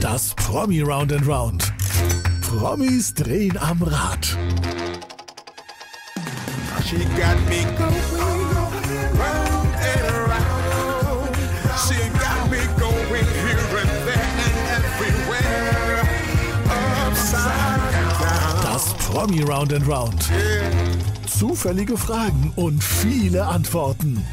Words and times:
Das 0.00 0.34
Promi 0.34 0.80
Round 0.82 1.12
and 1.12 1.26
Round. 1.26 1.72
Promis 2.40 3.12
drehen 3.14 3.56
am 3.58 3.82
Rad. 3.82 4.26
She 6.84 6.96
got 6.96 7.36
me 7.48 7.64
going 7.76 9.18
round 9.18 9.66
and 9.76 10.06
around. 10.16 11.36
She 11.84 11.98
got 12.18 12.50
me 12.50 12.60
going 12.78 13.26
here 13.44 13.78
and 13.82 13.92
there 14.06 14.30
and 14.46 14.56
everywhere. 14.78 16.08
Upside 17.06 17.92
down. 18.20 18.62
Das 18.62 18.94
Promi 18.94 19.42
Round 19.42 19.72
and 19.74 19.86
Round. 19.86 20.28
Zufällige 21.26 21.98
Fragen 21.98 22.52
und 22.56 22.82
viele 22.82 23.46
Antworten. 23.46 24.24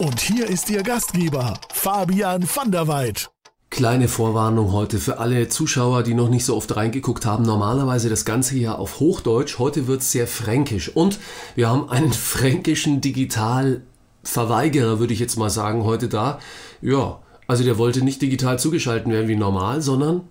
Und 0.00 0.18
hier 0.18 0.48
ist 0.48 0.70
Ihr 0.70 0.82
Gastgeber, 0.82 1.60
Fabian 1.68 2.48
van 2.48 2.72
der 2.72 2.88
Weid. 2.88 3.30
Kleine 3.68 4.08
Vorwarnung 4.08 4.72
heute 4.72 4.98
für 4.98 5.18
alle 5.18 5.50
Zuschauer, 5.50 6.02
die 6.02 6.14
noch 6.14 6.30
nicht 6.30 6.46
so 6.46 6.56
oft 6.56 6.74
reingeguckt 6.74 7.26
haben. 7.26 7.44
Normalerweise 7.44 8.08
das 8.08 8.24
Ganze 8.24 8.54
hier 8.54 8.78
auf 8.78 8.98
Hochdeutsch. 8.98 9.58
Heute 9.58 9.88
wird 9.88 10.00
es 10.00 10.10
sehr 10.10 10.26
fränkisch. 10.26 10.88
Und 10.88 11.18
wir 11.54 11.68
haben 11.68 11.90
einen 11.90 12.12
fränkischen 12.14 13.02
Digitalverweigerer, 13.02 15.00
würde 15.00 15.12
ich 15.12 15.20
jetzt 15.20 15.36
mal 15.36 15.50
sagen, 15.50 15.84
heute 15.84 16.08
da. 16.08 16.38
Ja, 16.80 17.18
also 17.46 17.62
der 17.62 17.76
wollte 17.76 18.02
nicht 18.02 18.22
digital 18.22 18.58
zugeschalten 18.58 19.12
werden 19.12 19.28
wie 19.28 19.36
normal, 19.36 19.82
sondern 19.82 20.22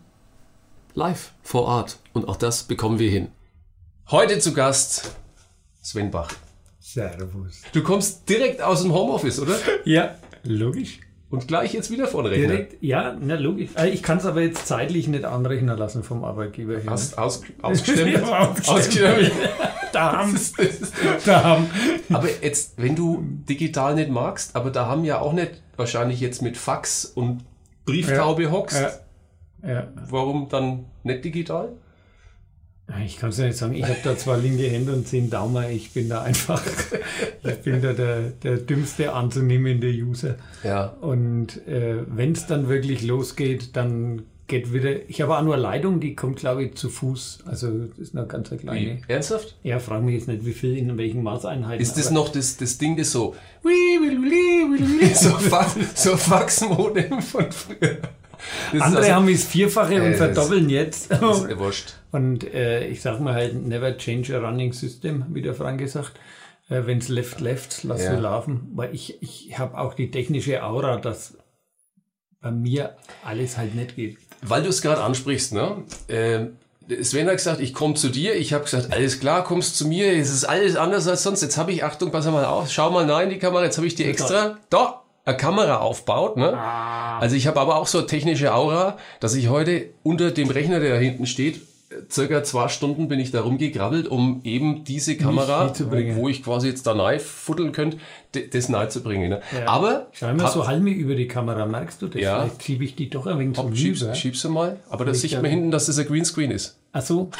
live 0.95 1.31
vor 1.43 1.65
Ort. 1.65 1.99
Und 2.13 2.27
auch 2.27 2.37
das 2.37 2.63
bekommen 2.63 2.97
wir 2.97 3.11
hin. 3.11 3.27
Heute 4.09 4.39
zu 4.39 4.51
Gast 4.51 5.11
Sven 5.83 6.09
Bach. 6.09 6.33
Servus. 6.93 7.61
Du 7.73 7.83
kommst 7.83 8.27
direkt 8.29 8.61
aus 8.61 8.81
dem 8.81 8.93
Homeoffice, 8.93 9.39
oder? 9.39 9.55
Ja, 9.85 10.15
logisch. 10.43 10.99
Und 11.29 11.47
gleich 11.47 11.73
jetzt 11.75 11.91
wieder 11.91 12.07
vor 12.07 12.23
den 12.23 12.31
Rechner. 12.33 12.47
Direkt, 12.47 12.81
ja, 12.81 13.15
na 13.21 13.35
logisch. 13.35 13.69
Äh, 13.75 13.89
Ich 13.89 14.01
kann 14.01 14.17
es 14.17 14.25
aber 14.25 14.41
jetzt 14.41 14.65
zeitlich 14.65 15.07
nicht 15.07 15.23
anrechnen 15.25 15.77
lassen 15.77 16.01
vom 16.01 16.23
Arbeitgeber 16.23 16.73
her. 16.79 16.89
Hast 16.89 17.17
aus, 17.19 17.43
ausgestempelt? 17.61 18.25
Ja, 18.27 18.49
ausgestempelt. 18.67 19.31
Da 19.91 20.11
haben 20.17 20.33
Das 20.33 20.41
ist- 20.41 20.57
das 20.59 20.67
ist- 20.81 20.93
da 21.27 21.43
haben. 21.43 21.67
Aber 22.09 22.27
jetzt, 22.41 22.73
wenn 22.77 22.95
du 22.95 23.23
digital 23.47 23.93
nicht 23.95 24.09
magst, 24.09 24.55
aber 24.55 24.69
da 24.71 24.85
haben 24.87 25.03
ja 25.03 25.19
auch 25.19 25.33
nicht 25.33 25.61
wahrscheinlich 25.77 26.19
jetzt 26.19 26.41
mit 26.41 26.57
Fax 26.57 27.05
und 27.05 27.43
Brieftaube 27.85 28.51
hockst, 28.51 28.79
Ja, 29.63 29.69
ja. 29.69 29.87
warum 30.09 30.47
dann 30.49 30.85
nicht 31.03 31.25
digital? 31.25 31.73
Ich 33.05 33.17
kann 33.17 33.29
es 33.29 33.37
ja 33.37 33.45
nicht 33.45 33.57
sagen. 33.57 33.75
Ich 33.75 33.83
habe 33.83 33.97
da 34.03 34.17
zwei 34.17 34.37
linke 34.37 34.63
Hände 34.63 34.93
und 34.93 35.07
zehn 35.07 35.29
Daumen. 35.29 35.69
Ich 35.69 35.91
bin 35.91 36.09
da 36.09 36.23
einfach, 36.23 36.61
ich 37.43 37.57
bin 37.59 37.81
da 37.81 37.93
der, 37.93 38.31
der 38.43 38.57
dümmste 38.57 39.13
anzunehmende 39.13 39.89
User. 39.89 40.35
Ja. 40.63 40.85
Und 41.01 41.65
äh, 41.67 41.97
wenn 42.07 42.31
es 42.31 42.47
dann 42.47 42.67
wirklich 42.67 43.03
losgeht, 43.03 43.75
dann 43.75 44.23
geht 44.49 44.73
wieder. 44.73 45.09
Ich 45.09 45.21
habe 45.21 45.37
auch 45.37 45.43
nur 45.43 45.55
Leitung, 45.55 46.01
die 46.01 46.15
kommt, 46.15 46.39
glaube 46.39 46.65
ich, 46.65 46.75
zu 46.75 46.89
Fuß. 46.89 47.43
Also 47.45 47.69
das 47.69 47.99
ist 47.99 48.17
eine 48.17 48.27
ganz 48.27 48.51
eine 48.51 48.59
kleine. 48.59 48.79
Wie? 48.79 49.01
Ernsthaft? 49.07 49.55
Ja, 49.63 49.79
frage 49.79 50.03
mich 50.03 50.15
jetzt 50.15 50.27
nicht, 50.27 50.45
wie 50.45 50.53
viel 50.53 50.77
in 50.77 50.97
welchen 50.97 51.23
Maßeinheiten. 51.23 51.81
Ist 51.81 51.97
das 51.97 52.11
noch 52.11 52.29
das, 52.29 52.57
das 52.57 52.77
Ding, 52.77 52.97
das 52.97 53.11
so, 53.11 53.35
so, 55.13 55.29
Fa 55.29 55.67
so 55.95 56.17
Faxmodem 56.17 57.21
von 57.21 57.51
früher? 57.51 57.99
Das 58.73 58.81
Andere 58.81 59.01
also- 59.03 59.13
haben 59.13 59.27
es 59.29 59.43
Vierfache 59.45 59.95
Äh, 59.95 59.99
und 60.01 60.09
das- 60.11 60.17
verdoppeln 60.17 60.69
jetzt. 60.69 61.11
Das 61.11 61.21
ist 61.41 61.49
ja 61.49 61.59
wurscht. 61.59 61.93
Und 62.11 62.43
äh, 62.53 62.87
ich 62.87 63.01
sag 63.01 63.19
mal 63.19 63.33
halt, 63.33 63.55
never 63.55 63.97
change 63.97 64.35
a 64.35 64.39
running 64.39 64.73
system, 64.73 65.25
wie 65.29 65.41
der 65.41 65.53
Frank 65.53 65.79
gesagt. 65.79 66.13
Äh, 66.69 66.81
Wenn 66.85 66.99
es 66.99 67.07
left, 67.09 67.39
left, 67.41 67.83
lass 67.83 68.03
Ja. 68.03 68.11
wir 68.13 68.19
laufen. 68.19 68.71
Weil 68.75 68.93
ich, 68.93 69.21
ich 69.21 69.57
habe 69.59 69.77
auch 69.77 69.93
die 69.93 70.11
technische 70.11 70.63
Aura, 70.63 70.97
dass 70.97 71.33
bei 72.41 72.51
mir 72.51 72.95
alles 73.25 73.57
halt 73.57 73.75
nicht 73.75 73.95
geht. 73.95 74.17
Weil 74.41 74.63
du 74.63 74.69
es 74.69 74.81
gerade 74.81 75.01
ansprichst, 75.03 75.53
ne? 75.53 75.83
Ähm, 76.07 76.57
Sven 77.01 77.27
hat 77.27 77.35
gesagt, 77.35 77.59
ich 77.59 77.73
komme 77.73 77.93
zu 77.95 78.09
dir. 78.09 78.35
Ich 78.35 78.53
habe 78.53 78.63
gesagt, 78.63 78.91
alles 78.93 79.19
klar, 79.19 79.43
kommst 79.43 79.77
zu 79.77 79.87
mir. 79.87 80.11
Es 80.13 80.31
ist 80.33 80.45
alles 80.45 80.75
anders 80.75 81.07
als 81.07 81.21
sonst. 81.23 81.41
Jetzt 81.41 81.57
habe 81.57 81.71
ich, 81.71 81.83
Achtung, 81.83 82.11
pass 82.11 82.25
mal 82.25 82.45
auf, 82.45 82.71
schau 82.71 82.89
mal 82.89 83.05
nein 83.05 83.25
in 83.27 83.33
die 83.35 83.39
Kamera. 83.39 83.63
Jetzt 83.65 83.77
habe 83.77 83.85
ich 83.85 83.93
dir 83.95 84.07
extra 84.07 84.57
da 84.71 84.98
eine 85.29 85.37
Kamera 85.37 85.77
aufbaut. 85.77 86.37
Ne? 86.37 86.57
Also 86.57 87.35
ich 87.35 87.47
habe 87.47 87.59
aber 87.59 87.77
auch 87.77 87.87
so 87.87 87.99
eine 87.99 88.07
technische 88.07 88.53
Aura, 88.53 88.97
dass 89.19 89.35
ich 89.35 89.49
heute 89.49 89.89
unter 90.03 90.31
dem 90.31 90.49
Rechner, 90.49 90.79
der 90.79 90.95
da 90.95 90.99
hinten 90.99 91.25
steht, 91.25 91.61
circa 92.09 92.43
zwei 92.43 92.67
Stunden 92.67 93.07
bin 93.07 93.19
ich 93.19 93.31
da 93.31 93.41
rumgegrabbelt, 93.41 94.07
um 94.07 94.41
eben 94.43 94.83
diese 94.83 95.17
Kamera, 95.17 95.73
wo, 96.15 96.29
ich 96.29 96.43
quasi 96.43 96.67
jetzt 96.67 96.85
da 96.85 96.93
nahe 96.93 97.19
fuddeln 97.19 97.71
könnte, 97.71 97.97
das 98.51 98.69
nahe 98.69 98.89
zu 98.89 99.01
bringen. 99.01 99.29
Ne? 99.29 99.41
Aber 99.65 100.07
Schau 100.11 100.33
mal 100.33 100.47
so 100.51 100.67
halb 100.67 100.85
über 100.85 101.15
die 101.15 101.27
Kamera, 101.27 101.65
merkst 101.65 102.01
du 102.01 102.07
das? 102.07 102.21
Ja. 102.21 102.41
Vielleicht 102.41 102.63
schiebe 102.63 102.83
ich 102.83 102.95
die 102.95 103.09
doch 103.09 103.25
ein 103.25 103.39
wenig 103.39 103.55
zum 103.55 103.75
schiebst, 103.75 104.03
Rüber. 104.03 104.15
schiebst 104.15 104.43
du 104.43 104.49
mal, 104.49 104.79
aber 104.89 105.05
da 105.05 105.13
sieht 105.13 105.33
man 105.33 105.45
hinten, 105.45 105.71
dass 105.71 105.87
das 105.87 105.97
ein 105.97 106.05
Greenscreen 106.05 106.51
ist. 106.51 106.78
Ach 106.91 107.01
so. 107.01 107.29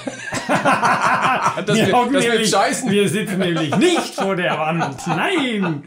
Das 1.65 1.75
wir, 1.75 1.91
hocken 1.91 2.13
das 2.13 2.23
nämlich, 2.25 2.49
scheißen. 2.49 2.89
wir 2.89 3.07
sitzen 3.09 3.37
nämlich 3.39 3.75
nicht 3.77 4.15
vor 4.15 4.35
der 4.35 4.57
Wand. 4.57 4.95
Nein! 5.07 5.83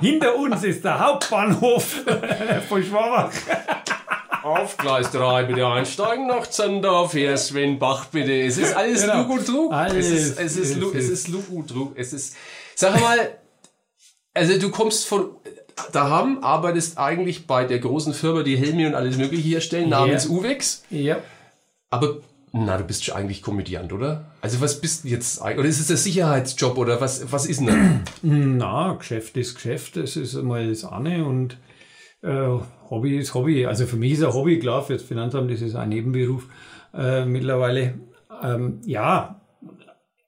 Hinter 0.00 0.36
uns 0.36 0.62
ist 0.64 0.84
der 0.84 0.98
Hauptbahnhof 0.98 2.02
von 2.68 2.82
Schwabach. 2.84 3.30
Auf 4.42 4.76
Gleis 4.76 5.10
3 5.12 5.44
bitte 5.44 5.66
einsteigen 5.66 6.26
nach 6.26 6.46
Zendorf. 6.48 7.12
Hier 7.12 7.36
Sven 7.36 7.78
Bach 7.78 8.06
bitte. 8.06 8.32
Es 8.42 8.58
ist 8.58 8.74
alles 8.76 9.02
Genau. 9.02 9.18
Lug 9.22 9.30
und 9.30 9.46
Trug. 9.46 9.72
Alles 9.72 10.06
es 10.06 10.12
ist, 10.12 10.40
es 10.40 10.56
ist, 10.56 10.76
Lu- 10.78 10.90
ist- 10.90 11.04
es 11.04 11.10
ist 11.10 11.28
Lug 11.28 11.44
und 11.50 11.68
Trug. 11.70 11.92
Es 11.96 12.12
ist, 12.12 12.36
sag 12.74 13.00
mal, 13.00 13.38
also 14.34 14.58
du 14.58 14.70
kommst 14.70 15.06
von 15.06 15.30
daheim, 15.92 16.42
arbeitest 16.42 16.98
eigentlich 16.98 17.46
bei 17.46 17.64
der 17.64 17.78
großen 17.78 18.12
Firma, 18.14 18.42
die 18.42 18.56
Helme 18.56 18.86
und 18.88 18.94
alles 18.94 19.16
mögliche 19.16 19.48
herstellen, 19.48 19.88
namens 19.90 20.24
Ja. 20.24 20.30
Uwex. 20.30 20.82
Ja. 20.90 21.16
Aber, 21.90 22.16
na, 22.54 22.76
du 22.76 22.84
bist 22.84 23.10
eigentlich 23.10 23.40
Komödiant, 23.40 23.92
oder? 23.94 24.26
Also 24.42 24.60
was 24.60 24.80
bist 24.80 25.04
du 25.04 25.08
jetzt 25.08 25.40
eigentlich? 25.40 25.58
Oder 25.58 25.68
ist 25.68 25.80
es 25.80 25.86
der 25.86 25.96
Sicherheitsjob 25.96 26.76
oder 26.76 27.00
was, 27.00 27.32
was 27.32 27.46
ist 27.46 27.60
denn 27.60 27.66
da? 27.66 28.00
Na, 28.22 28.92
Geschäft 28.94 29.36
ist 29.38 29.54
Geschäft, 29.54 29.96
das 29.96 30.16
ist 30.16 30.36
einmal 30.36 30.68
das 30.68 30.84
eine 30.84 31.24
und 31.24 31.56
äh, 32.22 32.58
Hobby 32.90 33.16
ist 33.16 33.32
Hobby. 33.32 33.64
Also 33.64 33.86
für 33.86 33.96
mich 33.96 34.12
ist 34.12 34.22
ein 34.22 34.34
Hobby, 34.34 34.58
klar, 34.58 34.82
für 34.82 34.92
das 34.92 35.02
Finanzamt 35.02 35.50
ist 35.50 35.62
es 35.62 35.74
ein 35.74 35.88
Nebenberuf 35.88 36.46
äh, 36.94 37.24
mittlerweile. 37.24 37.94
Ähm, 38.42 38.82
ja, 38.84 39.40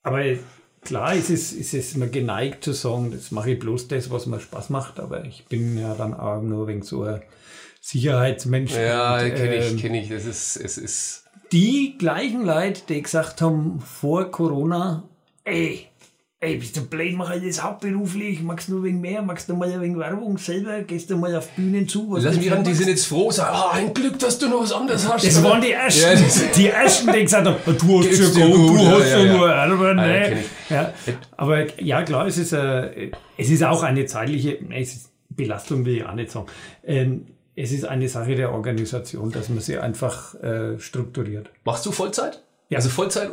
aber 0.02 0.22
klar 0.80 1.14
ist 1.14 1.28
es, 1.28 1.52
ist 1.52 1.74
es 1.74 1.94
mir 1.94 2.08
geneigt 2.08 2.64
zu 2.64 2.72
sagen, 2.72 3.10
das 3.10 3.32
mache 3.32 3.52
ich 3.52 3.58
bloß 3.58 3.88
das, 3.88 4.10
was 4.10 4.24
mir 4.24 4.40
Spaß 4.40 4.70
macht, 4.70 4.98
aber 4.98 5.26
ich 5.26 5.44
bin 5.46 5.78
ja 5.78 5.94
dann 5.94 6.14
auch 6.14 6.40
nur 6.40 6.68
wegen 6.68 6.82
so 6.82 7.02
ein 7.02 7.22
Sicherheitsmensch. 7.82 8.72
Ja, 8.74 9.18
kenne 9.18 9.56
ich, 9.56 9.70
ähm, 9.72 9.76
kenne 9.76 10.00
ich. 10.00 10.08
Das 10.08 10.24
ist, 10.24 10.56
es 10.56 10.78
ist, 10.78 11.23
die 11.52 11.96
gleichen 11.98 12.44
Leute, 12.44 12.82
die 12.88 13.02
gesagt 13.02 13.40
haben 13.40 13.80
vor 13.80 14.30
Corona, 14.30 15.04
ey, 15.44 15.86
ey, 16.40 16.56
bist 16.56 16.76
du 16.76 16.82
blöd, 16.82 17.16
mach 17.16 17.28
halt 17.30 17.46
das 17.46 17.62
hauptberuflich, 17.62 18.42
magst 18.42 18.68
du 18.68 18.72
nur 18.74 18.82
wegen 18.84 19.00
mehr, 19.00 19.22
magst 19.22 19.48
du 19.48 19.54
mal 19.54 19.70
ein 19.70 19.80
wenig 19.80 19.96
Werbung 19.96 20.36
selber, 20.36 20.82
gehst 20.82 21.08
du 21.10 21.16
mal 21.16 21.34
auf 21.36 21.48
Bühnen 21.50 21.88
zu, 21.88 22.10
was 22.10 22.24
Lass 22.24 22.36
mich 22.36 22.50
ran, 22.52 22.62
die 22.64 22.74
sind 22.74 22.88
jetzt 22.88 23.06
froh, 23.06 23.30
sagen, 23.30 23.50
ah, 23.54 23.70
ein 23.72 23.94
Glück, 23.94 24.18
dass 24.18 24.38
du 24.38 24.48
noch 24.48 24.62
was 24.62 24.72
anderes 24.72 25.08
hast. 25.10 25.26
Das 25.26 25.38
oder? 25.38 25.50
waren 25.50 25.60
die 25.62 25.72
ersten, 25.72 26.02
Ja, 26.02 26.14
die 26.56 26.68
ersten, 26.68 27.12
die 27.12 27.20
gesagt 27.22 27.46
haben, 27.46 27.56
du 27.64 27.98
hast 27.98 28.08
Geht's 28.08 28.36
ja 28.36 28.46
gut, 28.46 28.68
gut, 28.68 28.78
du 28.80 28.86
hast 28.88 29.10
ja, 29.10 29.18
ja, 29.18 29.24
ja. 29.24 29.32
nur 29.36 29.48
Erben, 29.50 29.98
Ah, 29.98 30.06
ne? 30.06 30.38
ich. 30.40 30.70
ja. 30.70 30.92
Aber 31.36 31.80
ja, 31.82 32.02
klar, 32.02 32.26
es 32.26 32.36
ist, 32.36 32.52
äh, 32.52 33.10
es 33.38 33.50
ist 33.50 33.62
auch 33.64 33.82
eine 33.82 34.04
zeitliche, 34.06 34.58
es 34.70 34.94
ist 34.94 35.10
Belastung 35.30 35.84
will 35.84 35.96
ich 35.96 36.04
auch 36.04 36.14
nicht 36.14 36.30
sagen. 36.30 36.46
Ähm, 36.84 37.26
es 37.56 37.72
ist 37.72 37.84
eine 37.84 38.08
Sache 38.08 38.34
der 38.34 38.52
Organisation, 38.52 39.30
dass 39.30 39.48
man 39.48 39.60
sie 39.60 39.78
einfach 39.78 40.34
äh, 40.42 40.78
strukturiert. 40.78 41.50
Machst 41.64 41.86
du 41.86 41.92
Vollzeit? 41.92 42.42
Ja. 42.68 42.78
Also 42.78 42.88
Vollzeit 42.88 43.30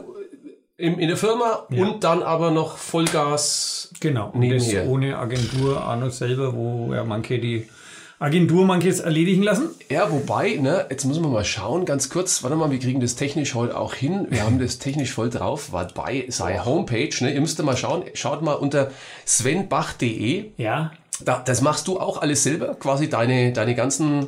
in, 0.77 0.97
in 0.99 1.07
der 1.07 1.17
Firma 1.17 1.65
Ja. 1.69 1.83
und 1.83 2.03
dann 2.03 2.23
aber 2.23 2.51
noch 2.51 2.77
Vollgas. 2.77 3.91
Genau, 3.99 4.31
und 4.31 4.49
das 4.49 4.73
ohne 4.87 5.17
Agentur 5.17 5.95
noch 5.95 6.11
selber, 6.11 6.55
wo 6.55 6.93
ja 6.93 7.03
manche 7.03 7.39
die 7.39 7.67
Agentur 8.19 8.65
manches 8.65 8.99
erledigen 8.99 9.41
lassen. 9.41 9.69
Ja, 9.89 10.11
wobei, 10.11 10.55
ne, 10.57 10.85
jetzt 10.91 11.05
müssen 11.05 11.23
wir 11.23 11.29
mal 11.29 11.43
schauen, 11.43 11.85
ganz 11.85 12.09
kurz, 12.11 12.43
warte 12.43 12.55
mal, 12.55 12.69
wir 12.69 12.77
kriegen 12.77 12.99
das 12.99 13.15
technisch 13.15 13.55
heute 13.55 13.75
auch 13.75 13.95
hin. 13.95 14.27
Wir 14.29 14.43
haben 14.43 14.59
das 14.59 14.77
technisch 14.77 15.11
voll 15.11 15.31
drauf, 15.31 15.71
wobei 15.71 16.25
sei 16.29 16.59
Homepage, 16.59 17.09
ne, 17.21 17.33
ihr 17.33 17.41
müsst 17.41 17.61
mal 17.63 17.75
schauen, 17.75 18.03
schaut 18.13 18.43
mal 18.43 18.53
unter 18.53 18.91
svenbach.de. 19.25 20.51
Ja, 20.57 20.91
Da, 21.25 21.41
das 21.45 21.61
machst 21.61 21.87
du 21.87 21.99
auch 21.99 22.21
alles 22.21 22.43
selber, 22.43 22.75
quasi 22.75 23.09
deine, 23.09 23.51
deine 23.53 23.75
ganzen 23.75 24.27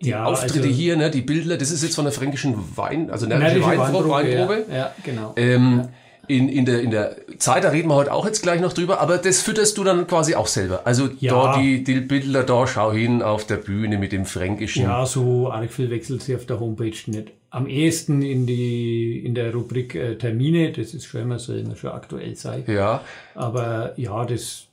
ja 0.00 0.24
Auftritte 0.24 0.60
also- 0.60 0.68
hier, 0.70 0.96
ne, 0.96 1.10
die 1.10 1.22
Bilder, 1.22 1.56
das 1.56 1.70
ist 1.70 1.82
jetzt 1.82 1.94
von 1.94 2.04
der 2.04 2.12
fränkischen 2.12 2.54
Wein, 2.76 3.10
also 3.10 3.26
närrische 3.26 3.62
Weinprobe. 3.64 4.10
Weinprobe. 4.10 4.64
Ja, 4.70 4.76
ja, 4.76 4.92
genau. 5.04 5.32
Ähm, 5.36 5.88
in, 6.28 6.48
in, 6.48 6.64
der, 6.64 6.80
in 6.80 6.90
der 6.90 7.16
Zeit, 7.38 7.62
da 7.62 7.68
reden 7.68 7.88
wir 7.88 7.94
heute 7.94 8.12
auch 8.12 8.26
jetzt 8.26 8.42
gleich 8.42 8.60
noch 8.60 8.72
drüber, 8.72 9.00
aber 9.00 9.16
das 9.16 9.42
fütterst 9.42 9.78
du 9.78 9.84
dann 9.84 10.08
quasi 10.08 10.34
auch 10.34 10.48
selber. 10.48 10.80
Also 10.84 11.08
Ja. 11.20 11.32
da 11.54 11.58
die, 11.60 11.84
die 11.84 12.00
Bilder, 12.00 12.42
da 12.42 12.66
schau 12.66 12.92
hin 12.92 13.22
auf 13.22 13.46
der 13.46 13.56
Bühne 13.58 13.96
mit 13.96 14.10
dem 14.10 14.26
Fränkischen. 14.26 14.82
Ja, 14.82 15.06
so 15.06 15.50
arg 15.52 15.70
viel 15.72 15.88
wechselt 15.88 16.22
sie 16.22 16.34
auf 16.34 16.44
der 16.44 16.58
Homepage 16.58 16.96
nicht. 17.06 17.28
Am 17.50 17.68
ehesten 17.68 18.22
in, 18.22 18.44
die, 18.44 19.24
in 19.24 19.36
der 19.36 19.54
Rubrik 19.54 19.94
äh, 19.94 20.16
Termine, 20.18 20.72
das 20.72 20.94
ist 20.94 21.06
schon 21.06 21.22
immer 21.22 21.38
so, 21.38 21.54
immer 21.54 21.76
schon 21.76 21.90
aktuell 21.92 22.34
sei. 22.34 22.64
Ja, 22.66 23.02
Aber 23.36 23.92
ja, 23.96 24.24
das 24.24 24.64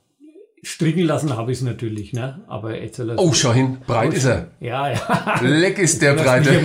stricken 0.64 1.02
lassen 1.02 1.36
habe 1.36 1.52
ich 1.52 1.58
es 1.58 1.64
natürlich, 1.64 2.12
ne? 2.12 2.40
Aber 2.48 2.76
jetzt 2.80 2.96
soll 2.96 3.14
Oh, 3.16 3.32
schau 3.32 3.52
hin, 3.52 3.78
breit 3.86 4.14
ist 4.14 4.24
er. 4.24 4.48
Ja, 4.60 4.90
ja. 4.90 5.40
Leck 5.42 5.78
ist 5.78 6.00
der 6.02 6.14
breite. 6.14 6.60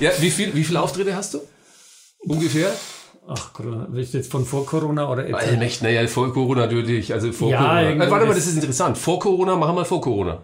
Ja, 0.00 0.10
wie 0.18 0.30
viel, 0.30 0.54
wie 0.54 0.64
viele 0.64 0.80
Auftritte 0.80 1.14
hast 1.14 1.34
du? 1.34 1.40
Ungefähr? 2.20 2.70
Ach, 3.28 3.52
Corona. 3.52 3.86
Willst 3.90 4.12
du 4.14 4.18
jetzt 4.18 4.30
von 4.30 4.44
vor 4.44 4.66
Corona 4.66 5.08
oder 5.08 5.26
jetzt? 5.28 5.56
Nicht, 5.58 5.82
naja, 5.82 6.06
vor 6.08 6.32
Corona 6.32 6.62
natürlich, 6.62 7.12
also 7.12 7.32
vor 7.32 7.50
Ja, 7.50 7.58
Corona. 7.82 8.10
warte 8.10 8.26
mal, 8.26 8.34
das- 8.34 8.46
ist 8.46 8.54
interessant. 8.56 8.98
Vor 8.98 9.18
Corona, 9.18 9.56
machen 9.56 9.76
wir 9.76 9.84
vor 9.84 10.00
Corona. 10.00 10.42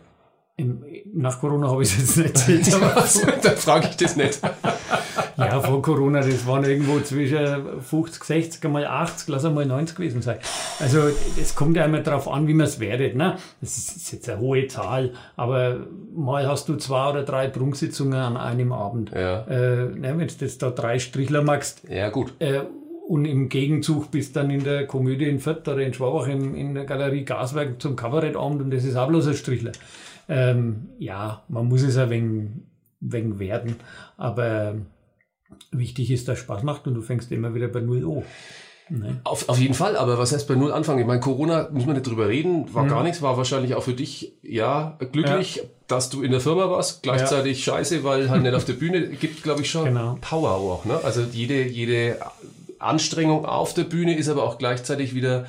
Im, 0.57 0.83
nach 1.15 1.41
Corona 1.41 1.69
habe 1.69 1.83
ich 1.83 1.91
es 1.93 1.99
jetzt 1.99 2.17
nicht 2.19 2.29
erzählt. 2.51 2.75
aber 2.83 3.05
Dann 3.43 3.57
frage 3.57 3.89
ich 3.91 3.97
das 3.97 4.17
nicht. 4.17 4.41
Ja, 5.47 5.61
vor 5.61 5.83
Corona, 5.83 6.21
das 6.21 6.47
waren 6.47 6.65
irgendwo 6.65 7.01
zwischen 7.01 7.81
50, 7.81 8.25
60, 8.25 8.71
mal 8.71 8.87
80, 8.87 9.29
lass 9.29 9.45
einmal 9.45 9.67
90 9.67 9.97
gewesen 9.97 10.23
sein. 10.23 10.39
Also, 10.79 11.01
es 11.41 11.55
kommt 11.55 11.77
ja 11.77 11.85
immer 11.85 12.01
darauf 12.01 12.29
an, 12.29 12.47
wie 12.47 12.55
man 12.55 12.67
es 12.67 12.81
wertet. 12.81 13.17
Ne? 13.17 13.37
Das 13.61 13.77
ist 13.79 14.13
jetzt 14.13 14.29
eine 14.29 14.41
hohe 14.41 14.67
Zahl, 14.69 15.13
aber 15.37 15.87
mal 16.15 16.47
hast 16.47 16.69
du 16.69 16.77
zwei 16.77 17.11
oder 17.11 17.23
drei 17.25 17.49
Prunksitzungen 17.49 18.15
an 18.15 18.37
einem 18.37 18.73
Abend. 18.73 19.11
Ja. 19.15 19.43
Äh, 19.47 19.87
ne, 19.87 20.15
wenn 20.17 20.29
du 20.29 20.35
jetzt 20.41 20.63
da 20.63 20.71
drei 20.71 20.99
Strichler 20.99 21.43
magst 21.43 21.83
Ja, 21.89 22.11
gut. 22.11 22.33
äh, 22.39 22.61
und 23.09 23.25
im 23.25 23.49
Gegenzug 23.49 24.13
bist 24.13 24.37
dann 24.37 24.51
in 24.51 24.63
der 24.63 24.87
Komödie 24.87 25.29
in 25.29 25.41
Fürth 25.41 25.67
oder 25.67 25.79
in 25.81 25.93
Schwabach 25.93 26.29
im, 26.29 26.55
in 26.55 26.75
der 26.75 26.85
Galerie 26.85 27.25
Gaswerk 27.25 27.83
zum 27.83 27.97
Kabarettabend 27.97 28.63
und 28.63 28.71
das 28.71 28.85
ist 28.85 28.95
auch 28.95 29.09
bloß 29.09 29.27
ein 29.29 29.35
Strichler. 29.35 29.73
Ähm, 30.29 30.91
ja, 31.01 31.43
man 31.49 31.67
muss 31.67 31.83
es 31.83 31.97
ein 31.97 32.09
wenig, 32.11 32.51
wenig 33.01 33.39
werden, 33.41 33.75
aber 34.17 34.77
wichtig 35.73 36.11
ist, 36.11 36.29
dass 36.29 36.39
Spaß 36.39 36.63
macht 36.63 36.87
und 36.87 36.95
du 36.95 37.03
fängst 37.03 37.31
immer 37.33 37.55
wieder 37.55 37.69
bei 37.69 37.81
Null 37.81 38.05
an. 38.05 38.23
Ne? 38.93 39.21
Auf, 39.23 39.49
auf 39.49 39.59
jeden 39.59 39.75
Fall, 39.75 39.97
aber 39.97 40.19
was 40.19 40.33
heißt 40.33 40.49
bei 40.49 40.57
Null 40.57 40.73
anfangen? 40.73 40.99
Ich 40.99 41.07
meine, 41.07 41.21
Corona, 41.21 41.69
müssen 41.71 41.87
wir 41.87 41.95
nicht 41.95 42.07
drüber 42.09 42.29
reden, 42.29 42.63
Mhm. 42.63 42.75
war 42.75 42.87
gar 42.89 43.03
nichts, 43.05 43.23
war 43.23 43.37
wahrscheinlich 43.37 43.77
auch 43.77 43.85
für 43.85 43.95
dich, 43.95 44.33
ja, 44.43 44.99
glücklich, 45.13 45.63
dass 45.87 46.11
du 46.11 46.23
in 46.23 46.33
der 46.33 46.41
Firma 46.41 46.69
warst, 46.71 47.05
gleichzeitig 47.05 47.63
scheiße, 47.63 48.03
weil 48.03 48.29
halt 48.31 48.43
nicht 48.43 48.55
auf 48.55 48.65
der 48.65 48.73
Bühne, 48.73 49.07
gibt, 49.21 49.45
glaube 49.45 49.61
ich, 49.63 49.71
schon 49.71 49.85
Genau. 49.85 50.19
Power 50.21 50.51
auch, 50.53 50.85
ne? 50.87 50.99
Also 51.05 51.21
jede, 51.33 51.63
jede 51.63 52.19
Anstrengung 52.81 53.45
auf 53.45 53.75
der 53.75 53.85
Bühne 53.85 54.17
ist 54.17 54.29
aber 54.29 54.43
auch 54.43 54.59
gleichzeitig 54.59 55.15
wieder 55.15 55.47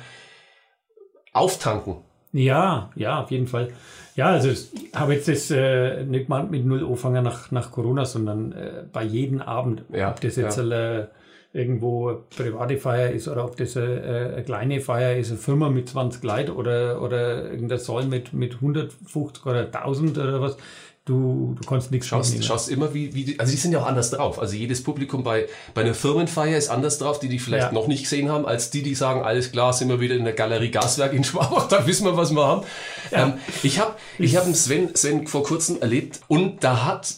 auftanken. 1.32 1.96
Ja, 2.32 2.90
ja, 2.94 3.22
auf 3.22 3.30
jeden 3.30 3.46
Fall. 3.46 3.72
Ja, 4.14 4.26
also 4.26 4.50
ich 4.50 4.68
habe 4.94 5.14
jetzt 5.14 5.28
das 5.28 5.50
äh, 5.50 6.04
nicht 6.04 6.28
mal 6.28 6.44
mit 6.44 6.66
Null 6.66 6.84
angefangen 6.84 7.24
nach, 7.24 7.50
nach 7.50 7.70
Corona, 7.70 8.04
sondern 8.04 8.52
äh, 8.52 8.84
bei 8.92 9.04
jedem 9.04 9.40
Abend. 9.40 9.84
Ja, 9.92 10.10
ob 10.10 10.20
das 10.20 10.36
jetzt 10.36 10.58
ja. 10.58 10.98
äh, 10.98 11.06
irgendwo 11.54 12.08
eine 12.08 12.18
private 12.36 12.76
Feier 12.78 13.10
ist 13.10 13.28
oder 13.28 13.44
ob 13.44 13.56
das 13.56 13.76
äh, 13.76 13.80
eine 13.80 14.42
kleine 14.44 14.80
Feier 14.80 15.16
ist, 15.16 15.30
eine 15.30 15.38
Firma 15.38 15.68
mit 15.68 15.88
20 15.88 16.22
Leuten 16.22 16.50
oder, 16.52 17.00
oder 17.02 17.50
irgendein 17.50 17.78
Saal 17.78 18.04
mit, 18.04 18.32
mit 18.32 18.54
150 18.54 19.46
oder 19.46 19.66
1000 19.66 20.18
oder 20.18 20.40
was. 20.40 20.56
Du, 21.04 21.56
du 21.60 21.68
kannst 21.68 21.90
nichts 21.90 22.06
Schaust, 22.06 22.30
mitnehmen. 22.30 22.46
schaust 22.46 22.68
immer, 22.68 22.94
wie, 22.94 23.12
wie 23.12 23.24
die, 23.24 23.40
also 23.40 23.50
die 23.50 23.58
sind 23.58 23.72
ja 23.72 23.80
auch 23.82 23.86
anders 23.86 24.10
drauf. 24.10 24.38
Also 24.38 24.54
jedes 24.54 24.84
Publikum 24.84 25.24
bei, 25.24 25.48
bei 25.74 25.80
einer 25.80 25.94
Firmenfeier 25.94 26.56
ist 26.56 26.68
anders 26.68 26.98
drauf, 26.98 27.18
die 27.18 27.28
die 27.28 27.40
vielleicht 27.40 27.66
Ja. 27.68 27.72
noch 27.72 27.88
nicht 27.88 28.04
gesehen 28.04 28.28
haben, 28.30 28.46
als 28.46 28.70
die, 28.70 28.84
die 28.84 28.94
sagen, 28.94 29.22
alles 29.24 29.50
klar, 29.50 29.72
sind 29.72 29.88
wir 29.88 29.98
wieder 29.98 30.14
in 30.14 30.22
der 30.22 30.32
Galerie 30.32 30.70
Gaswerk 30.70 31.12
in 31.12 31.24
Schwabach, 31.24 31.66
da 31.68 31.88
wissen 31.88 32.04
wir, 32.04 32.16
was 32.16 32.30
wir 32.30 32.46
haben. 32.46 32.62
Ähm, 33.10 33.32
ich 33.64 33.80
habe 33.80 33.96
ich 34.20 34.36
hab 34.36 34.44
einen 34.44 34.54
Sven, 34.54 34.94
Sven 34.94 35.26
vor 35.26 35.42
kurzem 35.42 35.80
erlebt 35.80 36.20
und 36.28 36.62
da 36.62 36.84
hat, 36.84 37.14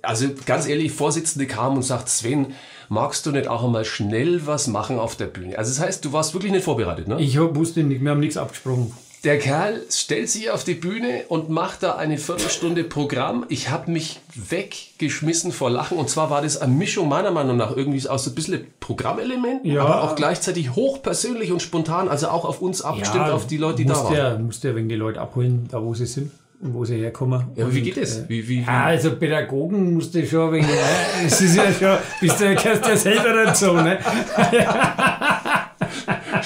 also 0.00 0.28
ganz 0.46 0.66
ehrlich, 0.66 0.92
Vorsitzende 0.92 1.46
kam 1.46 1.76
und 1.76 1.82
sagt, 1.82 2.08
Sven, 2.08 2.54
magst 2.88 3.26
du 3.26 3.32
nicht 3.32 3.48
auch 3.48 3.62
einmal 3.64 3.84
schnell 3.84 4.46
was 4.46 4.66
machen 4.66 4.98
auf 4.98 5.14
der 5.14 5.26
Bühne? 5.26 5.58
Also 5.58 5.72
das 5.74 5.80
heißt, 5.86 6.02
du 6.06 6.12
warst 6.14 6.32
wirklich 6.32 6.52
nicht 6.52 6.64
vorbereitet, 6.64 7.06
ne? 7.06 7.20
Ich 7.20 7.36
hab, 7.36 7.54
wusste 7.54 7.82
nicht, 7.82 8.02
wir 8.02 8.10
haben 8.12 8.20
nichts 8.20 8.38
abgesprochen. 8.38 8.94
Der 9.26 9.38
Kerl 9.40 9.82
stellt 9.90 10.30
sich 10.30 10.50
auf 10.52 10.62
die 10.62 10.74
Bühne 10.74 11.24
und 11.28 11.50
macht 11.50 11.82
da 11.82 11.96
eine 11.96 12.16
Viertelstunde 12.16 12.84
Programm. 12.84 13.44
Ich 13.48 13.70
habe 13.70 13.90
mich 13.90 14.20
weggeschmissen 14.36 15.50
vor 15.50 15.68
Lachen. 15.68 15.98
Und 15.98 16.08
zwar 16.08 16.30
war 16.30 16.42
das 16.42 16.58
eine 16.58 16.72
Mischung 16.72 17.08
meiner 17.08 17.32
Meinung 17.32 17.56
nach 17.56 17.76
irgendwie 17.76 18.08
aus 18.08 18.22
so 18.22 18.30
ein 18.30 18.36
bisschen 18.36 18.66
Programmelement, 18.78 19.64
Ja. 19.64 19.82
aber 19.84 20.02
auch 20.04 20.14
gleichzeitig 20.14 20.76
hochpersönlich 20.76 21.50
und 21.50 21.60
spontan, 21.60 22.08
also 22.08 22.28
auch 22.28 22.44
auf 22.44 22.62
uns 22.62 22.82
abgestimmt, 22.82 23.28
auf 23.30 23.48
die 23.48 23.56
Leute, 23.56 23.78
die 23.78 23.86
da 23.86 23.96
waren. 23.96 24.14
Ja, 24.14 24.38
musst 24.38 24.62
ja 24.62 24.76
wegen 24.76 24.88
die 24.88 24.94
Leute 24.94 25.20
abholen, 25.20 25.66
da 25.72 25.82
wo 25.82 25.92
sie 25.92 26.06
sind 26.06 26.30
und 26.62 26.72
wo 26.74 26.84
sie 26.84 26.94
herkommen. 26.96 27.46
Ja, 27.56 27.64
aber 27.64 27.74
wie 27.74 27.82
geht 27.82 27.96
es? 27.96 28.18
äh, 28.18 28.24
Wie, 28.28 28.44
wie, 28.48 28.58
wie? 28.58 28.62
Ja, 28.62 28.84
also 28.84 29.10
Pädagogen 29.16 29.94
musst 29.94 30.14
du 30.14 30.24
schon 30.24 30.52
wegen, 30.52 30.66
äh, 30.68 31.26
es 31.26 31.40
ist 31.40 31.56
ja 31.56 31.64
schon, 31.72 31.98
bist 32.20 32.40
du 32.40 32.44
ja 32.52 32.96
selber 32.96 33.44
dazu, 33.44 33.72
ne? 33.72 33.98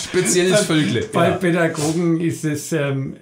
Spezielles 0.04 0.60
Völkle. 0.66 1.02
Bei 1.12 1.30
Ja. 1.30 1.36
Pädagogen 1.36 2.20
ist 2.20 2.44
es 2.44 2.72
ähm, 2.72 3.16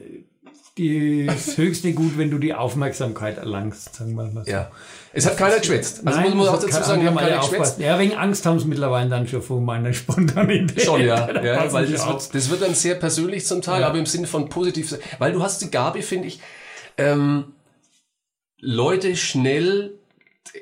die, 0.76 1.26
das 1.26 1.56
höchste 1.56 1.92
Gut, 1.92 2.16
wenn 2.18 2.30
du 2.30 2.38
die 2.38 2.54
Aufmerksamkeit 2.54 3.38
erlangst, 3.38 3.96
sagen 3.96 4.14
wir 4.14 4.24
mal 4.24 4.44
so. 4.44 4.50
ja. 4.50 4.70
Es 5.12 5.26
hat 5.26 5.36
keiner 5.38 5.58
geschwätzt. 5.58 6.06
Also 6.06 6.20
muss 6.20 6.34
man 6.34 6.48
auch 6.48 6.60
dazu 6.60 6.68
sagen, 6.82 7.00
wir 7.02 7.08
haben 7.08 7.16
keiner 7.16 7.38
geschwätzt. 7.38 7.80
Ja, 7.80 7.98
wegen 7.98 8.14
Angst 8.14 8.44
haben 8.46 8.60
sie 8.60 8.66
mittlerweile 8.68 9.08
dann 9.08 9.26
schon 9.26 9.42
vor 9.42 9.60
meiner 9.60 9.92
Spontanität. 9.92 10.82
Schon, 10.82 11.00
ja. 11.00 11.28
Ja 11.42 11.56
passen 11.56 11.72
weil 11.72 11.86
das 11.86 12.06
wird, 12.06 12.34
das 12.34 12.50
wird 12.50 12.62
dann 12.62 12.74
sehr 12.74 12.94
persönlich 12.94 13.44
zum 13.46 13.62
Teil, 13.62 13.80
Ja. 13.80 13.88
aber 13.88 13.98
im 13.98 14.06
Sinne 14.06 14.26
von 14.26 14.48
positiv. 14.48 14.96
Weil 15.18 15.32
du 15.32 15.42
hast 15.42 15.62
die 15.62 15.70
Gabe, 15.70 16.02
finde 16.02 16.28
ich, 16.28 16.40
ähm, 16.98 17.46
Leute 18.60 19.16
schnell 19.16 19.97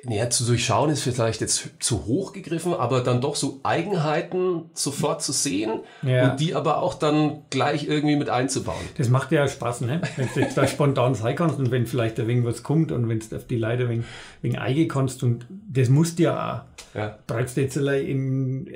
ja, 0.08 0.30
zu 0.30 0.44
durchschauen 0.44 0.90
ist 0.90 1.02
vielleicht 1.02 1.40
jetzt 1.40 1.70
zu 1.80 2.06
hoch 2.06 2.32
gegriffen, 2.32 2.74
aber 2.74 3.00
dann 3.02 3.20
doch 3.20 3.36
so 3.36 3.60
Eigenheiten 3.62 4.70
sofort 4.74 5.22
zu 5.22 5.32
sehen 5.32 5.80
Ja. 6.02 6.30
und 6.30 6.40
die 6.40 6.54
aber 6.54 6.82
auch 6.82 6.94
dann 6.94 7.42
gleich 7.50 7.86
irgendwie 7.88 8.16
mit 8.16 8.28
einzubauen. 8.28 8.84
Das 8.98 9.08
macht 9.08 9.32
ja 9.32 9.46
Spaß, 9.48 9.82
ne? 9.82 10.00
Wenn 10.16 10.28
du 10.34 10.40
jetzt 10.40 10.56
da 10.56 10.66
spontan 10.66 11.14
sein 11.14 11.36
kannst 11.36 11.58
und 11.58 11.70
wenn 11.70 11.86
vielleicht 11.86 12.18
ein 12.20 12.26
wenig 12.28 12.44
was 12.44 12.62
kommt 12.62 12.92
und 12.92 13.08
wenn 13.08 13.20
du 13.20 13.36
auf 13.36 13.46
die 13.46 13.56
Leute 13.58 13.88
wegen, 13.88 14.04
wegen 14.42 14.56
eingehen 14.56 14.88
kannst 14.88 15.22
und 15.22 15.46
das 15.72 15.88
musst 15.88 16.18
du 16.18 16.24
ja 16.24 16.64
auch. 16.94 16.96
Ja. 16.96 17.18
Brauchst 17.26 17.56
jetzt 17.56 17.76
im, 17.76 18.68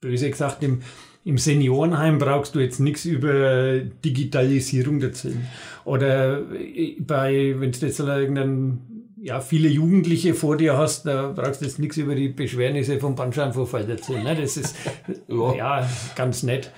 böse 0.00 0.30
gesagt, 0.30 0.62
im, 0.62 0.82
im 1.24 1.38
Seniorenheim 1.38 2.18
brauchst 2.18 2.54
du 2.54 2.60
jetzt 2.60 2.80
nichts 2.80 3.04
über 3.04 3.78
Digitalisierung 3.80 5.00
erzählen. 5.02 5.46
Oder 5.84 6.40
äh, 6.52 6.96
bei, 7.00 7.54
wenn 7.58 7.72
du 7.72 7.86
jetzt 7.86 8.00
irgendeinen 8.00 8.89
ja, 9.22 9.40
viele 9.40 9.68
Jugendliche 9.68 10.34
vor 10.34 10.56
dir 10.56 10.78
hast, 10.78 11.04
da 11.06 11.32
brauchst 11.32 11.60
du 11.60 11.66
jetzt 11.66 11.78
nichts 11.78 11.96
über 11.98 12.14
die 12.14 12.28
Beschwernisse 12.28 12.98
vom 12.98 13.14
Bandscheibenvorfall 13.14 13.88
erzählen. 13.90 14.24
Ne? 14.24 14.36
Das 14.36 14.56
ist 14.56 14.76
Ja. 15.28 15.54
ja 15.54 15.90
ganz 16.16 16.42
nett. 16.42 16.72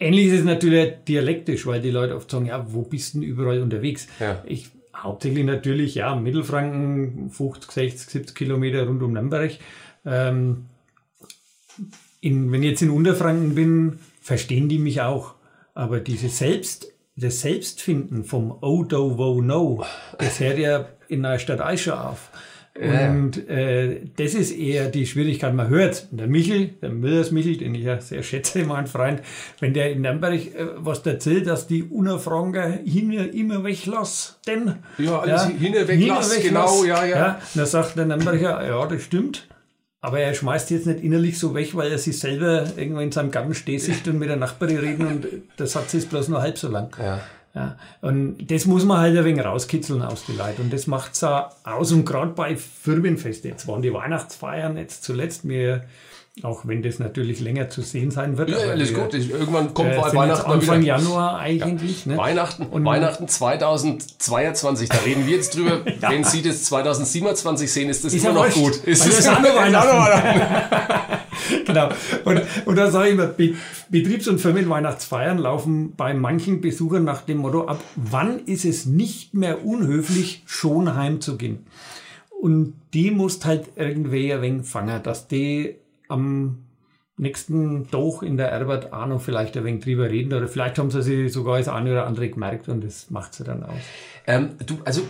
Ähnlich 0.00 0.26
ist 0.26 0.40
es 0.40 0.44
natürlich 0.44 0.94
dialektisch, 1.08 1.66
weil 1.66 1.80
die 1.80 1.90
Leute 1.90 2.16
oft 2.16 2.30
sagen, 2.30 2.46
ja, 2.46 2.66
wo 2.72 2.82
bist 2.82 3.14
du 3.14 3.20
denn 3.20 3.28
überall 3.28 3.60
unterwegs? 3.62 4.08
Ja. 4.20 4.42
Ich 4.46 4.70
hauptsächlich 4.94 5.44
natürlich, 5.44 5.94
ja, 5.94 6.14
Mittelfranken, 6.14 7.30
50, 7.30 7.70
60, 7.70 8.10
70 8.10 8.34
Kilometer 8.36 8.86
rund 8.86 9.02
um 9.02 9.12
Nürnberg. 9.12 9.52
Ähm, 10.04 10.66
in, 12.20 12.50
wenn 12.50 12.62
ich 12.62 12.70
jetzt 12.70 12.82
in 12.82 12.90
Unterfranken 12.90 13.54
bin, 13.54 13.98
verstehen 14.20 14.68
die 14.68 14.78
mich 14.78 15.00
auch. 15.02 15.34
Aber 15.74 16.00
diese 16.00 16.28
Selbst, 16.28 16.92
das 17.16 17.40
Selbstfinden 17.40 18.24
vom 18.24 18.56
Oh, 18.60 18.84
do, 18.84 19.16
wo, 19.18 19.40
no, 19.40 19.84
das 20.18 20.40
hört 20.40 20.58
ja 20.58 20.86
in 21.08 21.24
einer 21.24 21.38
Stadt 21.38 21.60
auf. 21.60 22.30
Und 22.78 23.48
äh, 23.48 24.00
das 24.16 24.34
ist 24.34 24.50
eher 24.52 24.88
die 24.88 25.06
Schwierigkeit. 25.06 25.54
Man 25.54 25.68
hört, 25.68 26.08
der 26.10 26.26
Michel, 26.26 26.74
der 26.82 26.90
Müllers 26.90 27.30
Michel, 27.30 27.56
den 27.56 27.74
ich 27.74 27.84
ja 27.84 28.00
sehr 28.00 28.22
schätze, 28.22 28.64
mein 28.64 28.86
Freund, 28.86 29.22
wenn 29.60 29.72
der 29.72 29.92
in 29.92 30.02
Nürnberg 30.02 30.34
äh, 30.34 30.66
was 30.76 31.00
erzählt, 31.06 31.46
dass 31.46 31.66
die 31.66 31.84
Unerfranker 31.84 32.80
hin 32.84 33.12
immer 33.12 33.64
weglassen. 33.64 34.74
Ja, 34.98 35.20
alles 35.20 35.46
hinne 35.58 35.88
weglass, 35.88 36.38
genau, 36.42 36.84
ja, 36.84 37.04
ja. 37.04 37.16
ja. 37.16 37.40
Dann 37.54 37.66
sagt 37.66 37.96
der 37.96 38.04
Nürnberger, 38.04 38.66
ja, 38.66 38.86
das 38.86 39.02
stimmt. 39.02 39.48
Aber 40.06 40.20
er 40.20 40.34
schmeißt 40.34 40.70
jetzt 40.70 40.86
nicht 40.86 41.02
innerlich 41.02 41.36
so 41.36 41.52
weg, 41.52 41.74
weil 41.74 41.90
er 41.90 41.98
sich 41.98 42.16
selber 42.16 42.64
irgendwo 42.76 43.00
in 43.00 43.10
seinem 43.10 43.32
Garten 43.32 43.54
steht 43.54 43.82
sich 43.82 44.06
und 44.06 44.20
mit 44.20 44.28
der 44.28 44.36
Nachbarin 44.36 44.78
reden 44.78 45.04
und 45.04 45.26
der 45.58 45.66
Satz 45.66 45.94
ist 45.94 46.10
bloß 46.10 46.28
nur 46.28 46.40
halb 46.40 46.56
so 46.58 46.68
lang. 46.68 46.96
Ja. 46.96 47.20
Ja, 47.52 47.76
und 48.02 48.48
das 48.48 48.66
muss 48.66 48.84
man 48.84 48.98
halt 48.98 49.18
ein 49.18 49.24
wenig 49.24 49.44
rauskitzeln 49.44 50.02
aus 50.02 50.26
den 50.26 50.36
Leuten. 50.36 50.62
Und 50.62 50.72
das 50.72 50.86
macht's 50.86 51.24
auch 51.24 51.48
aus. 51.64 51.90
Und 51.90 52.04
gerade 52.04 52.30
bei 52.32 52.54
Firmenfest, 52.54 53.44
jetzt 53.46 53.66
waren 53.66 53.82
die 53.82 53.92
Weihnachtsfeiern 53.92 54.76
jetzt 54.76 55.02
zuletzt 55.02 55.44
mir, 55.44 55.82
auch 56.42 56.66
wenn 56.66 56.82
das 56.82 56.98
natürlich 56.98 57.40
länger 57.40 57.70
zu 57.70 57.80
sehen 57.80 58.10
sein 58.10 58.36
wird. 58.36 58.50
Ja, 58.50 58.58
alles 58.58 58.90
wir, 58.94 58.98
gut. 59.04 59.14
Ich- 59.14 59.30
Irgendwann 59.30 59.72
kommt 59.72 59.90
Äh, 59.92 59.96
Weihnachten 60.14 60.50
Anfang 60.50 60.82
wieder. 60.82 60.96
Januar 60.98 61.38
eigentlich. 61.38 62.04
Ne? 62.04 62.16
Weihnachten, 62.18 62.64
Und- 62.66 62.84
Weihnachten 62.84 63.26
2022, 63.26 64.88
da 64.90 64.98
reden 64.98 65.26
wir 65.26 65.34
jetzt 65.36 65.56
drüber. 65.56 65.80
Wenn 66.00 66.24
Sie 66.24 66.42
das 66.42 66.64
2027 66.64 67.72
sehen, 67.72 67.88
ist 67.88 68.04
das 68.04 68.12
Ist 68.12 68.24
immer 68.24 68.34
ja 68.42 68.46
noch 68.48 68.56
wurscht, 68.56 68.80
gut. 68.82 68.84
Ist 68.86 69.06
das 69.06 69.18
es- 69.20 69.28
andere 69.28 69.52
ist 69.52 69.58
Weihnachten. 69.60 70.40
genau. 71.66 71.88
Und, 72.24 72.42
und 72.66 72.76
da 72.76 72.90
sage 72.90 73.08
ich 73.08 73.14
immer, 73.14 73.26
Be 73.28 73.54
Betriebs- 73.88 74.28
und 74.28 74.38
Firmenweihnachtsfeiern 74.40 75.38
laufen 75.38 75.94
bei 75.96 76.12
manchen 76.12 76.60
Besuchern 76.60 77.04
nach 77.04 77.22
dem 77.22 77.38
Motto 77.38 77.66
ab, 77.66 77.80
wann 77.94 78.40
ist 78.46 78.64
es 78.64 78.84
nicht 78.84 79.32
mehr 79.32 79.64
unhöflich, 79.64 80.42
schon 80.46 80.94
heimzugehen? 80.96 81.66
Und 82.40 82.74
die 82.92 83.10
musst 83.10 83.46
halt 83.46 83.64
irgendwie 83.76 84.32
ein 84.34 84.42
wenig 84.42 84.66
fangen, 84.66 85.02
dass 85.02 85.28
die 85.28 85.76
am 86.08 86.64
nächsten 87.18 87.90
Tag 87.90 88.22
in 88.22 88.36
der 88.36 88.52
Arbeit 88.52 88.92
auch 88.92 89.06
noch 89.06 89.20
vielleicht 89.22 89.56
ein 89.56 89.64
wenig 89.64 89.84
drüber 89.84 90.10
reden 90.10 90.34
oder 90.34 90.48
vielleicht 90.48 90.78
haben 90.78 90.90
sie 90.90 91.02
sich 91.02 91.32
sogar 91.32 91.58
das 91.58 91.68
eine 91.68 91.92
oder 91.92 92.06
andere 92.06 92.28
gemerkt 92.28 92.68
und 92.68 92.84
das 92.84 93.10
macht 93.10 93.34
sie 93.34 93.44
dann 93.44 93.62
aus. 93.62 93.80
Ähm, 94.26 94.50
du, 94.66 94.78
also 94.84 95.02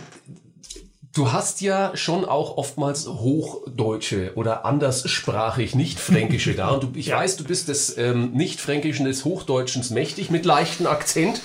Du 1.13 1.31
hast 1.31 1.61
ja 1.61 1.97
schon 1.97 2.25
auch 2.25 2.57
oftmals 2.57 3.07
Hochdeutsche 3.07 4.33
oder 4.35 4.65
anderssprachig, 4.65 5.73
nicht 5.73 5.99
Fränkische 5.99 6.53
da. 6.53 6.69
Und 6.69 6.83
du, 6.83 6.89
ich 6.93 7.07
Ja. 7.07 7.17
weiß, 7.17 7.37
du 7.37 7.43
bist 7.43 7.69
des 7.69 7.97
ähm, 7.97 8.33
Nicht-Fränkischen, 8.33 9.03
des 9.07 9.25
Hochdeutschens 9.25 9.89
mächtig, 9.89 10.29
mit 10.29 10.45
leichtem 10.45 10.85
Akzent. 10.85 11.41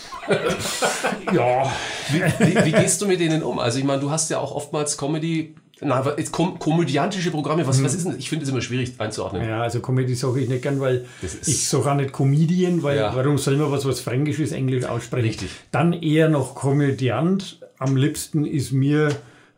Ja, 1.32 1.72
Wie, 2.10 2.20
wie, 2.20 2.64
wie 2.66 2.72
gehst 2.72 3.00
du 3.00 3.06
mit 3.06 3.20
denen 3.20 3.42
um? 3.42 3.58
Also 3.58 3.78
ich 3.78 3.84
meine, 3.84 4.00
du 4.02 4.10
hast 4.10 4.28
ja 4.28 4.38
auch 4.40 4.52
oftmals 4.54 4.98
Comedy, 4.98 5.54
na, 5.84 5.96
aber 5.96 6.18
jetzt 6.18 6.32
kom 6.32 6.58
komödiantische 6.58 7.30
Programme. 7.30 7.66
Was, 7.66 7.82
was 7.82 7.94
ist 7.94 8.06
denn? 8.06 8.18
Ich 8.18 8.28
finde 8.28 8.44
es 8.44 8.50
immer 8.50 8.60
schwierig 8.60 8.94
einzuordnen. 8.98 9.46
ja 9.48 9.62
also 9.62 9.80
Comedy 9.80 10.14
sage 10.14 10.40
ich 10.40 10.48
nicht 10.48 10.62
gern, 10.62 10.80
weil 10.80 11.04
ich 11.22 11.68
sage 11.68 11.90
auch 11.90 11.94
nicht 11.96 12.12
Comedian, 12.12 12.82
weil 12.82 12.96
Ja. 12.98 13.12
warum 13.14 13.38
soll 13.38 13.56
man 13.56 13.70
was, 13.70 13.84
was 13.84 14.00
Fränkisches, 14.00 14.52
Englisch 14.52 14.84
aussprechen? 14.84 15.26
Richtig. 15.28 15.50
Dann 15.70 15.92
eher 15.92 16.28
noch 16.28 16.54
Komödiant. 16.54 17.58
Am 17.78 17.96
liebsten 17.96 18.44
ist 18.44 18.72
mir 18.72 19.08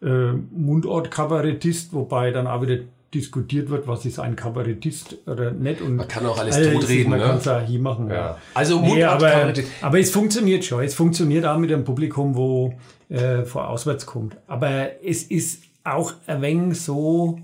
äh, 0.02 0.32
Mundart-Kabarettist, 0.52 1.92
wobei 1.92 2.30
dann 2.30 2.46
auch 2.46 2.62
wieder 2.62 2.78
diskutiert 3.12 3.70
wird, 3.70 3.86
was 3.86 4.04
ist 4.04 4.18
ein 4.18 4.34
Kabarettist 4.34 5.18
oder 5.26 5.52
nicht. 5.52 5.80
Und 5.80 5.96
Man 5.96 6.08
kann 6.08 6.26
auch 6.26 6.36
alles 6.38 6.56
Alles, 6.56 6.72
totreden, 6.72 7.10
Man 7.10 7.20
ne? 7.20 7.26
kann 7.26 7.36
es 7.36 7.46
auch 7.46 7.60
hier 7.62 7.78
machen. 7.78 8.10
Ja. 8.10 8.38
Also 8.54 8.80
nee, 8.80 9.04
aber, 9.04 9.52
aber 9.82 10.00
es 10.00 10.10
funktioniert 10.10 10.64
schon. 10.64 10.82
Es 10.82 10.94
funktioniert 10.94 11.46
auch 11.46 11.56
mit 11.58 11.72
einem 11.72 11.84
Publikum, 11.84 12.34
wo 12.34 12.74
äh, 13.08 13.44
vor 13.44 13.68
auswärts 13.68 14.04
kommt. 14.04 14.36
Aber 14.48 15.02
es 15.04 15.22
ist 15.22 15.62
auch 15.84 16.14
ein 16.26 16.42
wenig 16.42 16.80
so, 16.80 17.38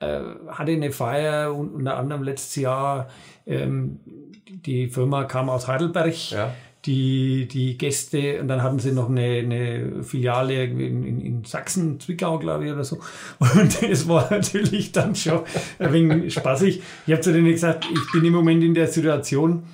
äh, 0.00 0.20
hatte 0.48 0.72
eine 0.72 0.92
Feier 0.92 1.54
und 1.54 1.74
unter 1.74 1.96
anderem 1.96 2.22
letztes 2.22 2.56
Jahr, 2.56 3.08
ähm, 3.46 4.00
die 4.48 4.88
Firma 4.88 5.24
kam 5.24 5.48
aus 5.48 5.66
Heidelberg. 5.66 6.30
Ja. 6.30 6.52
Die, 6.84 7.48
die 7.48 7.76
Gäste, 7.76 8.40
und 8.40 8.46
dann 8.46 8.62
hatten 8.62 8.78
sie 8.78 8.92
noch 8.92 9.10
eine, 9.10 9.38
eine 9.38 10.04
Filiale 10.04 10.66
in, 10.66 11.04
in, 11.04 11.20
in 11.20 11.44
Sachsen, 11.44 11.98
Zwickau, 11.98 12.38
glaube 12.38 12.64
ich, 12.64 12.72
oder 12.72 12.84
so. 12.84 13.00
Und 13.40 13.82
es 13.82 14.06
war 14.06 14.30
natürlich 14.30 14.92
dann 14.92 15.16
schon 15.16 15.40
ein 15.80 15.92
wenig 15.92 16.32
spaßig. 16.32 16.80
Ich 17.04 17.12
habe 17.12 17.22
zu 17.22 17.32
denen 17.32 17.50
gesagt, 17.50 17.88
ich 17.92 18.12
bin 18.12 18.24
im 18.24 18.32
Moment 18.32 18.62
in 18.62 18.72
der 18.72 18.86
Situation, 18.86 19.64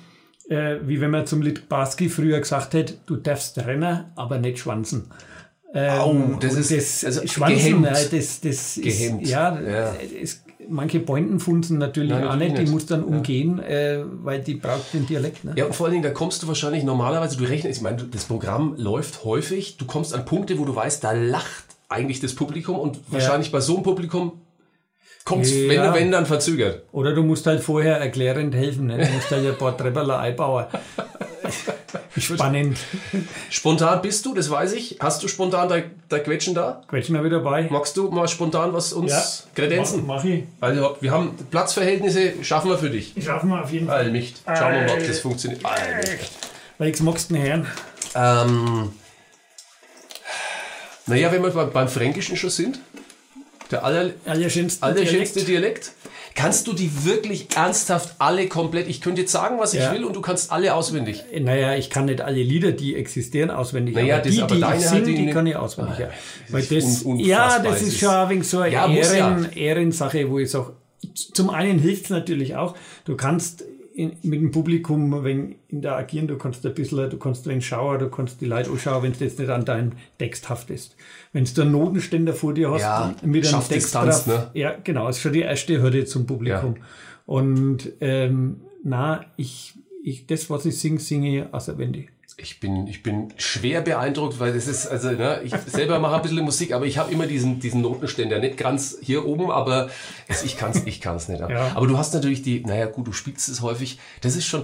äh, 0.49 0.77
wie 0.87 1.01
wenn 1.01 1.11
man 1.11 1.27
zum 1.27 1.43
Litbarski 1.43 2.09
früher 2.09 2.39
gesagt 2.39 2.73
hätte, 2.73 2.95
du 3.05 3.17
darfst 3.17 3.59
rennen, 3.59 4.05
aber 4.15 4.39
nicht 4.39 4.57
schwanzen. 4.57 5.11
Ähm, 5.75 5.99
Au, 5.99 6.37
das 6.39 6.53
ist- 6.71 7.03
also 7.05 7.25
Schwanzen, 7.25 7.81
gehemmt. 7.81 7.87
das, 8.11 8.41
das 8.41 8.75
Gehemmt. 8.81 9.23
Ist, 9.23 9.29
ja, 9.31 9.59
Ja. 9.59 9.93
Es, 10.21 10.43
manche 10.69 10.99
Pointen 10.99 11.39
funzen 11.39 11.77
natürlich 11.77 12.11
Nein, 12.11 12.27
auch 12.27 12.35
nicht, 12.35 12.57
die 12.57 12.65
muss 12.67 12.85
dann 12.85 13.03
umgehen, 13.03 13.59
äh, 13.59 14.03
weil 14.23 14.39
die 14.41 14.53
braucht 14.55 14.93
den 14.93 15.05
Dialekt. 15.07 15.43
Ne? 15.43 15.53
Ja, 15.57 15.65
und 15.65 15.75
vor 15.75 15.87
allen 15.87 15.93
Dingen, 15.93 16.03
da 16.03 16.11
kommst 16.11 16.41
du 16.43 16.47
wahrscheinlich 16.47 16.83
normalerweise, 16.83 17.37
du 17.37 17.43
rechnest, 17.43 17.77
ich 17.77 17.83
meine, 17.83 17.97
du- 17.97 18.05
das 18.05 18.25
Programm 18.25 18.75
läuft 18.77 19.23
häufig, 19.25 19.77
du 19.77 19.85
kommst 19.85 20.13
an 20.13 20.25
Punkte, 20.25 20.57
wo 20.59 20.65
du 20.65 20.75
weißt, 20.75 21.03
da 21.03 21.11
lacht 21.11 21.65
eigentlich 21.89 22.19
das 22.19 22.33
Publikum 22.35 22.77
und 22.79 22.99
wahrscheinlich 23.09 23.51
bei 23.51 23.59
so 23.59 23.73
einem 23.75 23.83
Publikum 23.83 24.33
kommt 25.25 25.45
es, 25.45 25.53
wenn, 25.53 25.71
Ja. 25.71 25.93
wenn 25.93 26.11
dann 26.11 26.25
verzögert. 26.25 26.83
Oder 26.91 27.13
du 27.13 27.23
musst 27.23 27.45
halt 27.45 27.61
vorher 27.61 27.97
erklärend 27.97 28.53
helfen. 28.55 28.87
Ne? 28.87 28.97
Du 28.99 29.11
musst 29.11 29.31
halt 29.31 29.45
ein 29.45 29.57
paar 29.57 29.75
Trepperler 29.75 30.19
einbauen. 30.19 30.65
Spannend. 32.17 32.77
Spontan 33.49 34.01
bist 34.01 34.25
du, 34.25 34.33
das 34.33 34.49
weiß 34.49 34.73
ich. 34.73 34.97
Hast 34.99 35.23
du 35.23 35.27
spontan 35.27 35.69
da, 35.69 35.77
da 36.09 36.19
Quetschen 36.19 36.53
da? 36.53 36.81
Quetschen 36.87 37.15
wir 37.15 37.23
wieder 37.23 37.39
bei. 37.39 37.67
Magst 37.69 37.97
du 37.97 38.09
mal 38.09 38.27
spontan 38.27 38.73
was 38.73 38.93
uns 38.93 39.47
kredenzen? 39.55 40.05
Mach, 40.05 40.17
mach 40.17 40.25
ich. 40.25 40.43
Also, 40.59 40.97
wir 40.99 41.11
haben 41.11 41.35
Platzverhältnisse, 41.51 42.33
schaffen 42.43 42.69
wir 42.69 42.77
für 42.77 42.89
dich. 42.89 43.13
Schaffen 43.23 43.49
wir 43.49 43.61
auf 43.61 43.71
jeden 43.71 43.87
Fall. 43.87 44.05
Allmicht. 44.05 44.41
Schauen 44.45 44.73
wir 44.73 44.81
mal, 44.81 44.99
ob 44.99 45.07
das 45.07 45.19
funktioniert. 45.19 45.65
Allmicht. 45.65 46.31
Welches 46.77 47.01
magst 47.01 47.29
du 47.29 47.35
denn 47.35 47.43
hören? 47.43 47.67
Ähm, 48.15 48.91
naja, 51.05 51.31
wenn 51.31 51.43
wir 51.43 51.51
beim, 51.51 51.87
Fränkischen 51.87 52.37
schon 52.37 52.49
sind, 52.49 52.79
der 53.71 53.83
aller, 53.83 54.11
Allerschönste 54.25 54.83
allerschönste 54.83 55.43
Dialekt. 55.43 55.91
Kannst 56.35 56.67
du 56.67 56.73
die 56.73 57.05
wirklich 57.05 57.47
ernsthaft 57.55 58.15
alle 58.19 58.47
komplett? 58.47 58.87
Ich 58.87 59.01
könnte 59.01 59.21
jetzt 59.21 59.31
sagen, 59.31 59.59
was 59.59 59.73
ich 59.73 59.81
Ja. 59.81 59.93
will 59.93 60.03
und 60.03 60.15
du 60.15 60.21
kannst 60.21 60.51
alle 60.51 60.73
auswendig. 60.73 61.23
Naja, 61.39 61.75
ich 61.75 61.89
kann 61.91 62.05
nicht 62.05 62.21
alle 62.21 62.41
Lieder, 62.41 62.71
die 62.71 62.95
existieren, 62.95 63.51
auswendig. 63.51 63.93
Naja, 63.95 64.15
aber 64.15 64.23
das- 64.25 64.33
die, 64.33 64.41
aber 64.41 64.55
die 64.55 64.61
deine 64.61 64.75
ich 64.79 64.87
singe, 64.87 65.01
die 65.03 65.15
die 65.25 65.29
kann 65.31 65.45
ich 65.45 65.55
auswendig. 65.55 65.99
ja. 65.99 66.09
Weil 66.49 66.63
das, 66.63 67.03
un- 67.03 67.19
ja, 67.19 67.59
das 67.59 67.81
ist 67.83 67.99
schon 67.99 68.09
ein 68.09 68.29
wenig 68.29 68.47
so 68.47 68.59
eine 68.59 68.73
Ja, 68.73 68.87
muss 68.87 69.07
ja. 69.13 69.29
Ehren, 69.29 69.51
Ehrensache, 69.53 70.29
wo 70.29 70.39
ich 70.39 70.49
sage, 70.49 70.73
zum 71.33 71.49
einen 71.49 71.77
hilft 71.79 72.05
es 72.05 72.09
natürlich 72.09 72.55
auch, 72.55 72.75
du 73.05 73.15
kannst 73.15 73.63
in, 73.95 74.13
mit 74.23 74.41
dem 74.41 74.51
Publikum 74.51 75.23
wenn 75.23 75.55
interagieren, 75.67 76.27
du 76.27 76.37
kannst 76.37 76.65
ein 76.65 76.73
bisschen, 76.73 77.09
du 77.09 77.17
kannst 77.17 77.45
den 77.45 77.61
schauen, 77.61 77.99
du 77.99 78.09
kannst 78.09 78.41
die 78.41 78.45
Leute 78.45 78.69
anschauen, 78.71 79.03
wenn 79.03 79.11
es 79.11 79.19
jetzt 79.19 79.39
nicht 79.39 79.49
an 79.49 79.65
deinem 79.65 79.91
Text 80.17 80.49
haftest. 80.49 80.95
Wenn 81.31 81.45
du 81.45 81.61
einen 81.61 81.71
Notenständer 81.71 82.33
vor 82.33 82.53
dir 82.53 82.71
hast, 82.71 82.81
Ja, 82.81 83.13
mit 83.21 83.45
einem 83.45 83.59
Text 83.59 83.71
Distanz, 83.71 84.25
drauf, 84.25 84.53
ne? 84.53 84.59
ja, 84.59 84.75
genau, 84.83 85.07
ist 85.09 85.19
schon 85.19 85.33
die 85.33 85.41
erste 85.41 85.81
Hürde 85.81 86.05
zum 86.05 86.25
Publikum. 86.25 86.75
Und 87.25 87.91
ähm, 88.01 88.61
na, 88.83 89.25
ich, 89.37 89.73
ich, 90.03 90.27
das, 90.27 90.49
was 90.49 90.65
ich 90.65 90.77
singe, 90.77 90.99
singe 90.99 91.39
ich 91.39 91.53
auswendig. 91.53 92.12
Ich 92.37 92.59
bin, 92.59 92.87
ich 92.87 93.03
bin 93.03 93.33
schwer 93.37 93.81
beeindruckt, 93.81 94.39
weil 94.39 94.53
das 94.53 94.67
ist, 94.67 94.87
also, 94.87 95.11
ne, 95.11 95.41
ich 95.43 95.53
selber 95.67 95.99
mache 95.99 96.15
ein 96.15 96.21
bisschen 96.21 96.43
Musik, 96.43 96.73
aber 96.73 96.85
ich 96.85 96.97
habe 96.97 97.11
immer 97.11 97.27
diesen, 97.27 97.59
diesen 97.59 97.81
Notenständer. 97.81 98.39
Nicht 98.39 98.57
ganz 98.57 98.97
hier 99.01 99.25
oben, 99.25 99.51
aber 99.51 99.89
es, 100.27 100.43
ich 100.43 100.57
kann 100.57 100.71
es 100.71 100.83
ich 100.85 101.01
kann's 101.01 101.27
nicht. 101.27 101.41
Ja. 101.41 101.71
Aber 101.75 101.87
du 101.87 101.97
hast 101.97 102.13
natürlich 102.13 102.41
die, 102.41 102.61
naja, 102.65 102.87
gut, 102.87 103.07
du 103.07 103.13
spielst 103.13 103.49
es 103.49 103.61
häufig. 103.61 103.99
Das 104.21 104.35
ist 104.35 104.45
schon 104.45 104.63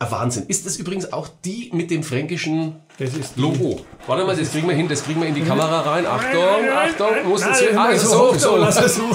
ein 0.00 0.10
Wahnsinn. 0.10 0.46
Ist 0.48 0.66
das 0.66 0.76
übrigens 0.76 1.12
auch 1.12 1.28
die 1.44 1.70
mit 1.72 1.90
dem 1.90 2.02
fränkischen 2.02 2.76
ist 2.98 3.36
Logo? 3.36 3.84
Warte 4.06 4.24
mal, 4.24 4.36
das 4.36 4.50
kriegen 4.50 4.66
wir 4.66 4.74
hin, 4.74 4.88
das 4.88 5.04
kriegen 5.04 5.20
wir 5.20 5.28
in 5.28 5.34
die 5.34 5.42
Kamera 5.42 5.80
rein. 5.80 6.06
Achtung, 6.06 6.68
Achtung, 6.74 7.28
muss 7.28 7.42
Nein, 7.42 7.50
jetzt 7.50 7.60
hier, 7.60 7.80
also 7.80 8.08
so 8.08 8.38
so, 8.38 8.56
lass 8.56 8.76
es 8.82 8.96
so. 8.96 9.02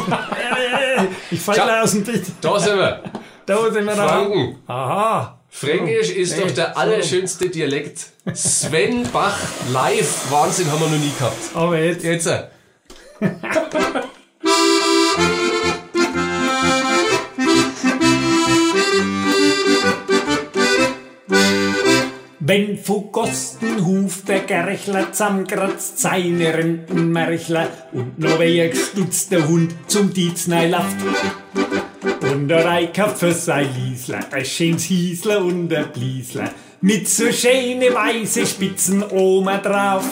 Ich 1.32 1.42
fall 1.42 1.56
gleich 1.56 1.84
aus 1.84 1.92
dem 1.92 2.04
Bild. 2.04 2.24
Da 2.40 2.60
sind 2.60 2.78
wir. 2.78 3.04
Da 3.46 3.72
sind 3.72 3.86
wir 3.86 3.96
da. 3.96 4.08
Franken. 4.08 4.56
Aha. 4.68 5.40
Fränkisch 5.58 6.10
ist 6.10 6.36
Hey, 6.36 6.42
doch 6.44 6.52
der 6.52 6.78
allerschönste 6.78 7.50
Dialekt. 7.50 8.08
Sven 8.34 9.08
Bach 9.14 9.40
live. 9.72 10.30
Wahnsinn, 10.30 10.70
haben 10.70 10.82
wir 10.82 10.90
noch 10.90 10.98
nie 10.98 11.14
gehabt. 11.18 11.56
Aber 11.56 11.80
jetzt, 11.80 12.04
Jetzt. 12.04 12.28
äh, 12.28 12.44
wenn 22.40 22.78
von 22.78 23.12
Gostenhuf 23.12 24.24
der 24.26 24.40
Gerchler 24.42 25.12
zusammenkratzt 25.12 26.00
seine 26.00 26.54
Rentenmärchler 26.54 27.70
und 27.94 28.20
noch 28.20 28.40
wer 28.40 28.70
gestutzt 28.70 29.32
der 29.32 29.48
Hund 29.48 29.74
zum 29.88 30.14
Dieznei 30.14 30.68
lauft. 30.68 30.98
Und 32.22 32.48
der 32.48 32.66
Reika 32.66 33.08
für 33.08 33.32
sein 33.32 33.70
Liesler, 33.76 34.20
ein 34.32 34.46
schönes 34.46 34.84
Hiesler 34.84 35.44
und 35.44 35.70
der 35.70 35.84
Bliesler, 35.84 36.52
mit 36.82 37.08
so 37.08 37.32
schöne 37.32 37.94
weiße 37.94 38.46
Spitzen 38.46 39.04
oben 39.04 39.62
drauf. 39.62 40.06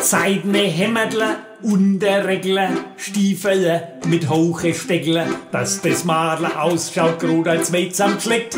Seidene 0.00 0.60
Hämmertler 0.60 1.38
und 1.62 1.98
der 2.00 2.26
Regler, 2.26 2.70
Stiefel 2.96 3.82
mit 4.06 4.28
hohe 4.28 4.74
Steckler, 4.74 5.26
dass 5.52 5.80
das 5.82 6.04
Madler 6.04 6.62
ausschaut, 6.62 7.20
grad 7.20 7.46
als 7.46 7.72
weh 7.72 7.90
zusammenschlägt. 7.90 8.56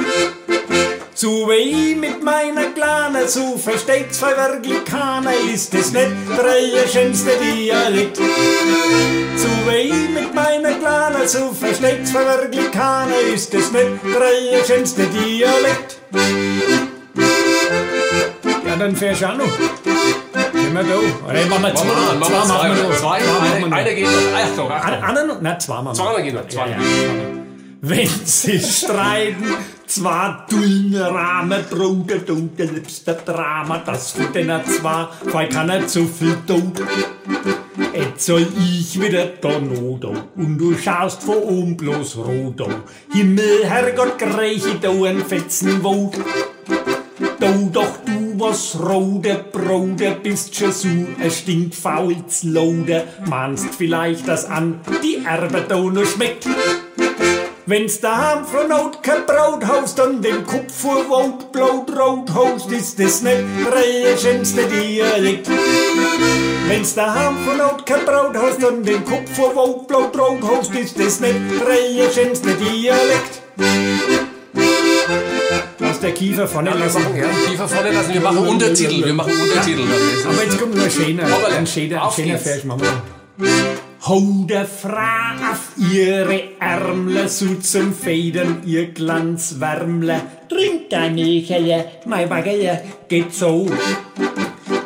Wie 1.25 1.93
ich 1.93 1.97
mit 1.97 2.21
meiner 2.25 2.71
Kleine, 2.71 3.29
so 3.29 3.57
versteht's 3.57 4.19
für 4.19 4.37
wirklich 4.37 4.85
keiner, 4.85 5.33
ist 5.55 5.73
es 5.73 5.93
nicht 5.93 6.11
der 6.37 6.89
schönste 6.89 7.31
Dialekt. 7.37 8.19
Wie 8.19 9.77
ich 9.77 10.11
mit 10.11 10.35
meiner 10.35 10.73
Kleine, 10.73 11.29
so 11.29 11.53
versteht's 11.53 12.11
für 12.11 12.27
wirklich 12.27 12.69
keiner, 12.73 13.17
ist 13.33 13.55
es 13.55 13.71
nicht 13.71 13.89
der 14.03 14.65
schönste 14.67 15.07
Dialekt. 15.07 15.99
Ja, 18.67 18.77
dann 18.77 18.97
fährst 18.97 19.23
du 19.23 19.27
auch 19.27 19.37
noch. 19.37 19.59
Gehen 20.53 20.75
wir 20.75 20.83
da. 20.83 21.31
Oder 21.31 21.47
machen 21.47 21.63
wir 21.63 21.75
zwei, 21.77 21.85
Machen 21.85 22.21
wir, 22.21 22.27
zwei 22.27 22.47
machen 22.47 22.77
wir 22.77 22.97
zwei. 22.97 22.97
Zwei, 22.97 23.21
Zwei 23.21 23.77
einer, 23.77 23.95
geht 23.95 24.05
noch. 24.07 24.13
Achtung, 24.35 24.73
Achtung. 24.73 25.03
Einer 25.05 25.25
noch? 25.25 25.41
Nein, 25.41 25.61
zwei 25.61 25.83
machen 25.83 25.87
wir 25.87 25.95
Zweimal 25.95 26.23
gehen 26.25 26.35
noch. 26.35 26.49
Zwei. 26.49 26.69
Ja, 26.69 26.77
ja. 26.77 27.43
Wenn 27.85 28.09
sie 28.25 28.61
streiten, 28.61 29.57
zwei 29.95 30.35
dünne 30.51 31.11
Rahmen, 31.11 31.65
Bruder, 31.69 32.19
du 32.19 32.49
der 32.57 32.67
liebste 32.67 33.15
Drama, 33.27 33.83
das 33.85 34.13
für 34.13 34.25
den 34.25 34.51
zwei, 34.65 35.09
weil 35.25 35.49
keiner 35.51 35.87
zu 35.87 36.07
viel 36.07 36.37
tut. 36.47 36.83
Jetzt 37.93 38.25
soll 38.25 38.47
ich 38.59 38.99
wieder 38.99 39.27
da 39.27 39.59
noch 39.61 39.99
da, 40.01 40.09
und 40.37 40.57
du 40.57 40.75
schaust 40.79 41.23
von 41.23 41.37
oben 41.37 41.77
bloß 41.77 42.17
rot 42.17 42.61
da. 42.61 42.67
Himmel, 43.13 43.65
Herrgott, 43.65 44.19
greiche 44.19 44.77
da 44.81 44.91
ein 44.91 45.23
Fetzen 45.27 45.85
Wut. 45.85 46.15
Du 47.39 47.71
doch 47.71 47.99
du 48.07 48.41
was 48.41 48.79
rote 48.81 49.45
Brote 49.53 50.17
bist 50.23 50.57
schon 50.57 50.73
so 50.73 50.89
ein 50.89 51.31
stinkfaules 51.31 52.45
Lode. 52.45 53.05
Meinst 53.27 53.75
vielleicht, 53.77 54.27
dass 54.27 54.47
an 54.47 54.81
die 55.03 55.23
Erbe 55.25 55.63
da 55.69 55.79
noch 55.79 56.07
schmeckt? 56.07 56.49
Wenn's 57.65 58.01
daheim 58.01 58.45
von 58.45 58.69
kein 59.03 59.25
Braut 59.25 59.65
haust, 59.65 60.01
an 60.01 60.21
dem 60.21 60.45
vor 60.45 61.09
Wut 61.09 61.53
blaut 61.53 61.89
rot 61.97 62.35
haust, 62.35 62.73
ist 62.73 62.99
das 62.99 63.23
nicht 63.23 63.39
der 63.65 64.19
schönste 64.19 64.65
Dialekt. 64.65 65.49
Wenn's 66.67 66.95
daheim 66.95 67.37
von 67.45 67.85
kein 67.85 68.05
Braut 68.05 68.37
haust, 68.37 68.65
an 68.65 68.83
dem 68.83 69.05
vor 69.07 69.55
Wut 69.55 69.87
blaut 69.87 70.19
rot 70.19 70.43
haust, 70.43 70.75
ist 70.75 70.99
das 70.99 71.21
nicht 71.21 71.37
der 71.61 72.11
schönste 72.13 72.53
Dialekt. 72.55 73.43
Aus 75.89 76.01
der 76.01 76.13
Kiefer 76.15 76.49
vorne 76.49 76.71
Wir 76.73 76.79
lassen. 76.81 77.01
machen, 77.03 77.17
ja, 77.17 77.27
Kiefer 77.49 77.69
vorne 77.69 77.93
lassen. 77.93 78.13
Wir 78.13 78.21
machen 78.21 78.39
Untertitel. 78.39 79.05
Wir 79.05 79.15
machen 79.15 79.33
Untertitel. 79.41 79.83
dann. 80.25 80.33
Aber 80.35 80.45
jetzt 80.45 80.59
kommt 80.59 80.75
noch 80.75 80.85
ein 80.85 80.91
schöner, 80.91 81.25
Aber 81.25 81.47
ein 81.55 81.67
schöner, 81.67 81.97
ein 81.97 82.03
auf 82.03 82.17
schöner. 82.17 82.39
Vers. 82.39 82.65
Machen 82.65 82.83
wir. 83.39 83.82
Hau 84.05 84.45
der 84.49 84.67
Frau 84.67 85.53
auf 85.53 85.75
ihre 85.77 86.59
Ärmle, 86.59 87.29
so 87.29 87.55
zum 87.55 87.95
Federn 87.95 88.63
ihr 88.67 88.87
Glanzwärmle. 88.87 90.21
Trink 90.49 90.91
dein 90.91 91.15
Nächele, 91.15 91.85
mein 92.07 92.29
Bagger, 92.29 92.81
geht 93.07 93.33
so. 93.33 93.71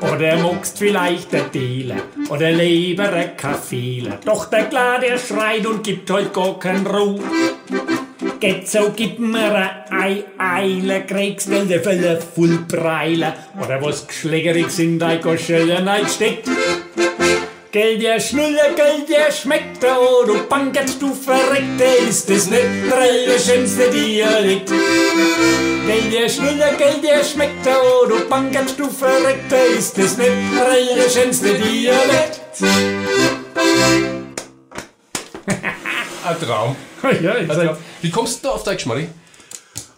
Oder 0.02 0.37
magst 0.37 0.78
vielleicht 0.78 1.32
der 1.32 1.44
Dealer 1.44 1.96
oder 2.28 2.52
lieber 2.52 3.11
ein 3.11 3.35
Kaffeeler. 3.38 4.18
Doch 4.23 4.50
der 4.50 4.66
Klar, 4.66 5.00
der 5.00 5.16
schreit 5.16 5.64
und 5.64 5.82
gibt 5.82 6.11
heut 6.11 6.35
gar 6.35 6.58
kein 6.58 6.87
Ruh. 6.87 7.18
Geht 8.38 8.68
so, 8.68 8.92
gib 8.94 9.18
mir 9.18 9.54
ein 9.54 9.70
Ei, 9.99 10.25
Eile, 10.37 11.06
kriegst 11.06 11.49
du 11.49 11.80
Fälle 11.80 12.20
voll 12.20 12.58
Breile. 12.68 13.32
Oder 13.64 13.82
was 13.82 14.06
Geschlägeriges 14.06 14.78
in 14.78 14.99
dein 14.99 15.23
Goschelle 15.23 15.82
steckt. 16.06 16.50
Gell, 17.73 17.99
der 17.99 18.20
Schnuller, 18.20 18.70
gell, 18.76 19.04
der 19.08 19.32
schmeckt, 19.32 19.85
oh, 19.85 20.25
du 20.25 20.46
Bankert, 20.49 21.00
du 21.00 21.12
Verreckte, 21.12 21.85
ist 22.08 22.30
es 22.30 22.49
nicht 22.49 22.62
der 22.90 23.38
schönste 23.38 23.90
Dialekt. 23.90 24.70
Gell, 24.70 26.11
der 26.11 26.28
Schnuller, 26.28 26.73
gell, 26.78 27.00
der 27.02 27.25
schmeckt, 27.25 27.66
oh, 27.66 28.06
du 28.06 28.28
Bankert, 28.28 28.78
du 28.78 28.88
Verreckte, 28.88 29.56
ist 29.76 29.99
es 29.99 30.16
nicht 30.16 30.30
der 30.56 31.11
schönste 31.11 31.54
Dialekt. 31.54 32.40
Ein 36.25 36.40
Traum. 36.40 36.76
ja, 37.23 37.37
ich 37.37 37.50
Also, 37.50 37.76
wie 38.00 38.11
kommst 38.11 38.42
du 38.44 38.49
da 38.49 38.54
auf 38.54 38.62
dein 38.62 38.76
Geschmarri? 38.76 39.08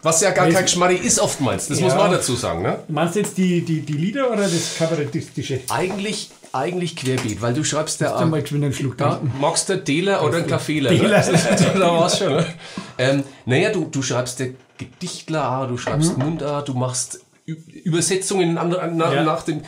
Was 0.08 0.20
ja 0.20 0.30
gar 0.30 0.48
kein 0.48 0.64
Geschmarri 0.64 0.96
ist 0.96 1.18
oftmals, 1.20 1.68
das 1.68 1.80
muss 1.80 1.92
Ja. 1.92 1.98
man 1.98 2.10
dazu 2.12 2.34
sagen. 2.34 2.62
Ne? 2.62 2.78
Meinst 2.88 3.14
du 3.14 3.20
jetzt 3.20 3.36
die, 3.38 3.60
die, 3.62 3.80
die 3.82 3.92
Lieder 3.92 4.30
oder 4.30 4.42
das 4.42 4.76
Kabarettistische? 4.78 5.60
Eigentlich, 5.68 6.30
eigentlich 6.52 6.96
querbeet, 6.96 7.40
weil 7.42 7.54
du 7.54 7.62
schreibst 7.64 8.00
ja 8.00 8.24
mal 8.24 8.40
geschwind 8.42 8.64
einen 8.64 8.72
Schluck 8.72 8.98
Ja, 9.00 9.16
trinken. 9.16 9.32
magst 9.40 9.68
du 9.68 9.74
einen 9.74 9.84
Dealer 9.84 10.24
oder 10.24 10.38
einen 10.38 10.46
Kaffeeler? 10.46 10.90
Ne? 10.90 10.98
Dealer. 11.00 11.22
da 11.74 11.92
war's 11.98 12.18
schon. 12.18 12.34
Ne? 12.36 12.46
Ähm, 12.98 13.24
naja, 13.46 13.70
du, 13.70 13.84
du 13.84 14.02
schreibst 14.02 14.38
der 14.40 14.50
Gedichtler, 14.78 15.66
du 15.68 15.76
schreibst 15.76 16.16
Mundart, 16.18 16.68
du 16.68 16.74
machst 16.74 17.20
Übersetzungen 17.84 18.58
an, 18.58 18.96
nach, 18.96 19.12
Ja. 19.12 19.22
nach 19.24 19.42
dem 19.42 19.62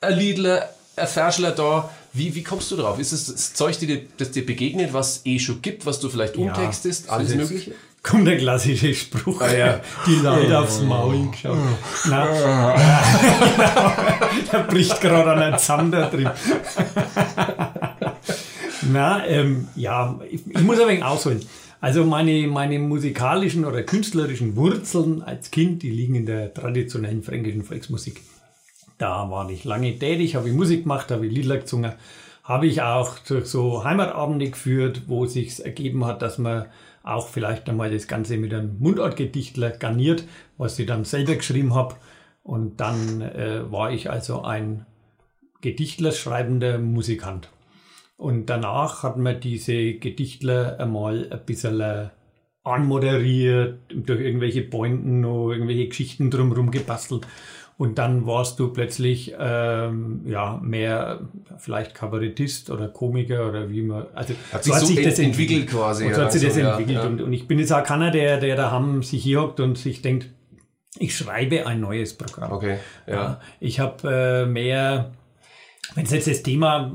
ein 0.00 0.18
Liedler, 0.18 0.68
ein 0.96 1.06
Verschler 1.08 1.50
da. 1.52 1.90
Wie, 2.12 2.34
wie 2.34 2.42
kommst 2.44 2.70
du 2.70 2.76
drauf? 2.76 2.98
Ist 3.00 3.12
es 3.12 3.26
das 3.26 3.54
Zeug, 3.54 3.78
die 3.78 3.86
dir, 3.86 4.02
das 4.18 4.30
dir 4.30 4.46
begegnet, 4.46 4.92
was 4.92 5.22
eh 5.24 5.38
schon 5.40 5.60
gibt, 5.62 5.84
was 5.86 5.98
du 5.98 6.08
vielleicht 6.08 6.36
umtextest, 6.36 7.10
alles 7.10 7.28
das 7.32 7.36
ist- 7.36 7.50
Mögliche? 7.50 7.72
Kommt 8.04 8.26
der 8.26 8.36
klassische 8.36 8.94
Spruch. 8.94 9.40
Ah, 9.40 9.52
ja. 9.52 9.80
Die 10.06 10.16
Leute 10.16 10.58
aufs 10.58 10.82
Maul 10.82 11.30
geschaut. 11.30 11.56
Na, 12.10 12.26
da 14.52 14.58
bricht 14.68 15.00
gerade 15.00 15.32
einer 15.32 15.56
zusammen 15.56 15.90
da 15.90 16.10
drin. 16.10 16.28
Na, 18.92 19.26
ähm, 19.26 19.68
ja, 19.74 20.20
ich, 20.30 20.42
ich 20.46 20.60
muss 20.60 20.78
ein 20.78 20.86
wenig 20.86 21.02
ausholen. 21.02 21.40
Also 21.80 22.04
meine, 22.04 22.46
meine 22.46 22.78
musikalischen 22.78 23.64
oder 23.64 23.82
künstlerischen 23.82 24.54
Wurzeln 24.54 25.22
als 25.22 25.50
Kind, 25.50 25.82
die 25.82 25.90
liegen 25.90 26.14
in 26.14 26.26
der 26.26 26.52
traditionellen 26.52 27.22
fränkischen 27.22 27.64
Volksmusik. 27.64 28.20
Da 28.98 29.30
war 29.30 29.48
ich 29.48 29.64
lange 29.64 29.98
tätig, 29.98 30.36
habe 30.36 30.50
ich 30.50 30.54
Musik 30.54 30.82
gemacht, 30.82 31.10
habe 31.10 31.26
ich 31.26 31.32
Lieder 31.32 31.56
gesungen, 31.56 31.92
habe 32.44 32.66
ich 32.66 32.82
auch 32.82 33.18
durch 33.20 33.46
so 33.46 33.84
Heimatabende 33.84 34.50
geführt, 34.50 35.02
wo 35.06 35.24
sich 35.26 35.64
ergeben 35.64 36.04
hat, 36.04 36.20
dass 36.22 36.38
man 36.38 36.66
auch 37.02 37.28
vielleicht 37.28 37.68
einmal 37.68 37.90
das 37.90 38.06
Ganze 38.06 38.36
mit 38.36 38.52
einem 38.52 38.78
Mundartgedichtler 38.78 39.70
garniert, 39.70 40.24
was 40.58 40.78
ich 40.78 40.86
dann 40.86 41.04
selber 41.04 41.34
geschrieben 41.34 41.74
habe. 41.74 41.96
Und 42.42 42.80
dann 42.80 43.22
äh, 43.22 43.70
war 43.72 43.90
ich 43.90 44.10
also 44.10 44.42
ein 44.42 44.84
Gedichtler 45.62 46.12
schreibender 46.12 46.78
Musikant. 46.78 47.48
Und 48.16 48.46
danach 48.46 49.02
hat 49.02 49.16
man 49.16 49.40
diese 49.40 49.94
Gedichtler 49.94 50.78
einmal 50.78 51.28
ein 51.30 51.44
bisschen 51.46 51.80
äh, 51.80 52.08
anmoderiert, 52.62 53.78
durch 53.88 54.20
irgendwelche 54.20 54.62
Pointen 54.62 55.24
irgendwelche 55.24 55.88
Geschichten 55.88 56.30
drumherum 56.30 56.70
gebastelt. 56.70 57.26
Und 57.76 57.98
dann 57.98 58.24
warst 58.24 58.60
du 58.60 58.72
plötzlich 58.72 59.34
ähm, 59.36 60.22
ja 60.26 60.60
mehr 60.62 61.20
vielleicht 61.58 61.94
Kabarettist 61.94 62.70
oder 62.70 62.86
Komiker 62.88 63.48
oder 63.48 63.68
wie 63.68 63.82
man. 63.82 64.06
Also 64.14 64.34
Hat 64.52 64.62
sich 64.62 64.74
so 64.74 64.96
ent- 64.96 65.18
entwickelt 65.18 65.68
quasi, 65.68 66.04
Und 66.06 66.14
so 66.14 66.20
ja, 66.20 66.24
hat 66.26 66.32
sich 66.32 66.42
das 66.42 66.54
langsam, 66.56 66.64
ja, 66.72 66.78
entwickelt. 66.78 67.04
ja. 67.04 67.10
Und, 67.10 67.20
und 67.22 67.32
ich 67.32 67.48
bin 67.48 67.58
jetzt 67.58 67.72
auch 67.72 67.82
keiner, 67.82 68.10
der, 68.12 68.38
der 68.38 68.54
daheim 68.54 69.02
sich 69.02 69.22
hier 69.24 69.40
hockt 69.42 69.58
und 69.58 69.76
sich 69.76 70.02
denkt, 70.02 70.28
ich 70.98 71.16
schreibe 71.16 71.66
ein 71.66 71.80
neues 71.80 72.14
Programm. 72.14 72.52
Okay, 72.52 72.78
ja. 73.08 73.14
Ja, 73.14 73.40
ich 73.58 73.80
habe 73.80 74.08
äh, 74.08 74.46
mehr, 74.46 75.10
wenn 75.96 76.04
es 76.04 76.12
jetzt 76.12 76.28
das 76.28 76.44
Thema 76.44 76.94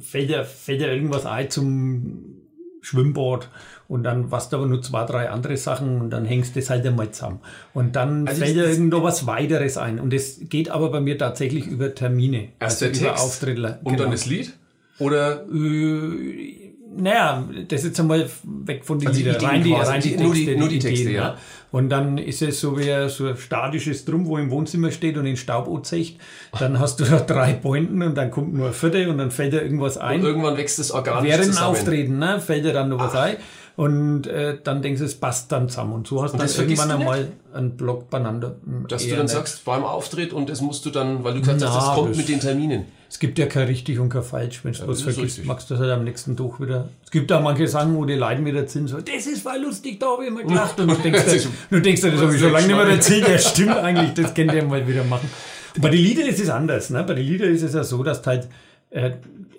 fällt 0.00 0.46
fällt 0.46 0.82
dir 0.82 0.92
irgendwas 0.92 1.24
ein 1.24 1.48
zum 1.48 2.42
Schwimmbad 2.82 3.48
und 3.90 4.04
dann 4.04 4.30
was 4.30 4.48
da 4.48 4.56
aber 4.56 4.66
nur 4.66 4.80
zwei, 4.80 5.04
drei 5.04 5.28
andere 5.28 5.56
Sachen 5.58 6.00
und 6.00 6.10
dann 6.10 6.24
hängst 6.24 6.54
du 6.56 6.60
das 6.60 6.70
halt 6.70 6.86
einmal 6.86 7.10
zusammen. 7.10 7.40
Und 7.74 7.96
dann 7.96 8.26
Also 8.28 8.40
fällt 8.40 8.56
dir 8.56 8.70
irgendwo 8.70 9.02
was 9.02 9.26
weiteres 9.26 9.76
ein. 9.76 9.98
Und 10.00 10.12
das 10.14 10.38
geht 10.48 10.70
aber 10.70 10.90
bei 10.90 11.00
mir 11.00 11.18
tatsächlich 11.18 11.66
über 11.66 11.94
Termine. 11.94 12.48
Erst 12.60 12.82
also 12.82 12.94
der 12.94 13.00
über 13.02 13.10
Text 13.10 13.24
Auftritte. 13.24 13.78
und 13.84 14.00
dann 14.00 14.10
das 14.12 14.24
Lied? 14.26 14.52
Oder 15.00 15.44
Äh, 15.52 16.70
naja, 16.96 17.48
das 17.68 17.80
ist 17.82 17.86
jetzt 17.88 18.00
einmal 18.00 18.28
weg 18.44 18.84
von 18.84 18.98
den 18.98 19.08
Also 19.08 19.20
Liedern, 19.20 19.36
rein 19.44 19.62
die, 19.62 19.72
rein 19.72 20.00
die 20.00 20.08
Texte. 20.10 20.24
nur 20.24 20.34
die- 20.34 20.56
nur 20.56 20.68
die 20.68 20.78
Texte, 20.80 21.02
Ideen, 21.02 21.14
ja. 21.16 21.36
Und 21.72 21.88
dann 21.88 22.18
ist 22.18 22.42
es 22.42 22.60
so 22.60 22.76
wie 22.76 23.08
so 23.08 23.28
ein 23.28 23.36
statisches 23.36 24.04
Drum, 24.04 24.26
wo 24.26 24.36
im 24.38 24.50
Wohnzimmer 24.50 24.90
steht 24.90 25.16
und 25.16 25.24
in 25.24 25.36
Staub 25.36 25.68
anzeigt. 25.68 26.14
Dann 26.58 26.80
hast 26.80 26.98
du 26.98 27.04
da 27.04 27.20
drei 27.20 27.52
Pointen 27.52 28.02
und 28.02 28.16
dann 28.16 28.32
kommt 28.32 28.52
nur 28.54 28.66
ein 28.66 28.72
vierte 28.72 29.08
und 29.08 29.18
dann 29.18 29.30
fällt 29.30 29.52
dir 29.52 29.62
irgendwas 29.62 29.96
ein. 29.96 30.20
irgendwann 30.20 30.56
wächst 30.56 30.80
das 30.80 30.90
organisch 30.90 31.30
Während 31.30 31.44
zusammen. 31.46 31.68
Auftreten 31.76 32.18
ne, 32.18 32.40
fällt 32.40 32.64
dir 32.64 32.72
dann 32.72 32.88
noch 32.88 32.98
was 32.98 33.14
ein. 33.14 33.36
Und 33.80 34.26
äh, 34.26 34.58
dann 34.62 34.82
denkst 34.82 34.98
du, 34.98 35.06
es 35.06 35.14
passt 35.14 35.50
dann 35.52 35.70
zusammen. 35.70 35.94
Und 35.94 36.06
so 36.06 36.22
hast 36.22 36.34
du 36.34 36.36
dann 36.36 36.46
das 36.46 36.58
irgendwann 36.58 36.90
einmal 36.90 37.28
einen 37.54 37.78
Block 37.78 38.10
beieinander. 38.10 38.56
Dass 38.88 39.04
du 39.04 39.08
dann 39.16 39.22
nicht. 39.22 39.30
sagst, 39.30 39.64
beim 39.64 39.84
Auftritt 39.84 40.34
und 40.34 40.50
das 40.50 40.60
musst 40.60 40.84
du 40.84 40.90
dann, 40.90 41.24
weil 41.24 41.32
du 41.32 41.40
gesagt 41.40 41.64
hast, 41.64 41.74
das 41.74 41.94
kommt 41.94 42.10
das- 42.10 42.16
mit 42.18 42.28
den 42.28 42.40
Terminen. 42.40 42.84
Es 43.08 43.18
gibt 43.18 43.38
ja 43.38 43.46
kein 43.46 43.68
richtig 43.68 43.98
und 43.98 44.10
kein 44.10 44.22
falsch. 44.22 44.62
Wenn 44.66 44.74
du 44.74 44.80
was 44.80 44.98
das 44.98 45.06
ist 45.06 45.14
vergisst, 45.14 45.44
magst 45.46 45.70
du 45.70 45.74
das 45.74 45.80
halt 45.82 45.92
am 45.92 46.04
nächsten 46.04 46.36
Tag 46.36 46.60
wieder. 46.60 46.90
Es 47.02 47.10
gibt 47.10 47.32
auch 47.32 47.40
manche 47.40 47.66
Sachen, 47.68 47.96
wo 47.96 48.04
die 48.04 48.16
Leute 48.16 48.44
wieder 48.44 48.68
sind, 48.68 48.88
so, 48.88 49.00
das 49.00 49.26
ist 49.26 49.42
voll 49.42 49.58
lustig, 49.62 49.98
da 49.98 50.08
habe 50.12 50.24
ich 50.24 50.28
immer 50.28 50.42
gelacht. 50.42 50.78
Und 50.78 50.88
du 50.90 50.94
denkst, 51.02 51.24
dir, 51.24 51.40
du 51.70 51.80
denkst 51.80 52.02
dir, 52.02 52.10
das 52.10 52.20
habe 52.20 52.34
ich 52.34 52.40
schon 52.40 52.52
lange 52.52 52.66
nicht 52.66 52.76
mehr 52.76 52.86
erzählt. 52.86 53.28
Ja, 53.28 53.38
stimmt 53.54 53.78
eigentlich, 53.78 54.12
das 54.12 54.34
könnt 54.34 54.52
ihr 54.52 54.62
mal 54.62 54.86
wieder 54.86 55.04
machen. 55.04 55.30
Bei 55.80 55.88
den 55.88 56.00
Liedern 56.00 56.26
ist 56.26 56.38
es 56.38 56.50
anders. 56.50 56.90
Ne? 56.90 57.02
Bei 57.02 57.14
den 57.14 57.24
Liedern 57.26 57.48
ist 57.50 57.62
es 57.62 57.72
ja 57.72 57.82
so, 57.82 58.02
dass 58.02 58.24
halt, 58.26 58.46
äh, 58.90 59.12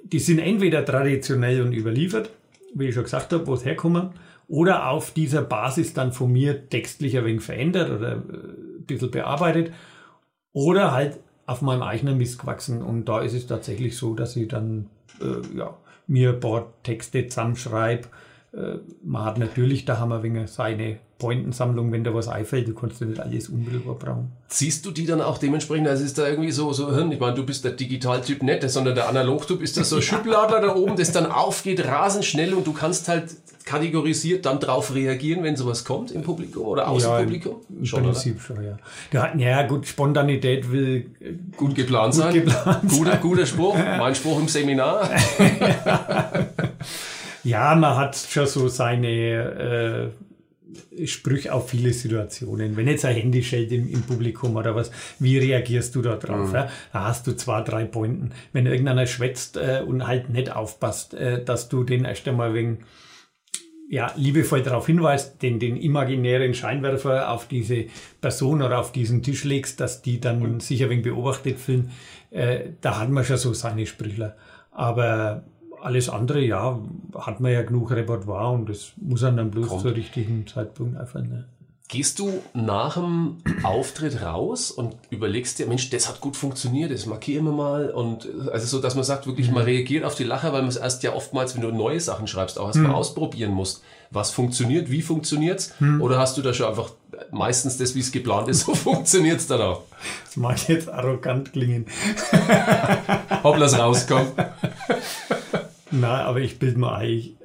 die 0.03 0.19
sind 0.19 0.38
entweder 0.38 0.86
traditionell 0.86 1.63
und 1.63 1.73
überliefert, 1.73 2.29
wie 2.73 2.88
ich 2.88 2.95
schon 2.95 3.03
gesagt 3.03 3.34
habe, 3.34 3.47
wo 3.47 3.53
es 3.53 3.65
herkommen, 3.65 4.12
oder 4.47 4.89
auf 4.89 5.12
dieser 5.12 5.41
Basis 5.41 5.93
dann 5.93 6.12
von 6.12 6.31
mir 6.31 6.67
textlich 6.67 7.17
ein 7.17 7.25
wenig 7.25 7.41
verändert 7.41 7.89
oder 7.89 8.12
äh, 8.12 8.15
ein 8.15 8.86
bisschen 8.86 9.12
bearbeitet. 9.12 9.73
Oder 10.51 10.91
halt 10.91 11.19
auf 11.45 11.62
meinem 11.62 11.84
eigenen 11.84 12.17
Mist 12.17 12.39
gewachsen. 12.39 12.81
Und 12.81 13.05
da 13.05 13.21
ist 13.21 13.34
es 13.34 13.47
tatsächlich 13.47 13.95
so, 13.95 14.13
dass 14.13 14.36
ich 14.36 14.49
dann 14.49 14.89
äh, 15.21 15.57
ja, 15.57 15.77
mir 16.07 16.31
ein 16.31 16.39
paar 16.41 16.73
Texte 16.84 17.27
zusammenschreibe. 17.27 18.10
Äh, 18.53 18.79
man 19.03 19.23
hat 19.23 19.38
natürlich, 19.38 19.86
da 19.86 19.99
haben 19.99 20.10
wir 20.10 20.23
wegen 20.23 20.45
seine 20.47 20.99
Pointensammlung, 21.21 21.91
wenn 21.91 22.03
da 22.03 22.13
was 22.13 22.27
einfällt, 22.27 22.67
du 22.67 22.73
kannst 22.73 22.99
ja 22.99 23.07
nicht 23.07 23.19
alles 23.19 23.49
unmittelbar 23.49 23.95
brauchen. 23.95 24.31
Ziehst 24.49 24.86
du 24.86 24.91
die 24.91 25.05
dann 25.05 25.21
auch 25.21 25.38
dementsprechend, 25.38 25.88
also 25.88 26.03
ist 26.03 26.17
da 26.17 26.27
irgendwie 26.27 26.51
so, 26.51 26.73
so 26.73 26.91
Hirn, 26.93 27.12
ich 27.12 27.19
meine, 27.19 27.36
du 27.36 27.45
bist 27.45 27.63
der 27.63 27.73
Digitaltyp 27.73 28.41
nicht, 28.43 28.67
sondern 28.69 28.95
der 28.95 29.07
Analogtyp, 29.07 29.62
ist 29.62 29.77
das 29.77 29.89
so 29.89 29.97
ein 29.97 30.01
Schublader 30.10 30.60
da 30.60 30.75
oben, 30.75 30.95
das 30.95 31.12
dann 31.12 31.27
aufgeht, 31.31 31.86
rasend 31.86 32.25
schnell 32.25 32.53
und 32.53 32.65
du 32.65 32.73
kannst 32.73 33.07
halt 33.07 33.25
kategorisiert 33.63 34.45
dann 34.47 34.60
drauf 34.60 34.93
reagieren, 34.95 35.43
wenn 35.43 35.55
sowas 35.55 35.86
kommt 35.86 36.10
im 36.12 36.23
Publikum 36.23 36.65
oder 36.65 36.88
aus 36.89 37.03
Ja, 37.03 37.19
dem 37.19 37.25
Publikum? 37.25 37.55
Im 37.69 37.86
Schon, 37.86 38.01
oder? 38.01 38.12
Prinzip 38.12 38.41
schon, 38.41 38.63
ja. 38.63 38.77
Ja, 39.13 39.36
ja, 39.38 39.67
gut, 39.67 39.86
Spontanität 39.88 40.71
will 40.71 41.05
äh, 41.19 41.34
Gut 41.55 41.75
geplant 41.75 42.15
sein. 42.15 42.34
geplant 42.34 42.89
guter, 42.89 43.17
guter 43.17 43.45
Spruch. 43.45 43.77
Mein 43.99 44.15
Spruch 44.15 44.39
im 44.39 44.47
Seminar. 44.47 45.07
Ja, 47.43 47.73
man 47.73 47.97
hat 47.97 48.15
schon 48.15 48.45
so 48.45 48.67
seine 48.67 49.07
äh, 49.07 50.10
Sprüche 51.05 51.53
auf 51.53 51.69
viele 51.69 51.93
Situationen. 51.93 52.75
Wenn 52.75 52.88
jetzt 52.88 53.05
ein 53.05 53.15
Handy 53.15 53.43
schellt 53.43 53.71
im, 53.71 53.89
im 53.89 54.03
Publikum 54.03 54.55
oder 54.55 54.75
was, 54.75 54.91
wie 55.19 55.38
reagierst 55.38 55.95
du 55.95 56.01
da 56.01 56.15
drauf? 56.15 56.53
Ja? 56.53 56.69
Da 56.93 57.03
hast 57.05 57.27
du 57.27 57.36
zwei, 57.36 57.62
drei 57.62 57.86
Pointen. 57.86 58.31
Wenn 58.53 58.65
irgendeiner 58.65 59.07
schwätzt 59.07 59.57
äh, 59.57 59.84
und 59.86 60.07
halt 60.07 60.29
nicht 60.29 60.51
aufpasst, 60.55 61.13
äh, 61.13 61.43
dass 61.43 61.69
du 61.69 61.84
den 61.84 62.05
erst 62.05 62.27
einmal 62.27 62.53
wegen 62.53 62.79
ja, 63.91 64.13
liebevoll 64.15 64.63
darauf 64.63 64.88
hinweist, 64.88 65.41
den, 65.41 65.60
den 65.60 65.75
imaginären 65.75 66.53
Scheinwerfer 66.53 67.29
auf 67.29 67.49
diese 67.49 67.88
Person 68.21 68.62
oder 68.62 68.79
auf 68.79 68.93
diesen 68.93 69.21
Tisch 69.21 69.43
legst, 69.43 69.81
dass 69.81 70.01
die 70.01 70.21
dann 70.21 70.62
sicher 70.62 70.89
wegen 70.89 71.01
beobachtet 71.01 71.60
fühlen, 71.60 71.91
äh, 72.29 72.69
da 72.79 72.99
hat 72.99 73.10
man 73.10 73.25
schon 73.25 73.36
so 73.36 73.53
seine 73.53 73.86
Sprüchler. 73.86 74.38
Aber 74.71 75.43
alles 75.82 76.10
andere, 76.10 76.41
ja, 76.41 76.80
hat 77.15 77.39
man 77.39 77.52
ja 77.52 77.62
genug 77.63 77.91
Repertoire 77.91 78.52
und 78.52 78.70
das 78.70 78.94
muss 78.98 79.24
einem 79.24 79.38
dann 79.38 79.52
bloß 79.52 79.67
Kommt. 79.67 79.82
zur 79.82 79.96
richtigen 79.96 80.48
Zeitpunkt 80.48 80.98
einfallen. 80.98 81.30
Ne? 81.30 81.46
Gehst 81.88 82.20
du 82.20 82.41
nach 82.54 82.94
dem 82.94 83.38
Auftritt 83.63 84.22
raus 84.22 84.72
und 84.72 84.96
überlegst 85.10 85.60
dir, 85.60 85.67
Mensch, 85.67 85.89
das 85.89 86.08
hat 86.08 86.22
gut 86.22 86.38
funktioniert, 86.38 86.89
das 86.89 87.06
markieren 87.06 87.44
wir 87.44 87.52
mal 87.52 87.89
und 87.89 88.30
also 88.50 88.65
so, 88.65 88.82
dass 88.82 88.96
man 88.96 89.04
sagt, 89.04 89.28
wirklich 89.28 89.52
man 89.52 89.63
reagiert 89.63 90.06
auf 90.06 90.15
die 90.15 90.24
Lacher, 90.24 90.54
weil 90.54 90.62
man 90.62 90.70
es 90.70 90.78
erst 90.78 91.04
ja 91.04 91.13
oftmals, 91.13 91.54
wenn 91.54 91.62
du 91.62 91.72
neue 91.72 92.00
Sachen 92.00 92.28
schreibst, 92.28 92.58
auch 92.58 92.67
erst 92.67 92.80
mal 92.80 92.94
ausprobieren 92.94 93.52
musst. 93.52 93.84
Was 94.10 94.32
funktioniert, 94.32 94.89
wie 94.89 95.02
funktioniert's? 95.02 95.74
Oder 96.00 96.17
hast 96.17 96.38
du 96.38 96.41
da 96.41 96.54
schon 96.54 96.67
einfach 96.67 96.91
meistens 97.32 97.78
das, 97.78 97.94
wie 97.94 98.00
es 98.00 98.13
geplant 98.13 98.48
ist, 98.48 98.62
so 98.65 98.74
funktioniert's 98.74 99.48
dann 99.48 99.60
auch? 99.60 99.84
Das 100.24 100.38
mag 100.38 100.70
jetzt 100.70 100.88
arrogant 100.88 101.52
klingen. 101.52 101.88
Hopplas 103.44 103.78
rauskommt. 103.78 104.32
Nein, 105.91 106.25
aber 106.25 106.39
ich 106.39 106.60
bilde 106.60 106.80
mir 106.80 106.93
ein, 106.93 107.10
ich, 107.10 107.36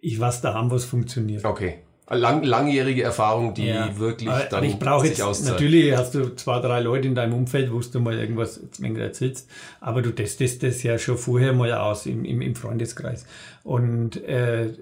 ich 0.00 0.20
weiß 0.20 0.40
da 0.40 0.54
haben, 0.54 0.70
was 0.70 0.84
funktioniert. 0.84 1.44
Okay. 1.44 1.78
Lang, 2.10 2.42
langjährige 2.42 3.02
Erfahrung, 3.02 3.52
die 3.52 3.66
Ja. 3.66 3.98
wirklich 3.98 4.30
aber, 4.30 4.44
dann 4.44 4.58
aber 4.58 4.66
ich 4.66 4.78
brauche 4.78 5.06
jetzt, 5.06 5.20
auszahlt. 5.20 5.52
natürlich 5.52 5.94
hast 5.94 6.14
du 6.14 6.34
zwei, 6.36 6.58
drei 6.60 6.80
Leute 6.80 7.06
in 7.06 7.14
deinem 7.14 7.34
Umfeld, 7.34 7.70
wo 7.70 7.80
du 7.80 8.00
mal 8.00 8.18
irgendwas 8.18 8.60
erzählst, 8.80 9.46
aber 9.80 10.00
du 10.00 10.12
testest 10.12 10.62
das 10.62 10.82
ja 10.82 10.98
schon 10.98 11.18
vorher 11.18 11.52
mal 11.52 11.70
aus 11.74 12.06
im, 12.06 12.24
im, 12.24 12.40
im 12.40 12.54
Freundeskreis. 12.54 13.26
Und 13.62 14.24
äh, 14.24 14.72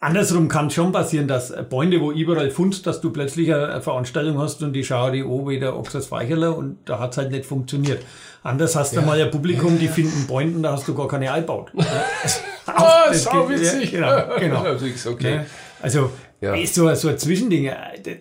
andersrum 0.00 0.48
kann 0.48 0.70
schon 0.70 0.92
passieren, 0.92 1.28
dass 1.28 1.52
Freunde, 1.68 2.00
wo 2.00 2.10
überall 2.10 2.50
fundst, 2.50 2.86
dass 2.86 3.02
du 3.02 3.10
plötzlich 3.10 3.52
eine, 3.52 3.82
Veranstaltung 3.82 4.38
hast 4.38 4.62
und 4.62 4.72
die 4.72 4.84
schauen 4.84 5.12
die 5.12 5.22
an 5.22 5.46
wie 5.46 5.60
der 5.60 5.76
Ochsers 5.76 6.06
Feicherler 6.06 6.56
und 6.56 6.78
da 6.86 6.98
hat's 6.98 7.18
halt 7.18 7.32
nicht 7.32 7.44
funktioniert. 7.44 8.02
Anders 8.46 8.76
hast 8.76 8.94
du 8.96 9.02
mal 9.02 9.20
ein 9.20 9.30
Publikum, 9.30 9.78
die 9.78 9.88
finden 9.88 10.26
Pointen, 10.26 10.62
da 10.62 10.72
hast 10.72 10.86
du 10.86 10.94
gar 10.94 11.08
keine 11.08 11.32
eingebaut. 11.32 11.72
Ah, 12.68 13.12
sau 13.12 13.48
witzig. 13.48 13.92
Ja, 13.92 14.36
genau, 14.38 14.62
genau. 14.64 14.76
Ja, 15.04 15.10
okay. 15.10 15.40
Also 15.80 16.10
Ja. 16.40 16.54
ist 16.54 16.74
so, 16.74 16.92
so 16.94 17.08
ein 17.08 17.16
Zwischending. 17.18 17.70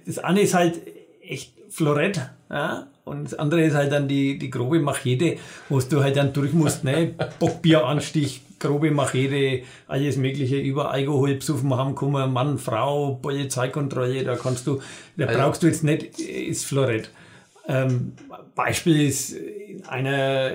Das 0.05 0.19
eine 0.19 0.41
ist 0.41 0.53
halt 0.53 0.79
echt 1.21 1.51
Florett, 1.69 2.21
ja? 2.51 2.88
und 3.05 3.23
das 3.25 3.33
andere 3.33 3.63
ist 3.63 3.73
halt 3.75 3.91
dann 3.91 4.07
die, 4.07 4.38
die 4.38 4.49
grobe 4.51 4.79
Machete, 4.79 5.38
wo 5.69 5.79
du 5.79 6.03
halt 6.03 6.15
dann 6.15 6.31
durch 6.33 6.53
musst, 6.53 6.83
ne? 6.83 7.13
Bockbieranstich, 7.39 8.41
grobe 8.59 8.91
Machete, 8.91 9.63
alles 9.88 10.17
mögliche 10.17 10.57
über 10.57 10.91
Alkohol 10.91 11.35
besoffen 11.35 11.73
haben 11.75 11.95
kommen, 11.95 12.31
Mann, 12.31 12.57
Frau, 12.59 13.15
Polizeikontrolle, 13.21 14.23
da 14.23 14.35
kannst 14.35 14.65
du, 14.67 14.79
da 15.17 15.25
Also- 15.25 15.39
brauchst 15.39 15.63
du 15.63 15.67
jetzt 15.67 15.83
nicht, 15.83 16.19
ist 16.19 16.65
Florett. 16.65 17.09
Ähm, 17.67 18.13
Beispiel 18.54 19.08
ist 19.08 19.34
in 19.34 19.86
einer 19.86 20.51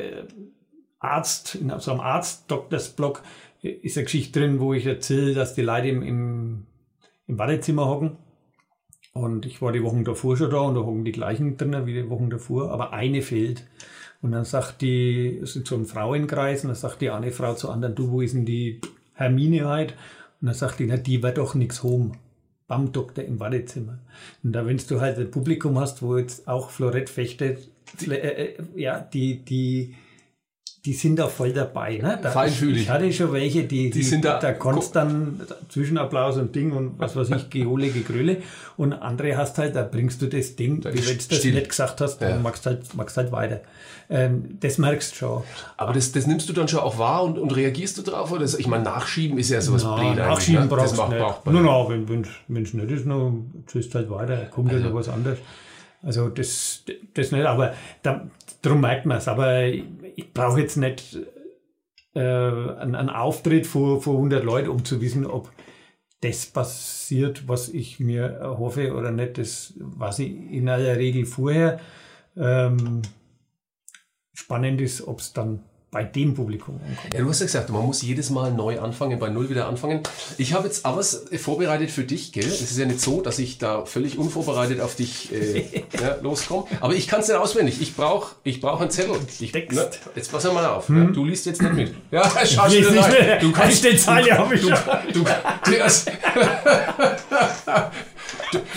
Arzt, 0.99 1.57
in 1.57 1.73
so 1.79 1.91
einem 1.91 2.01
Arzt-Doktors-Blog 2.01 3.23
ist 3.63 3.97
eine 3.97 4.05
Geschichte 4.05 4.41
drin, 4.41 4.61
wo 4.61 4.73
ich 4.75 4.87
erzähle, 4.87 5.35
dass 5.35 5.55
die 5.55 5.63
Leute 5.63 5.89
im, 5.89 6.03
im, 6.03 6.67
im 7.27 7.39
Wartezimmer 7.39 7.87
hocken. 7.87 8.17
Und 9.13 9.45
ich 9.45 9.61
war 9.61 9.73
die 9.73 9.83
Wochen 9.83 10.05
davor 10.05 10.37
schon 10.37 10.51
da 10.51 10.61
und 10.61 10.77
da 10.77 10.81
hocken 10.83 11.05
die 11.05 11.13
gleichen 11.13 11.57
drinnen 11.57 11.87
wie 11.87 11.95
die 11.95 12.09
Wochen 12.09 12.31
davor, 12.31 12.71
aber 12.71 12.93
eine 12.93 13.23
fehlt. 13.23 13.67
Und 14.23 14.33
dann 14.33 14.45
sagt 14.45 14.83
die, 14.83 15.41
es 15.43 15.55
sind 15.55 15.67
so 15.67 15.77
ein 15.77 15.87
Frauenkreis, 15.87 16.63
und 16.63 16.69
dann 16.69 16.77
sagt 16.77 17.01
die 17.01 17.11
eine 17.11 17.33
Frau 17.33 17.55
zur 17.55 17.73
anderen, 17.73 17.95
du, 17.95 18.11
wo 18.11 18.21
ist 18.21 18.35
denn 18.35 18.45
die 18.45 18.81
Hermine 19.15 19.67
halt? 19.67 19.95
Und 20.41 20.47
dann 20.47 20.55
sagt 20.55 20.79
die, 20.79 20.87
na, 20.87 20.97
die 20.97 21.23
wird 21.23 21.39
doch 21.39 21.55
nix 21.55 21.83
home. 21.83 22.13
Beim 22.71 22.93
Doktor 22.93 23.25
im 23.25 23.41
Wartezimmer. 23.41 23.99
Und 24.45 24.53
da, 24.53 24.65
wenn 24.65 24.77
du 24.77 25.01
halt 25.01 25.19
ein 25.19 25.29
Publikum 25.29 25.77
hast, 25.77 26.03
wo 26.03 26.17
jetzt 26.17 26.47
auch 26.47 26.71
Florett 26.71 27.11
fechtet, 27.11 27.69
äh, 28.09 28.15
äh, 28.15 28.55
ja, 28.77 29.01
die, 29.01 29.45
die, 29.45 29.97
die 30.85 30.95
sind 30.95 31.17
da 31.19 31.29
voll 31.29 31.53
dabei. 31.53 31.99
Ne? 31.99 32.19
Da, 32.23 32.31
Feinfühlig. 32.31 32.83
Ich 32.85 32.89
hatte 32.91 33.13
schon 33.13 33.33
welche, 33.33 33.65
die, 33.65 33.91
die, 33.91 34.03
sind 34.03 34.25
da- 34.25 34.39
da 34.39 34.53
konntest 34.55 34.97
dann 34.97 35.39
Zwischenapplaus 35.69 36.39
und 36.39 36.55
Ding 36.55 36.73
und 36.73 36.99
was 36.99 37.15
weiß 37.17 37.31
ich, 37.31 37.51
Geole, 37.51 37.91
Gegröle. 37.91 38.39
Und 38.79 38.95
andere 38.95 39.37
hast 39.37 39.59
halt, 39.59 39.77
da 39.77 39.83
bringst 39.83 40.23
du 40.23 40.27
das 40.27 40.57
Ding, 40.57 40.79
wie 40.79 40.85
wenn 40.85 41.19
du 41.19 41.29
das 41.29 41.45
nicht 41.45 41.69
gesagt 41.69 42.01
hast, 42.01 42.21
Ja. 42.23 42.31
dann 42.31 42.43
machst 42.43 42.65
halt, 42.65 42.95
machst 42.95 43.17
halt 43.19 43.31
weiter. 43.31 43.61
Ähm, 44.09 44.57
das 44.61 44.79
merkst 44.79 45.13
du 45.13 45.17
schon. 45.17 45.43
Aber 45.77 45.93
das, 45.93 46.13
das 46.13 46.27
nimmst 46.27 46.49
du 46.49 46.53
dann 46.55 46.67
schon 46.67 46.81
auch 46.81 46.99
wahr 46.99 47.25
und, 47.25 47.39
und 47.39 47.55
reagierst 47.55 47.99
du 47.99 48.03
drauf? 48.03 48.33
Oder? 48.33 48.45
Ich 48.45 48.67
meine, 48.67 48.83
Nachschieben 48.85 49.39
ist 49.39 49.51
ja 49.51 49.61
sowas 49.61 49.83
Ja, 49.83 49.95
blöd 49.97 50.17
Nachschieben 50.17 50.63
ne? 50.63 50.67
brauchst 50.69 50.97
du 50.97 51.03
nicht. 51.09 51.19
braucht 51.19 51.45
man 51.47 51.55
Nur 51.55 51.63
noch, 51.65 51.91
wenn 51.91 52.23
es 52.23 52.29
wenn's 52.49 52.73
nicht 52.75 52.91
ist, 52.91 53.07
dann 53.07 53.53
tust 53.71 53.95
halt 53.95 54.11
weiter, 54.11 54.47
kommt 54.47 54.73
ja 54.73 54.79
noch 54.79 54.95
was 54.95 55.09
anderes. 55.11 55.39
Also 56.03 56.31
das, 56.31 56.83
das 57.13 57.31
nicht, 57.31 57.45
aber 57.45 57.75
da, 58.03 58.27
darum 58.63 58.81
merkt 58.81 59.05
man 59.05 59.19
es. 59.19 59.29
Aber 59.29 59.63
ich, 60.17 60.33
brauche 60.33 60.61
jetzt 60.61 60.77
nicht 60.77 61.19
äh, 62.15 62.21
einen, 62.21 62.95
einen 62.95 63.11
Auftritt 63.11 63.67
vor, 63.67 64.03
vor 64.03 64.15
100 64.15 64.45
Leuten, 64.45 64.69
um 64.69 64.85
zu 64.85 65.01
wissen, 65.01 65.27
ob 65.27 65.51
das 66.21 66.47
passiert, 66.47 67.49
was 67.49 67.69
ich 67.69 67.99
mir 67.99 68.25
erhoffe 68.25 68.95
oder 68.95 69.11
nicht. 69.11 69.39
Das 69.39 69.75
weiß 69.79 70.21
ich 70.21 70.31
in 70.31 70.69
aller 70.69 70.97
Regel 70.97 71.25
vorher. 71.25 71.81
Ähm, 72.37 73.03
spannend 74.35 74.81
ist, 74.81 75.07
ob 75.07 75.21
es 75.21 75.33
dann 75.33 75.65
bei 75.91 76.05
dem 76.05 76.35
Publikum 76.35 76.77
ankommt. 76.77 77.15
Ja, 77.15 77.21
du 77.21 77.29
hast 77.29 77.41
ja 77.41 77.47
gesagt, 77.47 77.69
man 77.71 77.85
muss 77.85 78.03
jedes 78.03 78.31
Mal 78.31 78.53
neu 78.53 78.79
anfangen, 78.79 79.19
bei 79.19 79.29
Null 79.29 79.51
wieder 79.51 79.67
anfangen. 79.67 80.03
Ich 80.39 80.53
habe 80.55 80.69
jetzt 80.69 80.87
aber 80.87 80.99
was 80.99 81.25
vorbereitet 81.37 81.91
für 81.91 82.05
dich, 82.05 82.33
gell? 82.33 82.45
Es 82.45 82.61
ist 82.61 82.79
ja 82.79 82.87
nicht 82.87 83.01
so, 83.01 83.21
dass 83.21 83.39
ich 83.39 83.59
da 83.59 83.85
völlig 83.85 84.17
unvorbereitet 84.17 84.81
auf 84.81 84.95
dich 84.95 85.33
äh, 85.33 85.85
ja, 86.01 86.17
loskomme. 86.23 86.65
Aber 86.81 86.95
ich 86.95 87.09
kann 87.09 87.21
es 87.21 87.29
nicht 87.29 87.37
auswendig. 87.37 87.81
Ich 87.81 87.97
brauche 87.97 88.37
ich 88.45 88.61
brauch 88.61 88.81
einen 88.81 88.91
Zettel. 88.91 89.17
Ich, 89.41 89.51
Text. 89.51 89.77
ne, 89.77 89.91
jetzt 90.15 90.31
pass 90.31 90.45
mal 90.45 90.67
auf. 90.67 90.89
Ne? 90.89 91.11
Du 91.13 91.25
liest 91.25 91.47
jetzt 91.47 91.61
nicht 91.61 91.75
mit. 91.75 91.95
Ja, 92.11 92.31
schau 92.45 92.69
nicht 92.69 92.87
rein. 92.87 93.41
Du 93.41 93.51
kannst, 93.51 93.83
den 93.83 93.99
Zeile 93.99 94.39
habe 94.39 94.55
ich 94.55 94.61
schon. 94.61 94.75
du, 95.13 95.25
der 95.71 95.87
ist, 95.87 96.11
Du, 96.35 96.41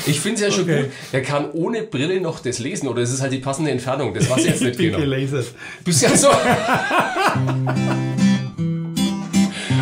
ich 0.06 0.20
finde 0.20 0.36
es 0.36 0.42
ja 0.42 0.52
schon 0.52 0.64
Okay. 0.64 0.84
gut. 0.84 0.92
Er 1.12 1.22
kann 1.22 1.50
ohne 1.52 1.84
Brille 1.84 2.20
noch 2.22 2.40
das 2.40 2.60
lesen 2.60 2.88
oder 2.88 3.02
es 3.02 3.12
ist 3.12 3.22
halt 3.22 3.34
die 3.34 3.40
passende 3.40 3.72
Entfernung. 3.72 4.14
Das 4.14 4.26
ich 4.38 4.46
jetzt 4.46 4.62
nicht 4.62 4.78
genau. 4.78 4.98
gelasert. 5.00 5.48
Bist 5.84 6.02
ja 6.02 6.16
so. 6.16 6.30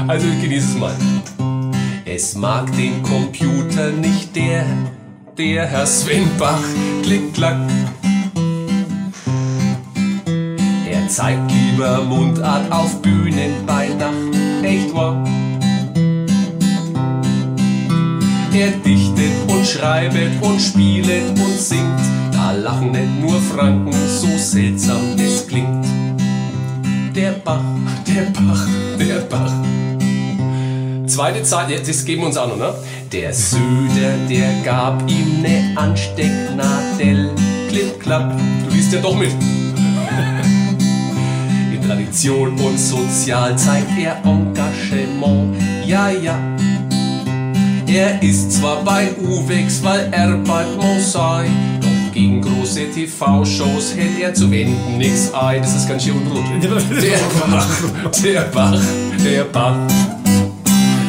Also 0.08 0.28
genieß 0.42 0.64
es 0.70 0.76
mal. 0.78 0.94
Es 2.06 2.36
mag 2.36 2.72
den 2.76 3.02
Computer 3.04 3.90
nicht 3.92 4.36
der, 4.36 4.66
der 5.38 5.66
Herr 5.68 5.86
Sven 5.86 6.28
Bach, 6.38 6.62
klick 7.04 7.34
klack. 7.34 7.58
Er 10.90 11.08
zeigt 11.08 11.50
lieber 11.52 12.04
Mundart 12.04 12.70
auf 12.72 13.02
Bühnen 13.02 13.66
bei 13.66 13.88
Nacht, 13.90 14.14
echt 14.64 14.94
wahr. 14.94 15.24
Er 18.54 18.72
dichtet 18.72 19.32
und 19.48 19.66
schreibt 19.66 20.44
und 20.44 20.60
spielet 20.60 21.30
und 21.40 21.58
singt, 21.58 22.02
da 22.34 22.52
lachen 22.52 22.92
nicht 22.92 23.22
nur 23.22 23.40
Franken, 23.42 23.94
so 24.08 24.28
seltsam 24.38 25.16
das 25.16 25.48
klingt. 25.48 25.86
Der 27.16 27.32
Bach, 27.32 27.64
der 28.06 28.24
Bach, 28.32 28.68
der 29.00 29.22
Bach. 29.30 29.54
Zweite 31.08 31.44
Zeile, 31.44 31.80
das 31.80 32.04
geben 32.04 32.24
wir 32.24 32.28
uns 32.28 32.38
an, 32.38 32.52
oder? 32.52 32.76
Der 33.12 33.34
Söder, 33.34 34.18
der 34.30 34.52
gab 34.66 35.10
ihm 35.10 35.42
ne 35.42 35.74
Anstecknadel. 35.76 37.30
Klipp, 37.70 38.02
klapp, 38.02 38.38
du 38.68 38.76
liest 38.76 38.92
ja 38.92 39.00
doch 39.00 39.18
mit. 39.18 39.32
In 41.74 41.82
Tradition 41.88 42.60
und 42.60 42.78
Sozial 42.78 43.58
zeigt 43.58 43.98
er 43.98 44.18
Engagement. 44.26 45.56
Ja, 45.86 46.10
ja. 46.10 46.38
Er 47.94 48.24
ist 48.24 48.54
zwar 48.54 48.86
bei 48.86 49.10
UVEX, 49.22 49.84
weil 49.84 50.08
er 50.14 50.38
bald 50.38 50.78
muss 50.78 51.12
sein. 51.12 51.52
Doch 51.82 52.14
gegen 52.14 52.42
große 52.42 52.90
TV-Shows 52.90 53.96
hält 53.98 54.18
er 54.22 54.34
zu 54.34 54.50
wenden 54.50 54.98
nix 54.98 55.34
ein. 55.34 55.62
Das 55.62 55.76
ist 55.76 55.90
ganz 55.90 56.06
schön 56.06 56.14
unrot. 56.14 56.46
Der 56.62 56.70
Bach, 57.50 57.68
der 58.24 58.42
Bach, 58.44 58.82
der 59.26 59.44
Bach. 59.44 60.21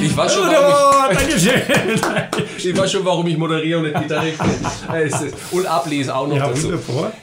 Ich 0.03 0.17
weiß 0.17 0.35
schon, 0.35 0.49
warum 0.49 1.13
Oh, 1.13 1.21
ich, 1.37 2.65
ich 2.65 2.77
weiß 2.77 2.93
schon, 2.93 3.05
warum 3.05 3.27
ich 3.27 3.37
moderiere 3.37 3.79
und 3.79 3.85
nicht 3.85 4.01
Gitarre 4.03 4.33
spiele. 4.33 5.33
Und 5.53 5.67
ablese 5.67 6.15
auch 6.15 6.27
noch 6.27 6.37
Ja, 6.37 6.49
dazu. 6.49 6.73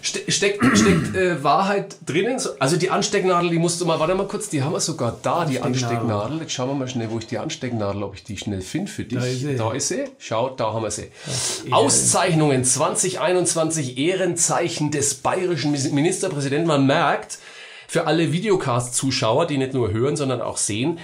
Ste 0.01 0.19
steckt 0.31 0.63
steckt 0.77 1.15
äh, 1.15 1.43
Wahrheit 1.43 1.95
drinnen? 2.05 2.39
So- 2.39 2.51
Also 2.59 2.77
die 2.77 2.89
Anstecknadel, 2.89 3.49
die 3.49 3.59
musst 3.59 3.79
du 3.81 3.85
mal, 3.85 3.99
warte 3.99 4.15
mal 4.15 4.27
kurz, 4.27 4.49
die 4.49 4.61
haben 4.63 4.73
wir 4.73 4.79
sogar 4.79 5.17
da, 5.21 5.45
die 5.45 5.59
Anstecknadel. 5.59 6.39
Jetzt 6.39 6.53
schauen 6.53 6.69
wir 6.69 6.75
mal 6.75 6.87
schnell, 6.87 7.09
wo 7.11 7.17
ich 7.19 7.27
die 7.27 7.37
Anstecknadel, 7.37 8.03
ob 8.03 8.15
ich 8.15 8.23
die 8.23 8.37
schnell 8.37 8.61
finde 8.61 8.91
für 8.91 9.03
dich. 9.03 9.17
Da 9.19 9.25
ist 9.25 9.39
sie. 9.41 9.55
Da 9.55 9.71
ist 9.73 9.87
sie. 9.87 10.03
Schau, 10.17 10.49
da 10.49 10.73
haben 10.73 10.83
wir 10.83 10.91
sie. 10.91 11.09
Auszeichnungen 11.71 12.63
2021, 12.63 13.97
Ehrenzeichen 13.97 14.91
des 14.91 15.15
bayerischen 15.15 15.71
Ministerpräsidenten. 15.71 16.67
Man 16.67 16.85
merkt, 16.85 17.39
für 17.87 18.05
alle 18.05 18.31
Videocast-Zuschauer, 18.31 19.47
die 19.47 19.57
nicht 19.57 19.73
nur 19.73 19.91
hören, 19.91 20.15
sondern 20.15 20.41
auch 20.41 20.57
sehen, 20.57 20.99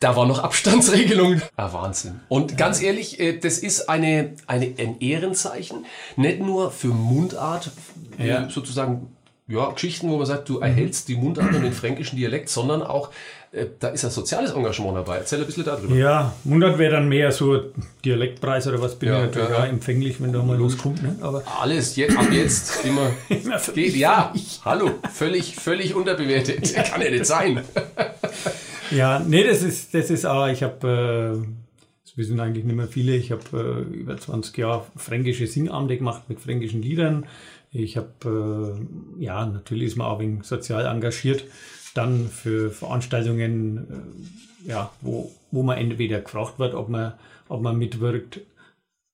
Da 0.00 0.16
war 0.16 0.26
noch 0.26 0.40
Abstandsregelung. 0.40 1.40
Ah, 1.56 1.72
Wahnsinn. 1.72 2.20
Und 2.28 2.58
ganz 2.58 2.82
ehrlich, 2.82 3.20
äh, 3.20 3.38
das 3.38 3.58
ist 3.58 3.88
eine, 3.88 4.34
eine, 4.46 4.74
ein 4.78 5.00
Ehrenzeichen, 5.00 5.86
nicht 6.16 6.40
nur 6.40 6.70
für 6.70 6.88
Mundart, 6.88 7.70
Ja. 8.18 8.48
sozusagen, 8.50 9.08
ja, 9.46 9.70
Geschichten, 9.70 10.08
wo 10.10 10.16
man 10.18 10.26
sagt, 10.26 10.48
du 10.48 10.58
erhältst 10.58 11.08
die 11.08 11.16
Mundart 11.16 11.54
und 11.54 11.62
den 11.62 11.72
fränkischen 11.72 12.16
Dialekt, 12.18 12.48
sondern 12.48 12.82
auch, 12.82 13.10
äh, 13.52 13.66
da 13.78 13.88
ist 13.88 14.04
ein 14.04 14.10
soziales 14.10 14.52
Engagement 14.52 14.96
dabei. 14.96 15.18
Erzähl 15.18 15.38
ein 15.40 15.46
bisschen 15.46 15.64
darüber. 15.64 15.94
Ja, 15.94 16.34
Mundart 16.44 16.76
wäre 16.78 16.92
dann 16.96 17.08
mehr 17.08 17.30
so 17.30 17.60
Dialektpreis 18.04 18.66
oder 18.66 18.80
was 18.82 18.96
bin 18.96 19.10
Ja, 19.10 19.20
ich 19.20 19.26
natürlich 19.26 19.50
ja, 19.50 19.58
ja. 19.60 19.66
empfänglich, 19.66 20.20
wenn 20.20 20.32
da 20.32 20.42
mal 20.42 20.56
loskommt. 20.56 21.02
Ne? 21.02 21.16
Aber 21.20 21.42
Alles 21.60 21.94
jetzt, 21.96 22.16
ab 22.16 22.26
jetzt 22.32 22.84
immer. 22.84 23.10
Immer 23.28 23.58
geht, 23.74 23.94
ja, 23.96 24.32
hallo, 24.64 24.90
völlig, 25.12 25.54
völlig 25.56 25.94
unterbewertet. 25.94 26.74
Kann 26.90 27.00
ja 27.02 27.10
nicht 27.10 27.26
sein. 27.26 27.62
Ja, 28.90 29.18
nee, 29.18 29.44
das 29.44 29.62
ist, 29.62 29.94
das 29.94 30.10
ist 30.10 30.24
auch, 30.24 30.46
ich 30.48 30.62
habe, 30.62 31.36
äh, 31.36 31.46
das 32.04 32.16
wissen 32.16 32.38
eigentlich 32.40 32.64
nicht 32.64 32.76
mehr 32.76 32.88
viele, 32.88 33.16
ich 33.16 33.32
habe 33.32 33.86
äh, 33.90 33.94
über 33.94 34.16
20 34.16 34.56
Jahre 34.58 34.84
fränkische 34.96 35.46
Singabende 35.46 35.96
gemacht 35.96 36.28
mit 36.28 36.40
fränkischen 36.40 36.82
Liedern. 36.82 37.26
Ich 37.72 37.96
habe, 37.96 38.76
äh, 39.18 39.24
ja, 39.24 39.44
natürlich 39.46 39.88
ist 39.88 39.96
man 39.96 40.06
auch 40.06 40.20
wegen 40.20 40.42
sozial 40.42 40.86
engagiert, 40.86 41.44
dann 41.94 42.28
für 42.28 42.70
Veranstaltungen, 42.70 44.22
äh, 44.64 44.68
ja, 44.68 44.90
wo, 45.00 45.32
wo 45.50 45.62
man 45.62 45.78
entweder 45.78 46.20
gefragt 46.20 46.58
wird, 46.58 46.74
ob 46.74 46.88
man, 46.88 47.14
ob 47.48 47.62
man 47.62 47.76
mitwirkt 47.76 48.40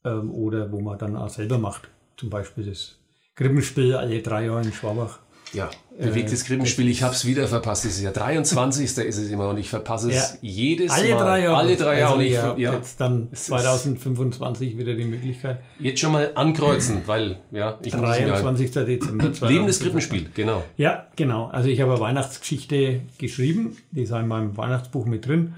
ähm, 0.04 0.30
oder 0.30 0.70
wo 0.72 0.80
man 0.80 0.98
dann 0.98 1.16
auch 1.16 1.30
selber 1.30 1.58
macht. 1.58 1.88
Zum 2.16 2.28
Beispiel 2.28 2.66
das 2.66 2.96
Krippenspiel 3.34 3.94
alle 3.94 4.20
drei 4.20 4.46
Jahre 4.46 4.62
in 4.62 4.72
Schwabach. 4.72 5.20
Ja, 5.52 5.68
bewegtes 5.98 6.44
Krippenspiel, 6.44 6.88
ich 6.88 7.02
habe 7.02 7.12
es 7.14 7.24
wieder 7.24 7.48
verpasst. 7.48 7.84
Es 7.84 7.96
ist 7.96 8.02
ja 8.02 8.12
23. 8.12 8.84
ist 8.84 8.98
es 8.98 9.30
immer 9.30 9.48
und 9.48 9.58
ich 9.58 9.68
verpasse 9.68 10.08
es 10.10 10.32
Ja. 10.34 10.38
jedes 10.42 10.92
Alle 10.92 11.14
Mal. 11.14 11.24
drei 11.24 11.42
Jahre. 11.42 11.56
Alle 11.56 11.76
drei 11.76 11.98
Jahre. 11.98 12.12
Also 12.18 12.24
ich, 12.24 12.38
habt 12.38 12.58
ja, 12.60 12.72
jetzt 12.74 13.00
dann 13.00 13.28
Es 13.32 13.40
ist- 13.40 13.46
2025 13.46 14.78
wieder 14.78 14.94
die 14.94 15.04
Möglichkeit. 15.04 15.60
jetzt 15.80 15.98
schon 16.00 16.12
mal 16.12 16.30
ankreuzen, 16.36 17.02
weil, 17.06 17.40
ja, 17.50 17.78
ich 17.82 17.92
muss 17.94 18.16
ja. 18.18 18.26
23. 18.28 18.70
Dezember. 18.70 19.24
Lebendes 19.24 19.40
2025. 19.78 19.80
Krippenspiel, 19.82 20.30
genau. 20.34 20.62
Ja, 20.76 21.08
genau. 21.16 21.46
Also 21.46 21.68
ich 21.68 21.80
habe 21.80 21.92
eine 21.92 22.00
Weihnachtsgeschichte 22.00 23.00
geschrieben, 23.18 23.76
die 23.90 24.02
ist 24.02 24.12
in 24.12 24.28
meinem 24.28 24.56
Weihnachtsbuch 24.56 25.06
mit 25.06 25.26
drin. 25.26 25.54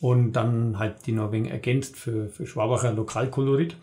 Und 0.00 0.32
dann 0.34 0.78
halt 0.78 1.06
die 1.06 1.12
Norwegen 1.12 1.46
ergänzt 1.46 1.96
für, 1.96 2.28
für 2.28 2.46
Schwabacher 2.46 2.92
Lokalkolorit. 2.92 3.76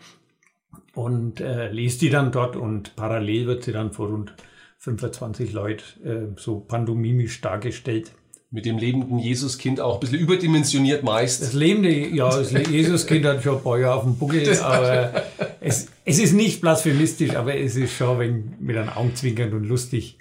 Und 0.94 1.40
äh, 1.40 1.70
lese 1.70 1.98
die 1.98 2.10
dann 2.10 2.32
dort 2.32 2.56
und 2.56 2.96
parallel 2.96 3.46
wird 3.46 3.64
sie 3.64 3.72
dann 3.72 3.92
vor 3.92 4.08
rund 4.08 4.34
25 4.78 5.52
Leuten 5.52 5.82
äh, 6.04 6.40
so 6.40 6.60
pantomimisch 6.60 7.40
dargestellt. 7.40 8.12
Mit 8.50 8.64
dem 8.64 8.78
lebenden 8.78 9.18
Jesuskind 9.18 9.80
auch 9.80 9.94
ein 9.94 10.00
bisschen 10.00 10.20
überdimensioniert 10.20 11.02
meist. 11.02 11.42
Das 11.42 11.52
lebende, 11.52 11.90
ja, 11.90 12.28
das 12.28 12.52
Jesuskind 12.52 13.24
hat 13.24 13.42
schon 13.42 13.56
ein 13.56 13.62
paar 13.62 13.78
Jahre 13.78 13.96
auf 13.96 14.04
dem 14.04 14.16
Buckel, 14.16 14.58
aber 14.60 15.24
es, 15.60 15.88
es 16.04 16.18
ist 16.20 16.32
nicht 16.32 16.60
blasphemistisch, 16.60 17.34
aber 17.34 17.56
es 17.56 17.74
ist 17.74 17.96
schon 17.96 18.18
wenn, 18.20 18.54
mit 18.60 18.76
einem 18.76 18.90
Augenzwinkern 18.90 19.52
und 19.52 19.64
lustig. 19.64 20.18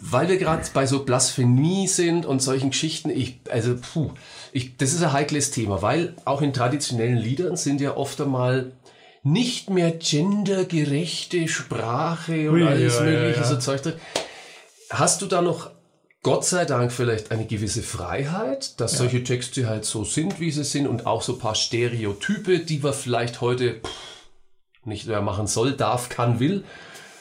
Weil 0.00 0.28
wir 0.28 0.38
gerade 0.38 0.62
bei 0.72 0.86
so 0.86 1.04
Blasphemie 1.04 1.86
sind 1.86 2.24
und 2.24 2.40
solchen 2.40 2.70
Geschichten, 2.70 3.10
ich, 3.10 3.40
also, 3.50 3.76
puh, 3.76 4.12
ich, 4.52 4.76
das 4.76 4.92
ist 4.92 5.02
ein 5.02 5.12
heikles 5.12 5.50
Thema, 5.50 5.82
weil 5.82 6.14
auch 6.24 6.40
in 6.40 6.52
traditionellen 6.52 7.18
Liedern 7.18 7.56
sind 7.56 7.80
ja 7.80 7.96
oft 7.96 8.20
einmal 8.20 8.72
nicht 9.22 9.70
mehr 9.70 9.90
gendergerechte 9.92 11.48
Sprache 11.48 12.50
und 12.50 12.62
Ui, 12.62 12.66
alles 12.66 12.94
ja, 12.94 13.04
ja, 13.04 13.10
mögliche 13.10 13.40
ja. 13.40 13.46
so 13.46 13.58
Zeug 13.58 13.82
drin. 13.82 13.94
Hast 14.90 15.22
du 15.22 15.26
da 15.26 15.42
noch, 15.42 15.70
Gott 16.22 16.44
sei 16.44 16.64
Dank, 16.64 16.92
vielleicht 16.92 17.30
eine 17.30 17.46
gewisse 17.46 17.82
Freiheit, 17.82 18.80
dass 18.80 18.98
solche 18.98 19.22
Texte 19.22 19.68
halt 19.68 19.84
so 19.84 20.04
sind, 20.04 20.40
wie 20.40 20.50
sie 20.50 20.64
sind 20.64 20.86
und 20.86 21.06
auch 21.06 21.22
so 21.22 21.34
ein 21.34 21.38
paar 21.38 21.54
Stereotype, 21.54 22.60
die 22.60 22.78
man 22.78 22.92
vielleicht 22.92 23.40
heute 23.40 23.80
pff, 23.80 23.90
nicht 24.84 25.06
mehr 25.06 25.20
machen 25.20 25.46
soll, 25.46 25.72
darf, 25.72 26.08
kann, 26.08 26.40
will? 26.40 26.64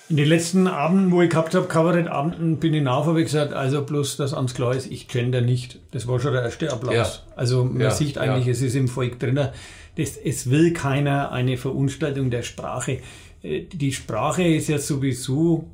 In 0.10 0.16
den 0.16 0.28
letzten 0.30 0.68
Abenden, 0.68 1.12
wo 1.12 1.22
ich 1.22 1.30
gehabt 1.30 1.54
habe, 1.54 1.68
Kabarettabenden, 1.68 2.58
bin 2.60 2.74
ich 2.74 2.82
nach, 2.82 3.06
habe 3.06 3.20
ich 3.20 3.26
gesagt, 3.26 3.52
also 3.52 3.84
bloß, 3.84 4.16
dass 4.16 4.34
ans 4.34 4.54
klar 4.54 4.74
ist, 4.74 4.90
ich 4.90 5.10
gender 5.10 5.42
nicht. 5.42 5.80
Das 5.92 6.08
war 6.08 6.20
schon 6.20 6.32
der 6.32 6.44
erste 6.44 6.72
Applaus. 6.72 6.94
Ja. 6.96 7.08
Also 7.36 7.66
man 7.66 7.82
Ja, 7.82 7.92
sieht 7.92 8.18
eigentlich, 8.18 8.46
ja. 8.46 8.54
es 8.54 8.62
ist 8.62 8.76
im 8.76 8.88
Volk 8.88 9.20
drin. 9.20 9.36
Das, 9.36 10.16
es 10.16 10.50
will 10.50 10.72
keiner 10.72 11.32
eine 11.34 11.58
Verunstaltung 11.58 12.30
der 12.30 12.44
Sprache. 12.44 13.00
Äh, 13.44 13.64
Die 13.64 13.92
Sprache 13.92 14.44
ist 14.44 14.70
ja 14.70 14.78
sowieso, 14.78 15.70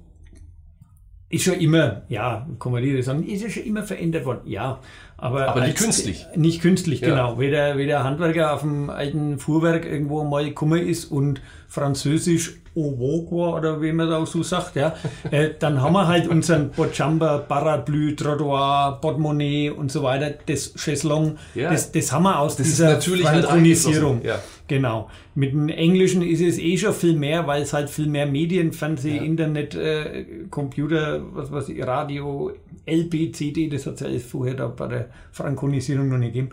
ist 1.29 1.43
schon 1.43 1.55
immer, 1.55 2.01
ja, 2.09 2.47
kann 2.59 2.71
man 2.71 3.01
sagen, 3.03 3.27
ist 3.27 3.43
ja 3.43 3.49
schon 3.49 3.63
immer 3.63 3.83
verändert 3.83 4.25
worden. 4.25 4.41
Ja, 4.45 4.79
aber, 5.23 5.47
Aber 5.49 5.61
nicht 5.61 5.77
künstlich. 5.77 6.25
Nicht 6.35 6.61
künstlich, 6.61 6.99
Ja. 7.01 7.09
genau. 7.09 7.39
Wie 7.39 7.49
der, 7.49 7.77
wie 7.77 7.85
der 7.85 8.03
Handwerker 8.03 8.53
auf 8.53 8.61
dem 8.61 8.89
alten 8.89 9.39
Fuhrwerk 9.39 9.85
irgendwo 9.85 10.23
mal 10.23 10.43
gekommen 10.45 10.85
ist 10.85 11.05
und 11.05 11.41
Französisch 11.69 12.59
au 12.75 12.89
revoir 12.89 13.55
oder 13.57 13.81
wie 13.81 13.91
man 13.91 14.09
da 14.09 14.17
auch 14.17 14.25
so 14.27 14.41
sagt, 14.41 14.75
ja, 14.75 14.95
äh, 15.31 15.49
dann 15.59 15.79
haben 15.81 15.93
wir 15.93 16.07
halt 16.07 16.27
unseren 16.27 16.71
Bocamba, 16.71 17.37
Parapluie, 17.37 18.15
Trottoir, 18.15 18.97
Portemonnaie 18.99 19.69
und 19.69 19.91
so 19.91 20.01
weiter, 20.03 20.33
das 20.47 20.73
Chaiselong, 20.75 21.37
Ja. 21.55 21.69
das, 21.71 21.91
das 21.91 22.11
haben 22.11 22.23
wir 22.23 22.39
aus 22.39 22.55
Das 22.57 22.67
ist 22.67 22.79
dieser 22.79 22.93
natürlich 22.93 23.27
halt 23.27 23.45
Frankonisierung. 23.45 24.13
eingeflossen, 24.17 24.27
ja. 24.27 24.39
Genau. 24.67 25.09
Mit 25.35 25.51
dem 25.51 25.69
Englischen 25.69 26.21
ist 26.23 26.41
es 26.41 26.57
eh 26.57 26.77
schon 26.77 26.93
viel 26.93 27.15
mehr, 27.15 27.45
weil 27.45 27.61
es 27.63 27.73
halt 27.73 27.89
viel 27.89 28.07
mehr 28.07 28.25
Medien, 28.25 28.71
Fernseh, 28.71 29.17
Ja. 29.17 29.23
Internet, 29.23 29.75
äh, 29.75 30.25
Computer, 30.49 31.21
was 31.33 31.51
weiß 31.51 31.69
ich, 31.69 31.85
Radio, 31.85 32.51
LP, 32.87 33.31
CD, 33.33 33.67
das 33.69 33.85
hat 33.85 33.95
es 33.95 33.99
ja 34.01 34.07
alles 34.07 34.23
vorher 34.23 34.55
da 34.55 34.67
bei 34.67 34.87
der 34.87 35.09
Frankonisierung 35.31 36.09
noch 36.09 36.17
nicht 36.17 36.33
gegeben. 36.33 36.49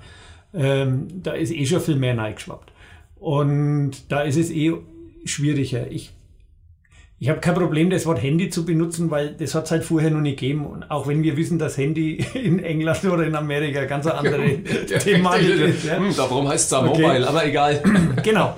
Ähm, 0.52 1.08
da 1.22 1.32
ist 1.32 1.52
eh 1.52 1.64
schon 1.66 1.80
viel 1.80 1.96
mehr 1.96 2.16
reingeschwappt. 2.16 2.72
Und 3.16 4.10
da 4.10 4.22
ist 4.22 4.36
es 4.36 4.50
eh 4.50 4.72
schwieriger. 5.24 5.90
Ich, 5.90 6.12
ich 7.18 7.28
habe 7.28 7.40
kein 7.40 7.54
Problem, 7.54 7.90
das 7.90 8.06
Wort 8.06 8.22
Handy 8.22 8.48
zu 8.48 8.64
benutzen, 8.64 9.10
weil 9.10 9.34
das 9.34 9.54
hat 9.54 9.66
es 9.66 9.70
halt 9.70 9.84
vorher 9.84 10.10
noch 10.10 10.22
nicht 10.22 10.40
gegeben. 10.40 10.66
Und 10.66 10.90
auch 10.90 11.06
wenn 11.06 11.22
wir 11.22 11.36
wissen, 11.36 11.58
dass 11.58 11.76
Handy 11.76 12.24
in 12.34 12.58
England 12.64 13.04
oder 13.04 13.26
in 13.26 13.36
Amerika 13.36 13.84
ganz 13.84 14.06
eine 14.06 14.16
andere 14.16 14.62
Thematik 14.86 15.60
ist. 15.60 15.84
Ja. 15.84 15.98
Hm, 15.98 16.16
darum 16.16 16.48
heißt 16.48 16.64
es 16.64 16.70
da 16.70 16.80
Okay. 16.80 17.02
Mobile, 17.02 17.28
aber 17.28 17.46
egal. 17.46 17.82
Genau. 18.24 18.56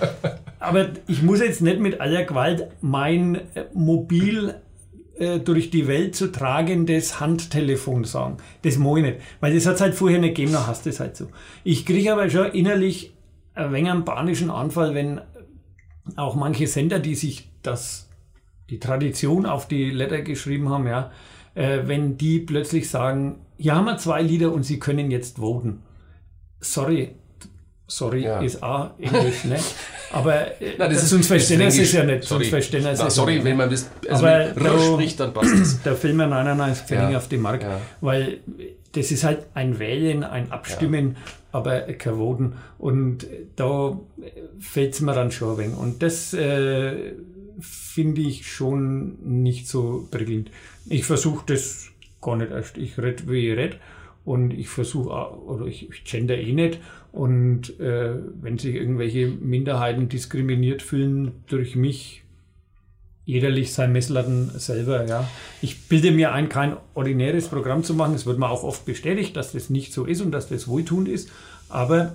Aber 0.60 0.90
ich 1.08 1.22
muss 1.22 1.40
jetzt 1.40 1.60
nicht 1.60 1.80
mit 1.80 2.00
aller 2.00 2.22
Gewalt 2.22 2.68
mein 2.80 3.34
äh, 3.54 3.64
Mobil 3.74 4.54
äh, 5.22 5.38
durch 5.38 5.70
die 5.70 5.86
Welt 5.86 6.16
zu 6.16 6.32
tragendes 6.32 7.20
Handtelefon 7.20 8.02
sagen. 8.04 8.38
Das 8.62 8.76
mag 8.76 8.98
ich 8.98 9.04
nicht. 9.04 9.18
Weil 9.40 9.54
das 9.54 9.66
hat 9.66 9.80
halt 9.80 9.94
vorher 9.94 10.18
nicht 10.18 10.34
gegeben, 10.34 10.52
dann 10.52 10.66
hast 10.66 10.84
du 10.84 10.90
es 10.90 10.98
halt 10.98 11.16
so. 11.16 11.28
Ich 11.62 11.86
kriege 11.86 12.12
aber 12.12 12.28
schon 12.28 12.46
innerlich 12.46 13.14
ein 13.54 13.72
wenig 13.72 13.90
einen 13.90 14.04
panischen 14.04 14.50
Anfall, 14.50 14.94
wenn 14.94 15.20
auch 16.16 16.34
manche 16.34 16.66
Sender, 16.66 16.98
die 16.98 17.14
sich 17.14 17.50
das, 17.62 18.10
die 18.68 18.80
Tradition 18.80 19.46
auf 19.46 19.68
die 19.68 19.90
Letter 19.90 20.22
geschrieben 20.22 20.68
haben, 20.70 20.88
ja, 20.88 21.12
äh, 21.54 21.80
wenn 21.84 22.16
die 22.16 22.40
plötzlich 22.40 22.90
sagen, 22.90 23.46
hier 23.58 23.76
haben 23.76 23.84
wir 23.84 23.98
zwei 23.98 24.22
Lieder 24.22 24.52
und 24.52 24.64
sie 24.64 24.80
können 24.80 25.12
jetzt 25.12 25.38
voten. 25.38 25.82
Sorry, 26.58 27.14
sorry 27.86 28.22
Ja. 28.24 28.40
ist 28.40 28.62
auch 28.62 28.90
Englisch, 28.98 29.44
ne? 29.44 29.58
Aber 30.12 30.60
äh, 30.60 30.74
Na, 30.78 30.88
das 30.88 31.02
ist- 31.04 31.10
sonst 31.10 31.26
verstehen 31.26 31.60
das 31.60 31.74
sie 31.74 31.82
ist 31.82 31.88
es 31.88 31.94
ja 31.94 32.04
nicht. 32.04 32.24
Sorry. 32.24 32.44
Sonst 32.44 32.50
verstehen 32.50 32.82
sie 32.82 32.88
Na, 32.98 33.06
es 33.06 33.14
sorry, 33.14 33.36
ja 33.36 33.44
wenn 33.44 33.56
nicht. 33.56 33.56
man 33.58 33.70
das 33.70 33.90
also 34.08 34.26
Aber 34.26 34.46
mit 34.54 34.56
R 34.64 34.72
da- 34.72 34.78
spricht, 34.92 35.20
dann 35.20 35.32
passt 35.32 35.54
es. 35.54 35.82
Der 35.84 35.96
Film 35.96 36.16
99 36.18 36.84
Pfennig 36.84 37.10
Ja. 37.12 37.18
auf 37.18 37.28
die 37.28 37.36
Mark, 37.38 37.62
Ja. 37.62 37.80
weil 38.00 38.40
das 38.92 39.10
ist 39.10 39.24
halt 39.24 39.46
ein 39.54 39.78
Wählen, 39.78 40.22
ein 40.22 40.52
Abstimmen, 40.52 41.16
aber 41.50 41.80
kein 41.80 42.16
Voten. 42.16 42.54
Und 42.78 43.26
da 43.56 43.98
fällt 44.60 44.94
es 44.94 45.00
mir 45.00 45.14
dann 45.14 45.30
schon 45.32 45.52
ein 45.52 45.58
wenig. 45.58 45.76
Und 45.78 46.02
das 46.02 46.34
äh, 46.34 47.14
finde 47.60 48.20
ich 48.22 48.50
schon 48.50 49.16
nicht 49.42 49.66
so 49.68 50.08
prickelnd. 50.10 50.50
Ich 50.86 51.04
versuche 51.04 51.44
das 51.46 51.88
gar 52.20 52.36
nicht 52.36 52.50
erst. 52.50 52.76
Ich 52.76 52.98
red, 52.98 53.28
wie 53.30 53.48
ich 53.50 53.56
red. 53.56 53.76
Und 54.24 54.52
ich 54.52 54.68
versuche, 54.68 55.10
auch- 55.10 55.38
oder 55.46 55.66
ich, 55.66 55.88
ich 55.90 56.04
gender 56.04 56.36
eh 56.36 56.52
nicht. 56.52 56.78
Und 57.12 57.78
äh, 57.78 58.14
wenn 58.40 58.58
sich 58.58 58.74
irgendwelche 58.74 59.28
Minderheiten 59.28 60.08
diskriminiert 60.08 60.80
fühlen 60.80 61.32
durch 61.46 61.76
mich, 61.76 62.22
jederlich 63.24 63.72
sein 63.72 63.92
Messladen 63.92 64.50
selber, 64.58 65.06
ja. 65.06 65.28
Ich 65.60 65.88
bilde 65.88 66.10
mir 66.10 66.32
ein, 66.32 66.48
kein 66.48 66.76
ordinäres 66.94 67.48
Programm 67.48 67.84
zu 67.84 67.94
machen. 67.94 68.14
Es 68.14 68.26
wird 68.26 68.38
mir 68.38 68.48
auch 68.48 68.64
oft 68.64 68.84
bestätigt, 68.84 69.36
dass 69.36 69.52
das 69.52 69.70
nicht 69.70 69.92
so 69.92 70.06
ist 70.06 70.22
und 70.22 70.32
dass 70.32 70.48
das 70.48 70.66
wohltuend 70.66 71.06
ist. 71.08 71.30
Aber 71.68 72.14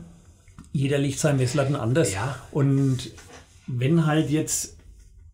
jeder 0.74 0.98
liegt 0.98 1.20
sein 1.20 1.38
Messladen 1.38 1.76
anders. 1.76 2.14
Ja. 2.14 2.36
Und 2.52 3.12
wenn 3.68 4.06
halt 4.06 4.30
jetzt, 4.30 4.78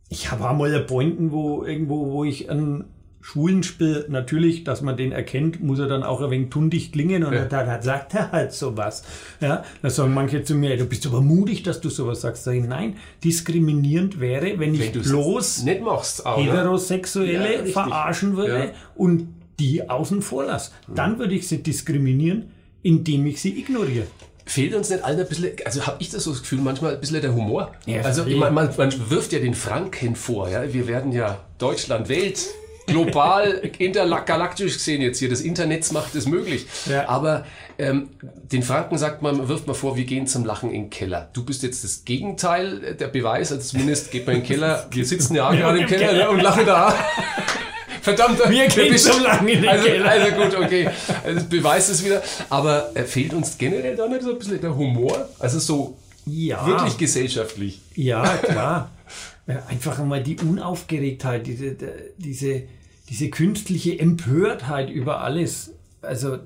ich 0.09 0.29
habe 0.29 0.47
einmal 0.47 0.77
Pointen, 0.81 1.31
wo 1.31 1.63
irgendwo, 1.63 2.11
wo 2.11 2.23
ich 2.23 2.49
einen 2.49 2.83
Schwulen 3.25 3.63
spiele, 3.63 4.05
natürlich, 4.09 4.65
dass 4.65 4.81
man 4.81 4.97
den 4.97 5.13
erkennt, 5.13 5.63
muss 5.63 5.79
er 5.79 5.87
dann 5.87 6.03
auch 6.03 6.19
ein 6.21 6.29
wenig 6.29 6.49
tundig 6.49 6.91
klingen 6.91 7.23
und 7.23 7.31
Ja. 7.33 7.45
da, 7.45 7.63
da 7.63 7.81
sagt 7.81 8.13
er 8.15 8.31
halt 8.33 8.51
sowas. 8.51 9.03
Ja, 9.39 9.63
da 9.81 9.89
sagen 9.89 10.13
manche 10.13 10.43
zu 10.43 10.55
mir, 10.55 10.75
du 10.75 10.85
bist 10.85 11.07
aber 11.07 11.21
mutig, 11.21 11.63
dass 11.63 11.79
du 11.79 11.89
sowas 11.89 12.19
sagst. 12.19 12.43
Sag 12.43 12.53
ich, 12.55 12.65
nein, 12.65 12.97
diskriminierend 13.23 14.19
wäre, 14.19 14.59
wenn 14.59 14.73
ich 14.73 14.93
Wenn 14.93 15.01
es 15.01 15.09
bloß 15.09 15.63
nicht 15.63 15.81
machst, 15.81 16.25
auch, 16.25 16.37
ne? 16.37 16.51
Heterosexuelle 16.51 17.59
Ja, 17.59 17.71
verarschen 17.71 18.35
würde 18.35 18.57
Ja. 18.65 18.71
und 18.95 19.27
die 19.59 19.89
außen 19.89 20.21
vor 20.21 20.43
lasse. 20.45 20.71
Dann 20.93 21.17
würde 21.19 21.33
ich 21.35 21.47
sie 21.47 21.63
diskriminieren. 21.63 22.51
indem 22.85 23.25
ich 23.27 23.39
sie 23.41 23.57
ignoriere. 23.57 24.07
Fehlt 24.45 24.75
uns 24.75 24.89
nicht 24.89 25.01
allen 25.05 25.17
ein 25.17 25.25
bisschen, 25.29 25.51
also 25.63 25.87
habe 25.87 25.95
ich 26.01 26.09
das 26.09 26.25
so 26.25 26.31
das 26.31 26.41
Gefühl, 26.41 26.59
manchmal 26.59 26.95
ein 26.95 26.99
bisschen 26.99 27.21
der 27.21 27.33
Humor. 27.33 27.71
Ja, 27.85 28.01
also 28.01 28.25
man, 28.25 28.53
man, 28.53 28.69
man 28.77 29.09
wirft 29.09 29.31
ja 29.31 29.39
den 29.39 29.53
Franken 29.53 30.17
vor, 30.17 30.49
ja. 30.49 30.73
Wir 30.73 30.85
werden 30.87 31.13
ja 31.13 31.39
Deutschland, 31.59 32.09
Welt, 32.09 32.45
global, 32.93 33.61
intergalaktisch 33.79 34.73
gesehen 34.73 35.01
jetzt 35.01 35.19
hier. 35.19 35.29
Das 35.29 35.41
Internet 35.41 35.91
macht 35.91 36.15
es 36.15 36.25
möglich. 36.27 36.65
Ja. 36.89 37.07
Aber 37.09 37.45
ähm, 37.77 38.09
den 38.51 38.63
Franken 38.63 38.97
sagt 38.97 39.21
man, 39.21 39.47
wirft 39.47 39.67
man 39.67 39.75
vor, 39.75 39.97
wir 39.97 40.05
gehen 40.05 40.27
zum 40.27 40.45
Lachen 40.45 40.69
in 40.71 40.83
den 40.83 40.89
Keller. 40.89 41.29
Du 41.33 41.43
bist 41.43 41.63
jetzt 41.63 41.83
das 41.83 42.05
Gegenteil 42.05 42.95
der 42.99 43.07
Beweis, 43.07 43.51
also 43.51 43.63
zumindest 43.67 44.11
geht 44.11 44.25
man 44.27 44.35
in 44.37 44.41
den 44.41 44.47
Keller. 44.47 44.87
Wir 44.91 45.05
sitzen 45.05 45.35
ja 45.35 45.51
gerade 45.51 45.79
im 45.79 45.87
Keller, 45.87 46.07
Keller. 46.07 46.25
ne, 46.25 46.29
und 46.29 46.41
lachen 46.41 46.65
da. 46.65 46.93
Verdammt, 48.01 48.37
Wir 48.49 48.67
gehen 48.67 48.91
bist- 48.91 49.05
zum 49.11 49.23
Lachen 49.23 49.47
in 49.47 49.61
den 49.61 49.69
also, 49.69 49.85
Keller. 49.85 50.09
Also 50.09 50.31
gut, 50.35 50.55
okay. 50.65 50.89
Also 51.23 51.45
beweist 51.47 51.89
es 51.89 52.03
wieder. 52.05 52.21
Aber 52.49 52.91
äh, 52.95 53.03
fehlt 53.03 53.33
uns 53.33 53.57
generell 53.57 53.95
da 53.95 54.07
nicht 54.07 54.23
so 54.23 54.31
ein 54.31 54.37
bisschen 54.39 54.59
der 54.59 54.75
Humor? 54.75 55.29
Also 55.39 55.59
so 55.59 55.97
Ja. 56.25 56.65
wirklich 56.67 56.97
gesellschaftlich. 56.97 57.79
Ja, 57.95 58.23
klar. 58.37 58.91
Einfach 59.69 59.99
einmal 59.99 60.21
die 60.23 60.37
Unaufgeregtheit, 60.37 61.47
diese, 61.47 61.75
diese, 62.17 62.63
diese 63.13 63.29
künstliche 63.29 63.99
Empörtheit 63.99 64.89
über 64.89 65.21
alles. 65.21 65.75
Also, 66.01 66.39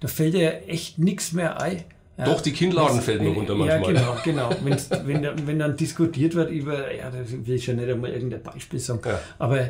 da 0.00 0.08
fällt 0.08 0.32
ja 0.34 0.48
echt 0.50 0.98
nichts 0.98 1.32
mehr 1.34 1.60
ein. 1.60 1.84
Ja. 2.16 2.24
Doch, 2.24 2.40
die 2.40 2.52
Kinnladen 2.52 3.02
fällt 3.02 3.20
mir 3.20 3.28
runter 3.28 3.52
Ja, 3.54 3.78
manchmal. 3.78 3.92
genau, 4.24 4.48
genau. 4.48 4.50
Wenn's, 4.64 4.88
wenn, 5.04 5.46
wenn 5.46 5.58
dann 5.58 5.76
diskutiert 5.76 6.34
wird 6.34 6.50
über, 6.50 6.92
ja, 6.94 7.10
da 7.10 7.18
will 7.30 7.54
ich 7.54 7.66
ja 7.66 7.74
nicht 7.74 7.88
einmal 7.90 8.10
irgendein 8.12 8.42
Beispiel 8.42 8.78
sagen, 8.78 9.00
Ja. 9.04 9.20
aber 9.38 9.68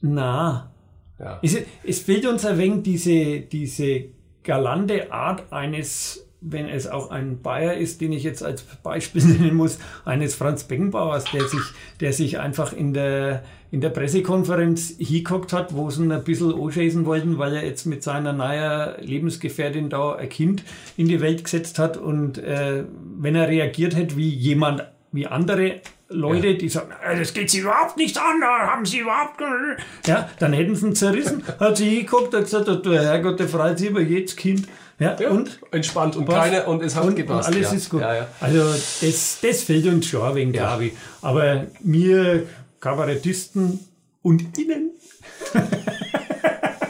na, 0.00 0.72
Ja. 1.18 1.40
es, 1.42 1.56
es 1.84 1.98
fehlt 2.00 2.24
uns 2.26 2.44
ein 2.44 2.56
wenig 2.58 2.82
diese, 2.84 3.40
diese 3.40 4.04
galante 4.44 5.12
Art 5.12 5.52
eines, 5.52 6.28
wenn 6.40 6.68
es 6.68 6.86
auch 6.86 7.10
ein 7.10 7.42
Bayer 7.42 7.74
ist, 7.74 8.00
den 8.00 8.12
ich 8.12 8.22
jetzt 8.22 8.42
als 8.44 8.62
Beispiel 8.62 9.22
nennen 9.24 9.54
muss, 9.56 9.78
eines 10.04 10.36
Franz 10.36 10.62
Beckenbauers, 10.64 11.24
der 11.32 11.42
sich, 11.48 11.62
der 12.00 12.12
sich 12.12 12.38
einfach 12.38 12.72
in 12.72 12.94
der, 12.94 13.42
in 13.76 13.82
der 13.82 13.90
Pressekonferenz 13.90 14.94
hingeguckt 14.96 15.52
hat, 15.52 15.74
wo 15.74 15.90
sie 15.90 16.02
ihn 16.02 16.10
ein 16.10 16.24
bisschen 16.24 16.54
anschießen 16.58 17.04
wollten, 17.04 17.36
weil 17.36 17.56
er 17.56 17.66
jetzt 17.66 17.84
mit 17.84 18.02
seiner 18.02 18.32
neuen 18.32 18.94
Lebensgefährtin 19.02 19.90
da 19.90 20.14
ein 20.14 20.30
Kind 20.30 20.64
in 20.96 21.08
die 21.08 21.20
Welt 21.20 21.44
gesetzt 21.44 21.78
hat 21.78 21.98
und 21.98 22.38
äh, 22.38 22.84
wenn 23.18 23.34
er 23.34 23.48
reagiert 23.48 23.94
hätte 23.94 24.16
wie 24.16 24.30
jemand, 24.30 24.82
wie 25.12 25.26
andere 25.26 25.82
Leute, 26.08 26.54
die 26.54 26.70
sagen, 26.70 26.88
"Äh, 27.06 27.18
das 27.18 27.34
geht 27.34 27.50
sie 27.50 27.58
überhaupt 27.58 27.98
nicht 27.98 28.16
an, 28.16 28.40
da 28.40 28.66
haben 28.66 28.86
sie 28.86 29.00
überhaupt 29.00 29.36
keine-" 29.36 29.76
ja, 30.06 30.30
dann 30.38 30.54
hätten 30.54 30.74
sie 30.74 30.86
ihn 30.86 30.94
zerrissen, 30.94 31.42
hat 31.60 31.76
sie 31.76 31.90
hingeguckt 31.90 32.34
und 32.34 32.44
gesagt, 32.44 32.86
der 32.86 33.02
Herrgott, 33.02 33.38
der 33.38 33.48
freut 33.48 33.78
sich 33.78 33.90
über 33.90 34.00
jedes 34.00 34.36
Kind. 34.36 34.66
Ja, 34.98 35.14
Ja, 35.20 35.28
und 35.28 35.60
entspannt 35.72 36.16
und 36.16 36.26
keine 36.26 36.64
und 36.64 36.82
es 36.82 36.96
hat 36.96 37.04
und, 37.04 37.16
gepasst. 37.16 37.50
Und 37.50 37.56
alles 37.56 37.70
ja. 37.70 37.76
ist 37.76 37.90
gut. 37.90 38.00
Ja, 38.00 38.14
ja. 38.14 38.26
Also 38.40 38.60
das, 39.04 39.38
das 39.42 39.62
fehlt 39.62 39.86
uns 39.86 40.06
schon 40.06 40.34
Ja. 40.38 40.50
glaube 40.50 40.86
ich. 40.86 40.92
Aber 41.20 41.66
mir 41.82 42.44
Kabarettisten 42.80 43.80
und 44.22 44.58
Ihnen, 44.58 44.90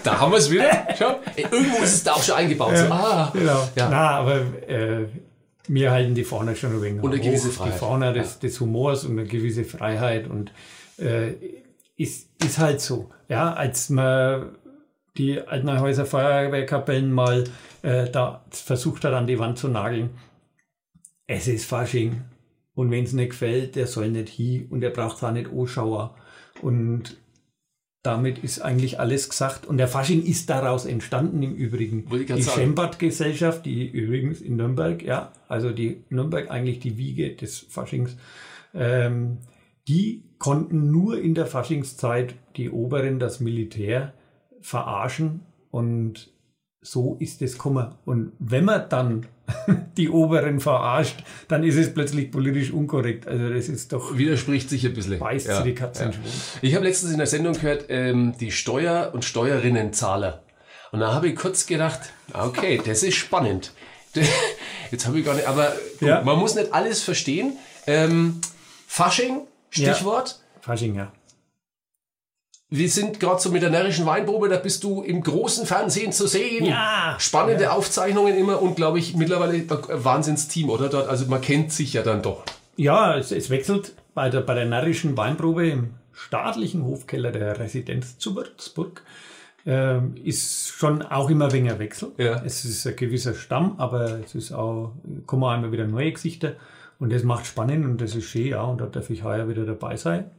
Da 0.07 0.20
haben 0.20 0.31
wir 0.33 0.38
es 0.38 0.51
wieder. 0.51 0.87
Schau. 0.99 1.18
Irgendwo 1.35 1.83
ist 1.83 1.94
es 1.94 2.05
da 2.05 2.12
auch 2.12 2.22
schon 2.22 2.37
eingebaut. 2.37 2.77
So, 2.77 2.85
ah. 2.85 3.31
genau. 3.33 3.68
Ja. 3.75 3.88
Na, 3.90 4.11
aber 4.11 4.37
äh, 4.68 5.07
wir 5.66 5.90
halten 5.90 6.14
die 6.14 6.22
Fauna 6.22 6.55
schon 6.55 6.75
ein 6.75 6.83
wenig 6.83 7.03
Und 7.03 7.12
eine 7.12 7.20
hoch. 7.20 7.27
gewisse 7.27 7.51
Freiheit. 7.51 7.75
Die 7.75 7.79
Fauna 7.79 8.12
des, 8.12 8.38
des 8.38 8.61
Humors 8.61 9.05
und 9.05 9.18
eine 9.18 9.27
gewisse 9.27 9.64
Freiheit 9.64 10.29
und 10.29 10.53
äh, 10.99 11.33
ist, 11.96 12.29
ist 12.44 12.59
halt 12.59 12.81
so. 12.81 13.11
Ja, 13.29 13.53
als 13.55 13.90
man 13.90 14.51
die 15.16 15.40
Altenhäuser 15.40 16.07
Feuerwehrkapellen 16.07 17.12
mal 17.12 17.44
äh, 17.83 18.09
da 18.09 18.44
versucht 18.51 19.05
hat, 19.05 19.12
an 19.12 19.27
die 19.27 19.40
Wand 19.40 19.59
zu 19.59 19.66
nageln. 19.66 20.11
Es 21.27 21.49
ist 21.49 21.64
Fasching. 21.64 22.22
Und 22.77 22.91
wenn 22.91 23.05
es 23.05 23.15
nicht 23.15 23.31
gefällt, 23.31 23.75
der 23.75 23.87
soll 23.87 24.11
nicht 24.11 24.29
hin 24.29 24.67
und 24.69 24.85
er 24.85 24.91
braucht 24.91 25.25
auch 25.25 25.33
nicht 25.33 25.51
Anschauer. 25.51 26.15
Und 26.61 27.17
damit 28.03 28.39
ist 28.39 28.61
eigentlich 28.61 29.01
alles 29.01 29.31
gesagt. 29.31 29.67
Und 29.67 29.79
der 29.79 29.89
Fasching 29.89 30.23
ist 30.23 30.51
daraus 30.51 30.85
entstanden 30.85 31.43
im 31.43 31.55
Übrigen. 31.55 32.07
Die. 32.09 32.43
Schembad-Gesellschaft, 32.43 33.65
die 33.65 33.89
übrigens 33.89 34.43
in 34.43 34.57
Nürnberg, 34.57 35.03
ja, 35.03 35.33
also 35.49 35.73
die 35.73 36.05
Nürnberg 36.11 36.51
eigentlich 36.51 36.79
die 36.79 36.99
Wiege 36.99 37.35
des 37.35 37.61
Faschings, 37.61 38.17
ähm, 38.75 39.39
die 39.89 40.23
konnten 40.39 40.91
nur 40.91 41.19
in 41.19 41.35
der 41.35 41.47
Faschingszeit 41.47 42.35
die 42.57 42.71
Oberen, 42.71 43.19
das 43.19 43.41
Militär 43.41 44.12
verarschen 44.61 45.41
und 45.71 46.31
so 46.87 47.16
ist 47.18 47.42
es 47.42 47.53
gekommen. 47.55 47.94
Und 48.05 48.33
wenn 48.38 48.64
man 48.64 48.88
dann 48.88 49.27
die 49.96 50.09
Oberen 50.09 50.61
verarscht, 50.61 51.22
dann 51.49 51.64
ist 51.64 51.77
es 51.77 51.92
plötzlich 51.92 52.31
politisch 52.31 52.70
unkorrekt. 52.70 53.27
Also 53.27 53.49
das 53.51 53.68
ist 53.68 53.92
doch 53.92 54.16
Widerspricht 54.16 54.70
sich 54.70 54.87
ein 54.87 54.94
bisschen. 54.94 55.18
beißt 55.18 55.49
Ja, 55.49 55.59
sie 55.59 55.64
die 55.64 55.75
Katze 55.75 56.05
ja. 56.05 56.11
Ich 56.62 56.75
habe 56.75 56.85
letztens 56.87 57.12
in 57.12 57.18
der 57.18 57.27
Sendung 57.27 57.55
gehört, 57.55 57.87
ähm, 57.88 58.35
die 58.38 58.53
Steuer- 58.53 59.11
und 59.12 59.25
Steuerinnenzahler. 59.25 60.42
Und 60.92 61.01
da 61.01 61.12
habe 61.12 61.29
ich 61.29 61.37
kurz 61.37 61.66
gedacht, 61.66 62.01
okay, 62.33 62.81
das 62.85 63.03
ist 63.03 63.16
spannend. 63.16 63.72
Jetzt 64.90 65.07
habe 65.07 65.18
ich 65.18 65.27
gar 65.27 65.35
nicht, 65.35 65.46
aber 65.49 65.72
gut, 65.99 66.09
Ja. 66.09 66.22
man 66.22 66.38
muss 66.38 66.55
nicht 66.55 66.72
alles 66.72 67.03
verstehen. 67.03 67.57
Ähm, 67.87 68.40
Fasching, 68.87 69.40
Stichwort. 69.70 70.40
Fasching, 70.61 70.94
ja. 70.94 71.12
Wir 72.68 72.88
sind 72.88 73.20
gerade 73.20 73.40
so 73.40 73.50
mit 73.50 73.62
der 73.62 73.70
närrischen 73.70 74.07
Weinprobe, 74.07 74.48
da 74.48 74.57
bist 74.57 74.83
du 74.83 75.02
im 75.02 75.22
großen 75.22 75.66
Fernsehen 75.66 76.11
zu 76.11 76.26
sehen. 76.26 76.66
Ja. 76.66 77.14
Spannende 77.18 77.70
Aufzeichnungen 77.70 78.37
immer 78.37 78.61
und 78.61 78.74
glaube 78.74 78.98
ich 78.98 79.14
mittlerweile 79.14 79.52
ein 79.52 79.68
Wahnsinnsteam, 79.68 80.70
oder? 80.70 80.88
Dort, 80.88 81.09
also 81.09 81.26
man 81.26 81.40
kennt 81.40 81.72
sich 81.72 81.92
ja 81.92 82.02
dann 82.02 82.22
doch. 82.22 82.42
Ja, 82.76 83.16
es, 83.16 83.31
es 83.31 83.50
wechselt 83.50 83.92
bei 84.14 84.31
der, 84.31 84.40
bei 84.40 84.55
der 84.55 84.66
närrischen 84.66 85.16
Weinprobe 85.16 85.68
im 85.68 85.90
staatlichen 86.12 86.85
Hofkeller 86.85 87.31
der 87.31 87.59
Residenz 87.61 88.18
zu 88.18 88.35
Würzburg. 88.35 89.02
Ähm, 89.64 90.16
ist 90.24 90.68
schon 90.68 91.02
auch 91.02 91.31
immer 91.31 91.52
weniger 91.52 91.79
Wechsel. 91.79 92.12
Ja. 92.18 92.42
Es 92.44 92.64
ist 92.64 92.85
ein 92.87 92.96
gewisser 92.96 93.35
Stamm, 93.35 93.76
aber 93.79 94.20
es 94.24 94.35
ist 94.35 94.52
auch, 94.52 94.92
kommen 95.26 95.44
auch 95.44 95.55
immer 95.55 95.70
wieder 95.70 95.87
neue 95.87 96.12
Gesichter 96.12 96.55
und 96.98 97.12
das 97.12 97.22
macht 97.22 97.46
spannend 97.46 97.85
und 97.85 98.00
das 98.00 98.14
ist 98.14 98.24
schön, 98.24 98.48
ja, 98.48 98.62
und 98.62 98.81
da 98.81 98.87
darf 98.87 99.11
ich 99.11 99.22
heuer 99.22 99.48
wieder 99.48 99.64
dabei 99.64 99.96
sein. 99.96 100.31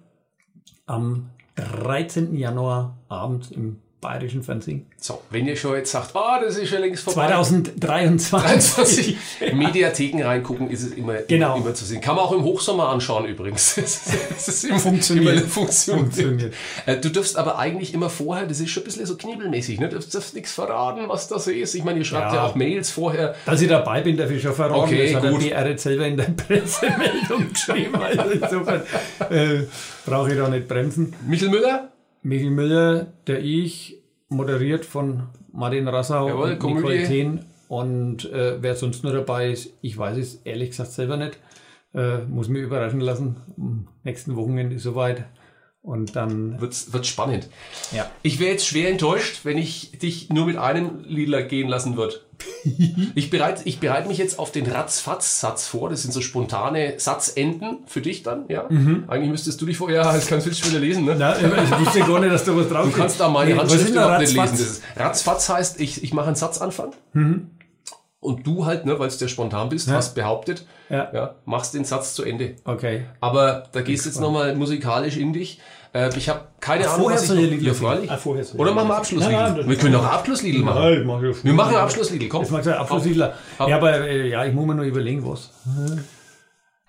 Am 0.86 1.30
13. 1.58 2.36
Januar 2.36 2.98
abends 3.10 3.52
im 3.52 3.82
bayerischen 4.00 4.44
Fernsehen. 4.44 4.86
So, 5.00 5.22
wenn 5.32 5.48
ihr 5.48 5.56
schon 5.56 5.76
jetzt 5.76 5.92
sagt, 5.92 6.16
ah, 6.16 6.40
das 6.44 6.56
ist 6.58 6.70
schon 6.70 6.82
längst 6.82 7.04
vorbei. 7.04 7.28
2023. 7.28 8.30
23 8.32 9.18
Mediatheken 9.54 10.22
reingucken, 10.24 10.70
ist 10.70 10.84
es 10.84 10.92
immer, 10.92 11.16
Genau. 11.28 11.58
immer 11.58 11.74
zu 11.74 11.84
sehen. 11.86 12.00
Kann 12.02 12.16
man 12.16 12.26
auch 12.26 12.32
im 12.32 12.44
Hochsommer 12.44 12.90
anschauen 12.90 13.26
übrigens. 13.26 13.76
Das 14.38 14.48
ist 14.48 14.64
immer, 14.66 14.80
Funktioniert. 14.80 15.38
Immer 15.38 15.48
funktioniert. 15.48 16.06
Funktioniert. 16.14 16.54
Äh, 16.86 16.98
Du 16.98 17.10
darfst 17.10 17.38
aber 17.38 17.58
eigentlich 17.58 17.94
immer 17.94 18.10
vorher, 18.10 18.46
das 18.46 18.60
ist 18.60 18.70
schon 18.70 18.84
ein 18.84 18.86
bisschen 18.86 19.06
so 19.06 19.18
knebelmäßig, 19.18 19.80
ne? 19.80 19.90
du 19.90 19.96
darfst, 19.96 20.14
darfst 20.14 20.36
nichts 20.36 20.52
verraten, 20.54 21.02
was 21.08 21.28
da 21.28 21.40
so 21.40 21.50
ist. 21.52 21.74
Ich 21.74 21.84
meine, 21.84 22.00
ihr 22.00 22.06
schreibt 22.06 22.34
ja, 22.34 22.36
Ja. 22.40 22.46
auch 22.46 22.56
Mails 22.56 22.92
vorher. 22.92 23.36
Dass 23.46 23.62
ich 23.62 23.68
dabei 23.68 24.02
bin, 24.02 24.16
darf 24.18 24.30
ich 24.30 24.42
schon 24.42 24.54
verraten. 24.54 24.82
Okay, 24.82 25.12
das 25.14 25.24
hat 25.24 25.32
gut. 25.32 25.42
PR 25.42 25.68
jetzt 25.68 25.84
selber 25.84 26.06
in 26.06 26.18
der 26.18 26.24
Pressemeldung 26.48 27.52
geschrieben. 27.52 27.96
Also 27.96 28.30
insofern 28.30 28.82
äh, 29.32 29.64
brauche 30.06 30.32
ich 30.32 30.38
da 30.38 30.48
nicht 30.50 30.68
bremsen. 30.68 31.14
Michel 31.28 31.50
Müller, 31.50 31.90
Michael 32.24 32.52
Müller, 32.52 33.14
der 33.28 33.44
Ich, 33.44 34.02
moderiert 34.30 34.86
von 34.86 35.24
Martin 35.52 35.88
Rassau 35.88 36.28
Jawohl, 36.28 36.52
und. 36.52 36.76
Nicole 36.76 37.04
Thien. 37.04 37.46
Und 37.68 38.32
äh, 38.32 38.62
wer 38.62 38.76
sonst 38.76 39.04
nur 39.04 39.14
dabei 39.14 39.52
ist, 39.52 39.74
ich 39.82 39.98
weiß 39.98 40.18
es 40.18 40.36
ehrlich 40.44 40.70
gesagt 40.70 40.92
selber 40.92 41.18
nicht. 41.18 41.38
Äh, 41.94 42.20
muss 42.20 42.48
mich 42.48 42.62
überraschen 42.64 43.02
lassen. 43.02 43.38
Am 43.58 43.88
nächsten 44.04 44.36
Wochenende 44.36 44.76
ist 44.76 44.84
soweit. 44.84 45.26
Und 45.88 46.18
dann, 46.18 46.60
wird's, 46.60 46.92
wird's 46.92 47.08
spannend. 47.08 47.48
ja. 47.94 48.12
Ich 48.22 48.40
wäre 48.42 48.52
jetzt 48.52 48.68
schwer 48.68 48.90
enttäuscht, 48.90 49.40
wenn 49.46 49.58
ich 49.58 49.92
dich 50.00 50.28
nur 50.30 50.46
mit 50.46 50.58
einem 50.58 51.00
Liedler 51.08 51.42
gehen 51.44 51.70
lassen 51.70 51.96
würde. 51.96 52.16
Ich 53.16 53.30
bereite 53.30 53.62
ich 53.66 53.80
bereit 53.80 54.08
mich 54.08 54.18
jetzt 54.18 54.38
auf 54.38 54.52
den 54.52 54.70
Ratzfatz-Satz 54.70 55.66
vor. 55.68 55.90
Das 55.90 56.02
sind 56.04 56.12
so 56.12 56.20
spontane 56.22 56.96
Satzenden 56.98 57.78
für 57.88 58.02
dich 58.02 58.22
dann. 58.24 58.44
Ja? 58.50 58.68
Eigentlich 59.08 59.32
müsstest 59.32 59.60
du 59.62 59.66
dich 59.66 59.78
vorher, 59.78 60.04
ja, 60.04 60.14
das 60.14 60.28
kannst 60.28 60.46
du 60.46 60.52
jetzt 60.52 60.70
wieder 60.70 60.80
lesen. 60.80 61.06
Ne? 61.06 61.16
Na, 61.18 61.36
ich 61.40 61.80
wusste 61.80 62.00
gar 62.02 62.20
nicht, 62.20 62.32
dass 62.34 62.44
da 62.44 62.56
was 62.56 62.68
drauf 62.70 62.86
Du 62.86 62.92
kannst 62.92 63.20
da 63.22 63.30
meine 63.30 63.54
Nee, 63.54 63.58
Handschrift 63.60 63.90
überhaupt 63.90 64.20
nicht 64.20 64.36
lesen. 64.36 64.84
Ratzfatz? 64.98 65.48
Heißt, 65.50 65.80
ich, 65.80 66.04
ich 66.04 66.14
mache 66.14 66.28
einen 66.28 66.36
Satzanfang. 66.36 66.92
Und 68.20 68.48
du 68.48 68.66
halt, 68.66 68.86
ne, 68.86 68.98
weil 69.00 69.10
du 69.10 69.16
der 69.18 69.28
spontan 69.28 69.70
bist, 69.70 69.90
hast 69.92 70.16
behauptet, 70.16 70.66
Ja. 70.90 71.10
ja, 71.14 71.36
machst 71.46 71.76
den 71.76 71.86
Satz 71.86 72.16
zu 72.16 72.24
Ende. 72.24 72.56
Okay. 72.66 73.06
Aber 73.20 73.64
da 73.72 73.82
gehst 73.82 74.06
du 74.06 74.10
jetzt 74.10 74.20
nochmal 74.20 74.56
musikalisch 74.56 75.18
in 75.18 75.34
dich. 75.34 75.62
Äh, 75.94 76.10
ich 76.18 76.28
habe 76.28 76.42
keine 76.60 76.86
Ach, 76.86 76.94
Ahnung, 76.94 77.04
vorher 77.04 77.20
was 77.22 77.30
ich 77.30 77.52
noch, 77.52 77.58
ich 77.58 77.62
ja, 77.62 77.74
freilich. 77.74 78.12
Ah, 78.12 78.18
vorher 78.18 78.44
ich 78.44 78.54
Oder 78.56 78.74
machen 78.74 78.88
wir 78.90 78.98
Abschlussliedel. 78.98 79.40
Nein, 79.40 79.70
wir 79.70 79.78
können 79.78 79.96
auch 79.96 80.04
Abschlussliedel 80.06 80.62
machen. 80.64 80.82
Nein, 80.82 81.00
ich 81.02 81.06
mach 81.06 81.22
ja 81.22 81.32
Wir 81.44 81.54
machen 81.54 81.76
Abschlussliedel, 81.76 82.28
komm. 82.28 82.46
Mag 82.50 82.64
sein, 82.64 82.74
Abschlussliedler. 82.74 83.34
Ja, 83.60 83.78
aber 83.78 84.00
äh, 84.02 84.30
ja, 84.30 84.46
ich 84.46 84.54
muss 84.54 84.66
mir 84.66 84.76
nur 84.76 84.86
überlegen, 84.86 85.26
was. 85.26 85.52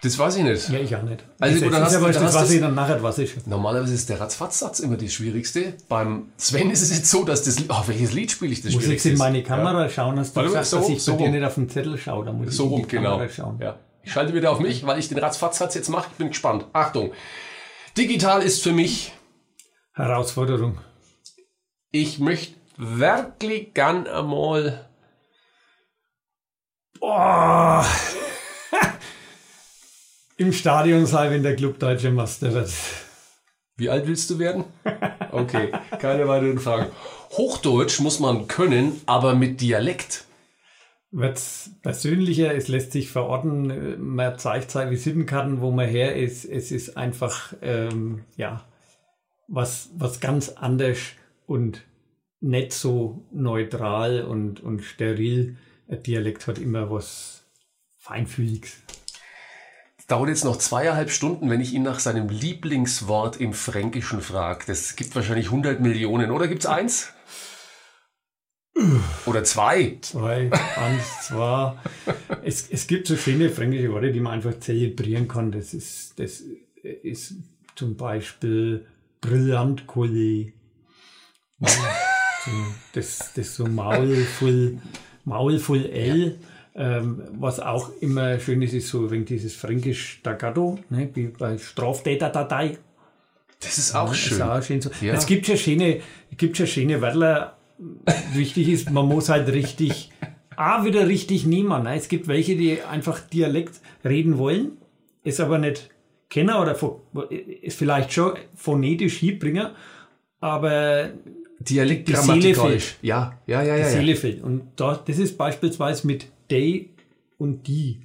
Das 0.01 0.17
weiß 0.17 0.37
ich 0.37 0.45
nicht. 0.45 0.69
Ja, 0.69 0.79
ich 0.79 0.95
auch 0.95 1.03
nicht. 1.03 1.25
Also 1.41 1.69
dann 1.71 1.83
hast 1.83 1.93
ja 1.95 1.99
du- 1.99 2.05
was, 2.07 2.15
dann 2.15 2.25
das 2.27 2.35
weiß 2.37 2.51
ich 2.53 2.61
dann 2.61 2.75
nachher, 2.77 3.03
was 3.03 3.19
ich. 3.19 3.47
Normalerweise 3.47 3.95
ist 3.95 4.09
der 4.09 4.21
Ratzfatz-Satz 4.21 4.79
immer 4.79 4.97
das 4.97 5.13
Schwierigste. 5.13 5.75
Beim 5.89 6.31
Sven 6.37 6.71
ist 6.71 6.83
es 6.83 6.97
jetzt 6.97 7.11
so, 7.11 7.25
dass 7.25 7.43
das. 7.43 7.57
Oh, 7.69 7.83
welches 7.87 8.13
Lied 8.13 8.31
spiele 8.31 8.53
ich 8.53 8.63
das 8.63 8.75
Muss 8.75 8.87
ich 8.87 9.05
in 9.07 9.19
meine 9.19 9.43
Kamera 9.43 9.89
schauen, 9.89 10.17
hast 10.21 10.37
du 10.37 10.43
gesagt, 10.43 10.67
so 10.67 10.79
dass 10.79 10.89
ich 10.89 11.03
so 11.03 11.17
bei 11.17 11.25
dir 11.25 11.31
nicht 11.31 11.45
auf 11.45 11.55
den 11.57 11.69
Zettel 11.69 11.99
schaue. 11.99 12.25
Da 12.25 12.33
muss 12.33 12.55
So 12.55 12.65
ich 12.67 12.69
in 12.71 12.75
rum, 12.77 12.83
die 12.89 12.97
Kamera 12.97 13.17
genau. 13.19 13.29
schauen. 13.33 13.59
Ja. 13.61 13.77
Ich 14.05 14.13
schalte 14.13 14.35
wieder 14.35 14.53
auf 14.53 14.61
mich, 14.61 14.87
weil 14.87 15.01
ich 15.01 15.09
den 15.09 15.19
Ratzfatz-Satz 15.19 15.75
jetzt 15.75 15.89
mache. 15.89 16.07
Ich 16.13 16.17
bin 16.17 16.29
gespannt. 16.29 16.67
Achtung. 16.73 17.13
Digital 17.97 18.43
ist 18.43 18.63
für 18.63 18.73
mich, 18.73 19.13
Herausforderung. 19.95 20.79
ich 21.91 22.21
möchte 22.21 22.55
wirklich 22.77 23.75
gern 23.75 24.07
einmal. 24.07 24.89
Boah. 27.01 27.85
Im 30.41 30.53
Stadion 30.53 31.05
sein, 31.05 31.33
wenn 31.33 31.43
der 31.43 31.57
Club 31.57 31.81
Deutsche 31.81 32.13
Meister 32.13 32.55
wird. 32.55 32.73
Wie 33.77 33.91
alt 33.91 34.07
willst 34.07 34.31
du 34.31 34.39
werden? 34.39 34.65
Okay, 35.31 35.71
keine 35.99 36.27
weiteren 36.27 36.59
Fragen. 36.59 36.87
Hochdeutsch 37.33 38.01
muss 38.01 38.19
man 38.19 38.49
können, 38.49 38.99
aber 39.05 39.35
mit 39.35 39.61
Dialekt. 39.61 40.25
Wird's 41.11 41.71
persönlicher, 41.83 42.55
es 42.55 42.69
lässt 42.69 42.93
sich 42.93 43.11
verorten, 43.11 44.03
man 44.03 44.39
zeigt 44.39 44.71
seine 44.71 44.91
Visitenkarten, 44.91 45.61
wo 45.61 45.71
man 45.71 45.87
her 45.87 46.17
ist. 46.17 46.47
Es 46.47 46.73
ist 46.73 46.97
einfach, 46.97 47.53
ähm, 47.61 48.25
ja, 48.37 48.65
was, 49.49 49.91
was 49.97 50.19
ganz 50.21 50.49
anders 50.49 50.99
und 51.47 51.83
nicht 52.41 52.73
so 52.73 53.27
neutral 53.31 54.23
und, 54.23 54.61
und 54.61 54.81
steril. 54.83 55.59
Ein 55.89 56.03
Dialekt 56.03 56.47
hat 56.47 56.59
immer 56.59 56.91
was 56.91 57.45
Feinfühliges. 57.99 58.79
Dauert 60.09 60.31
jetzt 60.31 60.45
noch 60.47 60.57
zweieinhalb 60.57 61.11
Stunden, 61.11 61.51
wenn 61.51 61.61
ich 61.61 61.75
ihn 61.75 61.83
nach 61.83 62.01
seinem 62.01 62.31
Lieblingswort 62.31 63.39
im 63.39 63.53
Fränkischen 63.53 64.23
frage. 64.23 64.65
Das 64.67 64.97
gibt 64.97 65.15
wahrscheinlich 65.15 65.47
100 65.47 65.81
Millionen. 65.81 66.31
Oder 66.31 66.49
gibt's 66.49 66.65
eins? 66.65 67.13
Oder 69.27 69.45
zwei? 69.45 69.99
Zwei, 70.01 70.51
eins, 70.77 71.27
zwei. 71.27 71.77
Es, 72.43 72.71
es 72.71 72.87
gibt 72.87 73.07
so 73.07 73.19
schöne 73.19 73.51
fränkische 73.51 73.93
Worte, 73.93 74.11
die 74.11 74.21
man 74.21 74.33
einfach 74.33 74.59
zelebrieren 74.59 75.29
kann. 75.29 75.53
Das 75.53 75.75
ist, 75.75 76.19
das 76.19 76.43
ist 76.83 77.35
zum 77.75 77.99
Beispiel 77.99 78.87
Brillantkolle. 79.21 80.53
Ja, 81.59 81.69
so, 82.47 82.51
das, 82.95 83.33
das 83.35 83.57
so 83.57 83.67
Maul 83.67 84.17
voll, 84.25 84.79
Maul 85.27 85.59
voll 85.59 85.85
L. 85.85 86.39
Ähm, 86.81 87.23
was 87.33 87.59
auch 87.59 87.91
immer 88.01 88.39
schön 88.39 88.63
ist, 88.63 88.73
ist 88.73 88.89
so 88.89 89.11
wegen 89.11 89.25
dieses 89.25 89.57
fränkisch 89.57 90.19
Staccato, 90.21 90.79
ne, 90.91 91.11
wie 91.13 91.27
bei 91.27 91.59
Straftäterdatei. 91.59 92.79
Das 93.61 93.79
ist 93.79 93.97
auch 93.97 94.13
Ist 94.13 94.19
schön. 94.19 94.43
auch 94.43 94.63
schön 94.63 94.81
so. 94.81 94.91
Ja. 95.01 95.15
Es 95.15 95.27
gibt 95.27 95.49
ja 95.49 95.57
schöne, 95.57 96.01
es 96.31 96.37
gibt 96.37 96.57
ja 96.59 96.67
schöne 96.67 97.01
Wörter. 97.01 97.57
Wichtig 98.33 98.69
ist, 98.69 98.91
man 98.91 99.07
muss 99.07 99.29
halt 99.29 99.49
richtig, 99.49 100.11
A, 100.57 100.85
wieder 100.85 101.09
richtig 101.09 101.47
nehmen. 101.47 101.83
Ne? 101.83 101.97
Es 101.97 102.09
gibt 102.09 102.29
welche, 102.29 102.55
die 102.57 102.81
einfach 102.83 103.21
Dialekt 103.21 103.81
reden 104.05 104.39
wollen, 104.39 104.79
es 105.25 105.41
aber 105.41 105.59
nicht 105.59 105.91
kennen 106.31 106.55
oder 106.55 106.77
es 107.63 107.75
vielleicht 107.75 108.13
schon 108.13 108.35
phonetisch 108.55 109.19
hinbringen, 109.19 109.71
aber 110.41 111.11
Dialekt 111.59 112.09
Die 112.09 112.13
grammatikalisch. 112.13 112.97
Ja, 113.03 113.39
ja, 113.47 113.63
ja, 113.63 113.75
die 113.75 113.81
ja. 113.81 113.87
ja. 113.89 113.93
Seele 113.93 114.15
fehlt. 114.15 114.43
Und 114.45 114.63
da, 114.77 115.03
das 115.05 115.19
ist 115.19 115.37
beispielsweise 115.37 116.07
mit 116.07 116.29
they 116.49 116.91
und 117.39 117.67
die. 117.67 118.01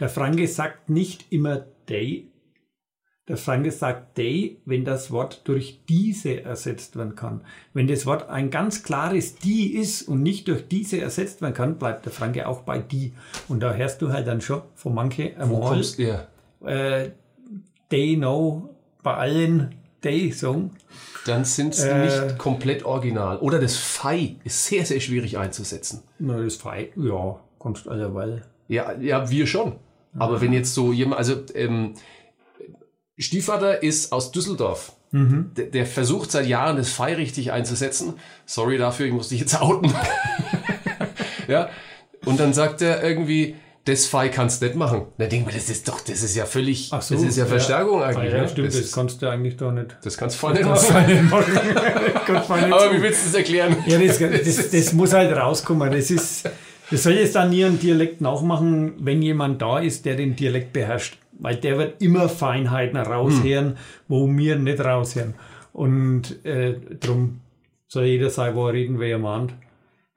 Der 0.00 0.08
Franke 0.08 0.46
sagt 0.48 0.88
nicht 0.90 1.26
immer 1.30 1.64
they. 1.86 2.28
Der 3.28 3.36
Franke 3.36 3.70
sagt 3.70 4.16
they, 4.16 4.60
wenn 4.64 4.84
das 4.84 5.10
Wort 5.12 5.42
durch 5.44 5.80
diese 5.88 6.42
ersetzt 6.42 6.96
werden 6.96 7.14
kann. 7.14 7.42
Wenn 7.72 7.86
das 7.86 8.04
Wort 8.04 8.28
ein 8.28 8.50
ganz 8.50 8.82
klares 8.82 9.36
die 9.36 9.74
ist 9.74 10.02
und 10.08 10.22
nicht 10.22 10.48
durch 10.48 10.66
diese 10.66 11.00
ersetzt 11.00 11.40
werden 11.40 11.54
kann, 11.54 11.78
bleibt 11.78 12.04
der 12.04 12.12
Franke 12.12 12.48
auch 12.48 12.62
bei 12.62 12.78
die. 12.80 13.12
Und 13.48 13.60
da 13.62 13.74
hörst 13.74 14.02
du 14.02 14.12
halt 14.12 14.26
dann 14.26 14.40
schon 14.40 14.62
von 14.74 14.92
manche 14.94 15.34
Wo 15.38 15.60
kommst 15.60 15.98
du? 15.98 16.02
Ja. 16.02 16.26
äh, 16.66 17.12
they 17.90 18.16
know 18.16 18.74
bei 19.04 19.14
allen 19.14 19.74
they 20.00 20.32
Song. 20.32 20.72
Dann 21.24 21.44
sind 21.44 21.76
sie 21.76 21.88
Äh. 21.88 22.04
nicht 22.04 22.38
komplett 22.38 22.84
original. 22.84 23.38
Oder 23.38 23.60
das 23.60 23.76
Fei 23.76 24.34
ist 24.42 24.64
sehr, 24.66 24.84
sehr 24.84 24.98
schwierig 24.98 25.38
einzusetzen. 25.38 26.02
Na, 26.18 26.42
das 26.42 26.56
frei. 26.56 26.90
Ja, 26.96 27.38
kannst 27.62 27.88
allerweil. 27.88 28.42
Ja, 28.68 28.92
ja, 29.00 29.30
wir 29.30 29.46
schon. 29.46 29.76
Aber 30.18 30.40
wenn 30.40 30.52
jetzt 30.52 30.74
so 30.74 30.92
jemand, 30.92 31.18
also 31.18 31.36
ähm, 31.54 31.94
Stiefvater 33.18 33.82
ist 33.82 34.12
aus 34.12 34.32
Düsseldorf. 34.32 34.92
Der, 35.14 35.66
der 35.66 35.84
versucht 35.84 36.30
seit 36.30 36.46
Jahren 36.46 36.78
das 36.78 36.88
Fei 36.88 37.12
richtig 37.14 37.52
einzusetzen. 37.52 38.14
Sorry 38.46 38.78
dafür, 38.78 39.04
ich 39.04 39.12
muss 39.12 39.28
dich 39.28 39.40
jetzt 39.40 39.60
outen. 39.60 39.92
ja. 41.48 41.68
Und 42.24 42.40
dann 42.40 42.54
sagt 42.54 42.80
er 42.80 43.02
irgendwie, 43.02 43.56
das 43.84 44.06
Fei 44.06 44.28
kannst 44.30 44.62
du 44.62 44.66
nicht 44.66 44.76
machen. 44.76 45.06
Na, 45.18 45.26
denk 45.26 45.44
mal, 45.44 45.52
das 45.52 45.68
ist 45.68 45.86
doch, 45.86 46.00
das 46.00 46.22
ist 46.22 46.34
ja 46.34 46.46
völlig, 46.46 46.88
so, 46.88 46.96
das 46.96 47.10
ist 47.10 47.36
ja 47.36 47.44
Verstärkung 47.44 48.00
Ah, 48.00 48.06
eigentlich. 48.06 48.32
ja, 48.32 48.42
ne? 48.42 48.48
stimmt, 48.48 48.68
das, 48.68 48.80
das, 48.80 48.92
kannst 48.92 49.20
du 49.20 49.28
eigentlich 49.28 49.56
doch 49.58 49.72
nicht. 49.72 49.96
das 50.02 50.16
kannst 50.16 50.36
du 50.36 50.40
voll 50.40 50.54
nicht 50.54 50.64
machen. 50.64 51.28
machen. 51.28 52.72
Aber 52.72 52.94
wie 52.94 53.02
willst 53.02 53.22
du 53.22 53.26
das 53.26 53.34
erklären? 53.34 53.76
Ja, 53.86 53.98
das, 53.98 54.18
das, 54.18 54.70
das 54.70 54.92
muss 54.94 55.12
halt 55.12 55.36
rauskommen. 55.36 55.90
Das 55.92 56.10
ist, 56.10 56.48
das 56.90 57.02
soll 57.04 57.12
jetzt 57.14 57.34
dann 57.36 57.50
nie 57.50 57.64
einen 57.64 57.78
Dialekt 57.80 58.20
nachmachen, 58.20 58.94
wenn 58.98 59.22
jemand 59.22 59.62
da 59.62 59.78
ist, 59.78 60.04
der 60.04 60.16
den 60.16 60.36
Dialekt 60.36 60.72
beherrscht. 60.72 61.18
Weil 61.38 61.56
der 61.56 61.78
wird 61.78 62.02
immer 62.02 62.28
Feinheiten 62.28 62.96
raushören, 62.98 63.76
wo 64.08 64.28
wir 64.28 64.56
nicht 64.56 64.80
raushören. 64.80 65.34
Und 65.72 66.44
äh, 66.44 66.74
drum 67.00 67.40
soll 67.88 68.04
jeder 68.04 68.30
sein, 68.30 68.54
wo 68.54 68.66
er 68.68 68.74
reden, 68.74 69.00
wer 69.00 69.08
er 69.08 69.18
mahnt. 69.18 69.54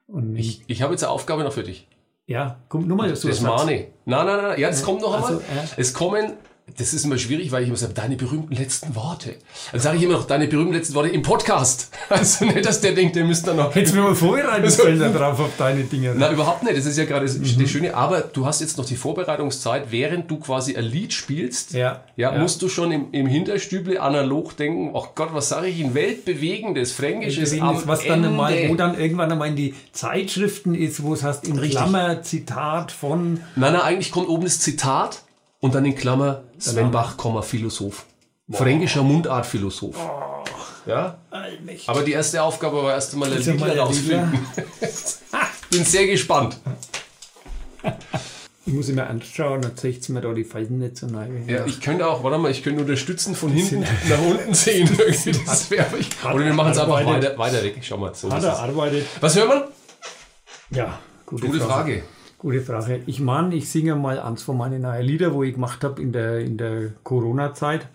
Und 0.06 0.36
Ich, 0.36 0.62
ich 0.66 0.82
habe 0.82 0.92
jetzt 0.92 1.02
eine 1.02 1.10
Aufgabe 1.12 1.42
noch 1.42 1.52
für 1.52 1.62
dich. 1.62 1.88
ja, 2.26 2.58
kommt 2.68 2.86
nur 2.86 2.96
mal 2.96 3.14
so 3.16 3.28
Das. 3.28 3.40
Mane. 3.40 3.88
Nein, 4.04 4.26
nein, 4.26 4.26
nein, 4.26 4.60
ja, 4.60 4.68
das 4.68 4.82
kommt 4.82 5.00
noch 5.00 5.14
einmal. 5.14 5.30
also, 5.32 5.40
ja. 5.42 5.64
Es 5.76 5.92
kommen, 5.94 6.34
das 6.78 6.92
ist 6.92 7.04
immer 7.04 7.16
schwierig, 7.16 7.52
weil 7.52 7.62
ich 7.62 7.68
immer 7.68 7.76
sage, 7.76 7.94
deine 7.94 8.16
berühmten 8.16 8.54
letzten 8.54 8.96
Worte. 8.96 9.36
Dann 9.70 9.80
sage 9.80 9.98
ich 9.98 10.02
immer 10.02 10.14
noch, 10.14 10.26
deine 10.26 10.48
berühmten 10.48 10.74
letzten 10.74 10.94
Worte 10.94 11.10
im 11.10 11.22
Podcast. 11.22 11.90
Also 12.08 12.44
nicht, 12.44 12.64
dass 12.66 12.80
der 12.80 12.92
denkt, 12.92 13.16
der 13.16 13.24
müsste 13.24 13.46
dann 13.46 13.56
noch. 13.56 13.74
Hättest 13.74 13.94
du 13.94 13.98
mir 13.98 14.04
mal 14.04 14.14
vorbereiten 14.14 14.68
sollen 14.70 14.98
darauf 14.98 15.38
auf 15.40 15.50
deine 15.58 15.82
Dinge. 15.84 16.14
Na, 16.16 16.30
überhaupt 16.30 16.62
nicht. 16.64 16.76
Das 16.76 16.86
ist 16.86 16.96
ja 16.98 17.04
gerade 17.04 17.26
das, 17.26 17.36
Mhm. 17.38 17.60
das 17.62 17.70
Schöne. 17.70 17.94
Aber 17.94 18.20
du 18.20 18.46
hast 18.46 18.60
jetzt 18.60 18.78
noch 18.78 18.84
die 18.84 18.96
Vorbereitungszeit, 18.96 19.86
während 19.90 20.30
du 20.30 20.38
quasi 20.38 20.76
ein 20.76 20.84
Lied 20.84 21.12
spielst. 21.12 21.72
Ja, 21.72 22.02
Ja, 22.16 22.32
ja. 22.32 22.38
musst 22.38 22.62
du 22.62 22.68
schon 22.68 22.92
im, 22.92 23.06
im 23.12 23.26
Hinterstüble 23.26 24.00
analog 24.00 24.56
denken, 24.56 24.92
ach 24.96 25.14
Gott, 25.14 25.30
was 25.32 25.48
sage 25.48 25.66
ich, 25.68 25.82
ein 25.82 25.94
weltbewegendes 25.94 26.92
Fränkisches 26.92 27.52
ist, 27.52 27.60
was 27.86 28.04
dann 28.04 28.24
Ende. 28.24 28.30
mal, 28.30 28.68
wo 28.68 28.74
dann 28.74 28.98
irgendwann 28.98 29.30
einmal 29.32 29.48
in 29.48 29.56
die 29.56 29.74
Zeitschriften 29.92 30.74
ist, 30.74 31.02
wo 31.02 31.12
es 31.14 31.22
heißt, 31.22 31.46
in 31.46 31.58
Richtig. 31.58 31.76
Klammer 31.78 32.22
Zitat 32.22 32.92
von 32.92 33.34
Nein, 33.56 33.72
nein, 33.72 33.82
eigentlich 33.82 34.10
kommt 34.12 34.28
oben 34.28 34.44
das 34.44 34.60
Zitat 34.60 35.22
und 35.60 35.74
dann 35.74 35.84
in 35.84 35.94
Klammer 35.94 36.44
Sven 36.58 36.90
Bach, 36.90 37.16
Komma, 37.16 37.42
Philosoph. 37.42 38.06
Fränkischer 38.50 39.02
Mundartphilosoph. 39.02 39.96
Ja? 40.86 41.18
Allmächtig. 41.30 41.88
Aber 41.88 42.02
die 42.02 42.12
erste 42.12 42.42
Aufgabe 42.42 42.82
war 42.82 42.92
erst 42.92 43.12
einmal 43.12 43.32
ein 43.32 43.38
Lied 43.42 43.78
rausfinden. 43.78 44.46
Bin 45.70 45.84
sehr 45.84 46.06
gespannt. 46.06 46.56
Ich 48.64 48.72
muss 48.72 48.88
immer 48.88 49.08
anschauen, 49.08 49.62
dann 49.62 49.76
zeigt 49.76 50.08
mir 50.08 50.20
da 50.20 50.32
die 50.32 50.44
Falten 50.44 50.78
nicht 50.78 50.96
so 50.96 51.06
neu. 51.06 51.26
Ja, 51.46 51.64
ich 51.66 51.80
könnte 51.80 52.06
auch, 52.06 52.24
warte 52.24 52.38
mal, 52.38 52.50
ich 52.50 52.64
könnte 52.64 52.80
unterstützen 52.80 53.36
von 53.36 53.50
hinten 53.50 53.80
nach 54.08 54.20
unten 54.20 54.54
sehen. 54.54 54.88
Das 55.46 55.70
wäre 55.70 55.86
ich. 55.98 56.08
Oder 56.24 56.44
wir 56.44 56.52
machen 56.52 56.72
es 56.72 56.78
einfach 56.78 57.04
weiter, 57.04 57.38
weiter 57.38 57.62
weg. 57.62 57.78
Schau 57.82 57.96
mal. 57.96 58.14
So? 58.14 58.30
Was 58.30 59.36
hört 59.36 59.48
man? 59.48 59.64
Ja, 60.70 60.98
gute, 61.24 61.46
Gute 61.46 61.60
Frage. 61.60 62.02
Gute 62.38 62.60
Frage. 62.60 63.02
Ich 63.06 63.20
meine, 63.20 63.54
ich 63.54 63.70
singe 63.70 63.94
mal 63.94 64.18
eins 64.18 64.42
von 64.42 64.58
meinen 64.58 64.82
neuen 64.82 65.04
Lieder, 65.04 65.32
wo 65.32 65.42
ich 65.42 65.54
gemacht 65.54 65.82
habe 65.82 66.02
in 66.02 66.12
der, 66.12 66.40
in 66.40 66.58
der 66.58 66.90
Corona-Zeit. 67.02 67.88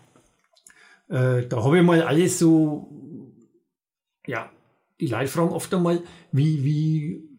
Äh, 1.10 1.46
da 1.48 1.64
habe 1.64 1.78
ich 1.78 1.84
mal 1.84 2.02
alles 2.02 2.40
so, 2.40 2.90
ja, 4.26 4.50
die 5.00 5.08
Leute 5.08 5.28
fragen 5.28 5.50
oft 5.50 5.72
einmal, 5.74 6.02
wie, 6.32 6.64
wie 6.64 7.30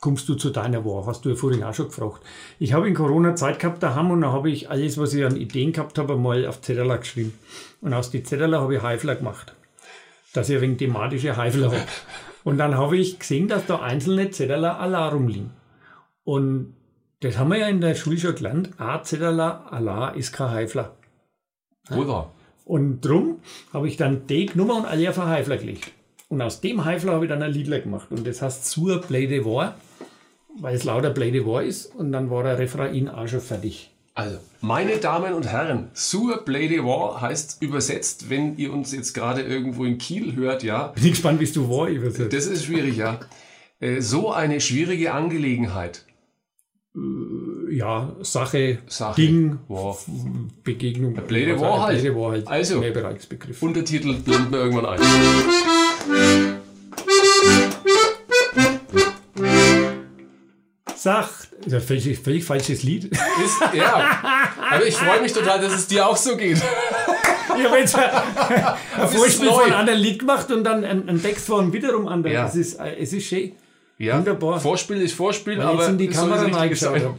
kommst 0.00 0.28
du 0.28 0.36
zu 0.36 0.50
deiner 0.50 0.84
Wahl? 0.84 1.06
Hast 1.06 1.24
du 1.24 1.30
ja 1.30 1.34
vorhin 1.34 1.64
auch 1.64 1.74
schon 1.74 1.86
gefragt. 1.86 2.22
Ich 2.60 2.72
habe 2.72 2.86
in 2.86 2.94
Corona 2.94 3.34
Zeit 3.34 3.58
gehabt 3.58 3.82
daheim 3.82 4.12
und 4.12 4.20
da 4.20 4.30
habe 4.30 4.50
ich 4.50 4.70
alles, 4.70 4.96
was 4.96 5.12
ich 5.12 5.24
an 5.24 5.36
Ideen 5.36 5.72
gehabt 5.72 5.98
habe, 5.98 6.16
mal 6.16 6.46
auf 6.46 6.60
Zettel 6.60 6.96
geschrieben. 6.98 7.36
Und 7.80 7.94
aus 7.94 8.10
die 8.12 8.22
Zettel 8.22 8.56
habe 8.56 8.76
ich 8.76 8.82
Heifler 8.82 9.16
gemacht. 9.16 9.54
Dass 10.34 10.48
ich 10.50 10.56
ein 10.56 10.62
wenig 10.62 10.78
thematische 10.78 11.36
Heifler 11.36 11.72
habe. 11.72 11.84
Und 12.44 12.58
dann 12.58 12.76
habe 12.76 12.96
ich 12.96 13.18
gesehen, 13.18 13.48
dass 13.48 13.66
da 13.66 13.80
einzelne 13.80 14.30
Zettel 14.30 14.64
allein 14.64 15.12
rumliegen. 15.12 15.50
Und 16.24 16.74
das 17.20 17.38
haben 17.38 17.50
wir 17.50 17.58
ja 17.58 17.68
in 17.68 17.80
der 17.80 17.94
Schule 17.94 18.18
schon 18.18 18.34
gelernt. 18.34 18.70
A 18.78 19.02
Zettel 19.02 19.40
allein 19.40 20.14
ist 20.16 20.32
kein 20.32 20.50
Heifler. 20.50 20.96
Wahr. 21.88 22.32
Und 22.64 23.00
drum 23.00 23.40
habe 23.72 23.88
ich 23.88 23.96
dann 23.96 24.26
die 24.26 24.46
genommen 24.46 24.82
und 24.82 24.84
alle 24.84 25.08
auf 25.08 25.18
einen 25.18 25.30
Heifler 25.30 25.56
gelegt. 25.56 25.90
Und 26.28 26.42
aus 26.42 26.60
dem 26.60 26.84
Heifler 26.84 27.14
habe 27.14 27.24
ich 27.24 27.30
dann 27.30 27.42
ein 27.42 27.52
Liedler 27.52 27.80
gemacht. 27.80 28.08
Und 28.10 28.26
das 28.26 28.42
heißt 28.42 28.66
Zur 28.66 29.00
Play 29.00 29.26
de 29.26 29.44
War, 29.44 29.74
weil 30.60 30.74
es 30.76 30.84
lauter 30.84 31.10
Play 31.10 31.30
de 31.30 31.46
War 31.46 31.62
ist. 31.62 31.86
Und 31.94 32.12
dann 32.12 32.30
war 32.30 32.42
der 32.42 32.58
Refrain 32.58 33.08
auch 33.08 33.26
schon 33.26 33.40
fertig. 33.40 33.90
Also, 34.18 34.38
meine 34.60 34.96
Damen 34.96 35.32
und 35.32 35.46
Herren, 35.46 35.90
Sur 35.94 36.44
Blade 36.44 36.84
War 36.84 37.20
heißt 37.20 37.62
übersetzt, 37.62 38.28
wenn 38.28 38.56
ihr 38.56 38.72
uns 38.72 38.90
jetzt 38.90 39.12
gerade 39.12 39.42
irgendwo 39.42 39.84
in 39.84 39.96
Kiel 39.96 40.34
hört, 40.34 40.64
ja. 40.64 40.88
Bin 40.88 41.10
gespannt, 41.10 41.38
wie 41.38 41.46
du 41.46 41.70
War 41.70 41.86
übersetzt. 41.86 42.32
Das 42.32 42.46
ist 42.46 42.64
schwierig, 42.64 42.96
ja. 42.96 43.20
Äh, 43.78 44.00
so 44.00 44.32
eine 44.32 44.60
schwierige 44.60 45.12
Angelegenheit. 45.12 46.04
Ja, 47.70 48.16
Sache, 48.22 48.78
Sache, 48.88 49.20
Ding, 49.20 49.60
War. 49.68 49.96
Begegnung. 50.64 51.14
Blade 51.14 51.60
War 51.60 51.82
halt. 51.82 52.02
Blade 52.02 52.16
War 52.16 52.32
halt. 52.32 52.48
Also. 52.48 52.82
Untertitel 53.60 54.14
blenden 54.14 54.50
wir 54.50 54.58
irgendwann 54.58 54.86
ein. 54.86 55.00
Sagt, 61.08 61.48
ist 61.64 61.72
ein 61.72 61.80
völlig, 61.80 62.18
völlig 62.18 62.44
falsches 62.44 62.82
Lied. 62.82 63.04
Ist, 63.06 63.74
ja. 63.74 64.20
Aber 64.70 64.84
ich 64.84 64.94
freue 64.94 65.22
mich 65.22 65.32
total, 65.32 65.58
dass 65.58 65.72
es 65.72 65.86
dir 65.86 66.06
auch 66.06 66.18
so 66.18 66.36
geht. 66.36 66.58
Ich 66.58 67.64
habe 67.64 67.78
jetzt 67.78 67.96
ein, 67.98 68.10
ein 69.00 69.08
Vorspiel 69.08 69.48
von 69.48 69.62
einem 69.62 69.74
anderen 69.74 70.00
Lied 70.00 70.18
gemacht 70.18 70.50
und 70.50 70.64
dann 70.64 70.84
einen, 70.84 71.08
einen 71.08 71.22
Text 71.22 71.46
von 71.46 71.72
wiederum 71.72 72.08
anderen. 72.08 72.34
Ja. 72.34 72.46
Es, 72.46 72.56
ist, 72.56 72.78
äh, 72.78 72.94
es 73.00 73.14
ist 73.14 73.24
schön. 73.24 73.52
Ja. 73.96 74.18
Wunderbar. 74.18 74.60
Vorspiel 74.60 75.00
ist 75.00 75.14
Vorspiel, 75.14 75.56
Weil 75.56 75.64
aber 75.64 75.80
jetzt 75.80 75.88
in 75.88 75.96
die 75.96 76.08
das 76.08 76.18
Kamera 76.18 76.42
Richtige 76.42 76.58
reingeschaut. 76.58 77.14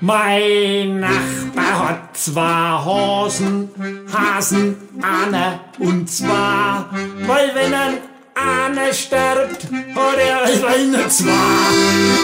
Mein 0.00 0.98
Nachbar 0.98 1.88
hat 1.88 2.16
zwei 2.16 2.42
Hasen, 2.42 3.68
Hasen, 4.12 4.76
Anne 5.02 5.60
und 5.78 6.10
zwar, 6.10 6.90
weil 7.26 7.54
wenn 7.54 7.74
ein 7.74 8.07
einer 8.38 8.92
stirbt, 8.92 9.64
hat 9.94 10.18
er 10.18 10.42
alleine 10.42 11.08
zwei. 11.08 11.30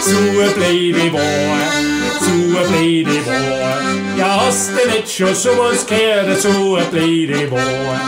So 0.01 0.17
eine 0.17 0.51
blöde 0.51 1.13
Wahr, 1.13 1.71
so 2.19 2.57
eine 2.57 2.67
blöde 2.67 3.25
Wahr. 3.25 3.81
Ja, 4.17 4.45
hast 4.45 4.71
du 4.71 4.89
nicht 4.89 5.11
schon 5.11 5.35
sowas 5.35 5.85
gehört, 5.85 6.39
so 6.41 6.75
eine 6.75 6.85
blöde 6.85 7.51
Wahr. 7.51 8.01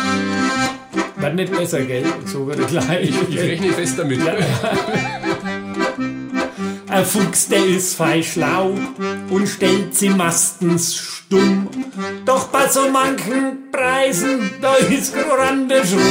Wird 1.16 1.36
nicht 1.36 1.52
besser, 1.52 1.82
gell? 1.82 2.06
So 2.26 2.48
wird 2.48 2.68
gleich. 2.68 3.12
Ich 3.30 3.40
rechne 3.40 3.74
fest 3.74 3.98
damit. 3.98 4.20
Ein 6.98 7.06
Fuchs, 7.06 7.48
der 7.48 7.64
ist 7.64 7.94
fein 7.94 8.24
schlau 8.24 8.74
und 9.30 9.48
stellt 9.48 9.94
sie 9.94 10.10
meistens 10.10 10.96
stumm. 10.96 11.70
Doch 12.26 12.48
bei 12.48 12.68
so 12.68 12.90
manchen 12.90 13.72
Preisen, 13.72 14.50
da 14.60 14.74
ist 14.78 15.14
grande 15.14 15.86
Schrumm. 15.86 16.02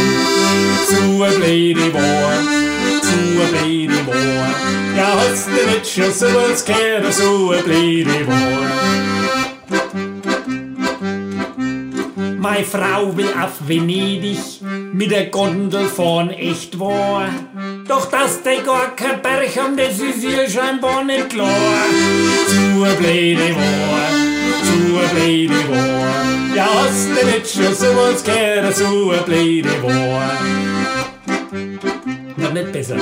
Zu 0.87 1.25
a 1.25 1.29
blöde 1.31 1.93
Wahr, 1.93 2.35
zu 3.03 3.43
a 3.43 3.47
blöde 3.65 4.07
Wahr. 4.07 4.55
Ja, 4.97 5.19
hast 5.19 5.49
du 5.49 5.71
nicht 5.73 5.91
schon 5.93 6.13
sowas 6.13 6.65
gehört, 6.65 7.13
so 7.13 7.51
a 7.51 7.61
blöde 7.63 8.25
Wahr. 8.29 8.71
Meine 12.39 12.65
Frau 12.65 13.17
will 13.17 13.35
auf 13.43 13.55
Venedig 13.67 14.39
mit 14.93 15.11
der 15.11 15.27
Gondel 15.27 15.87
fahren, 15.89 16.31
echt 16.31 16.79
wahr. 16.79 17.29
Doch 17.89 18.07
dass 18.07 18.43
die 18.43 18.63
gar 18.65 18.97
kein 18.97 19.23
Berg 19.23 19.57
haben, 19.57 19.77
das 19.77 19.99
ist 19.99 20.23
ihr 20.23 20.49
scheinbar 20.49 21.05
nicht 21.05 21.31
klar. 21.31 21.49
Zu 22.49 22.85
a 22.85 22.93
blöde 22.95 23.55
wahr, 23.55 24.11
zu 24.65 24.99
a 24.99 25.07
blöde 25.15 25.55
wahr. 25.71 26.57
Ja, 26.57 26.69
hast 26.83 27.09
du 27.09 27.27
nicht 27.27 27.49
schon 27.49 27.75
sowas 27.75 28.25
gehört, 28.25 28.75
so 28.75 29.13
a 29.13 29.23
blöde 29.23 29.83
wahr. 29.83 30.39
Wird 32.37 32.55
nicht 32.55 32.73
besser. 32.73 32.97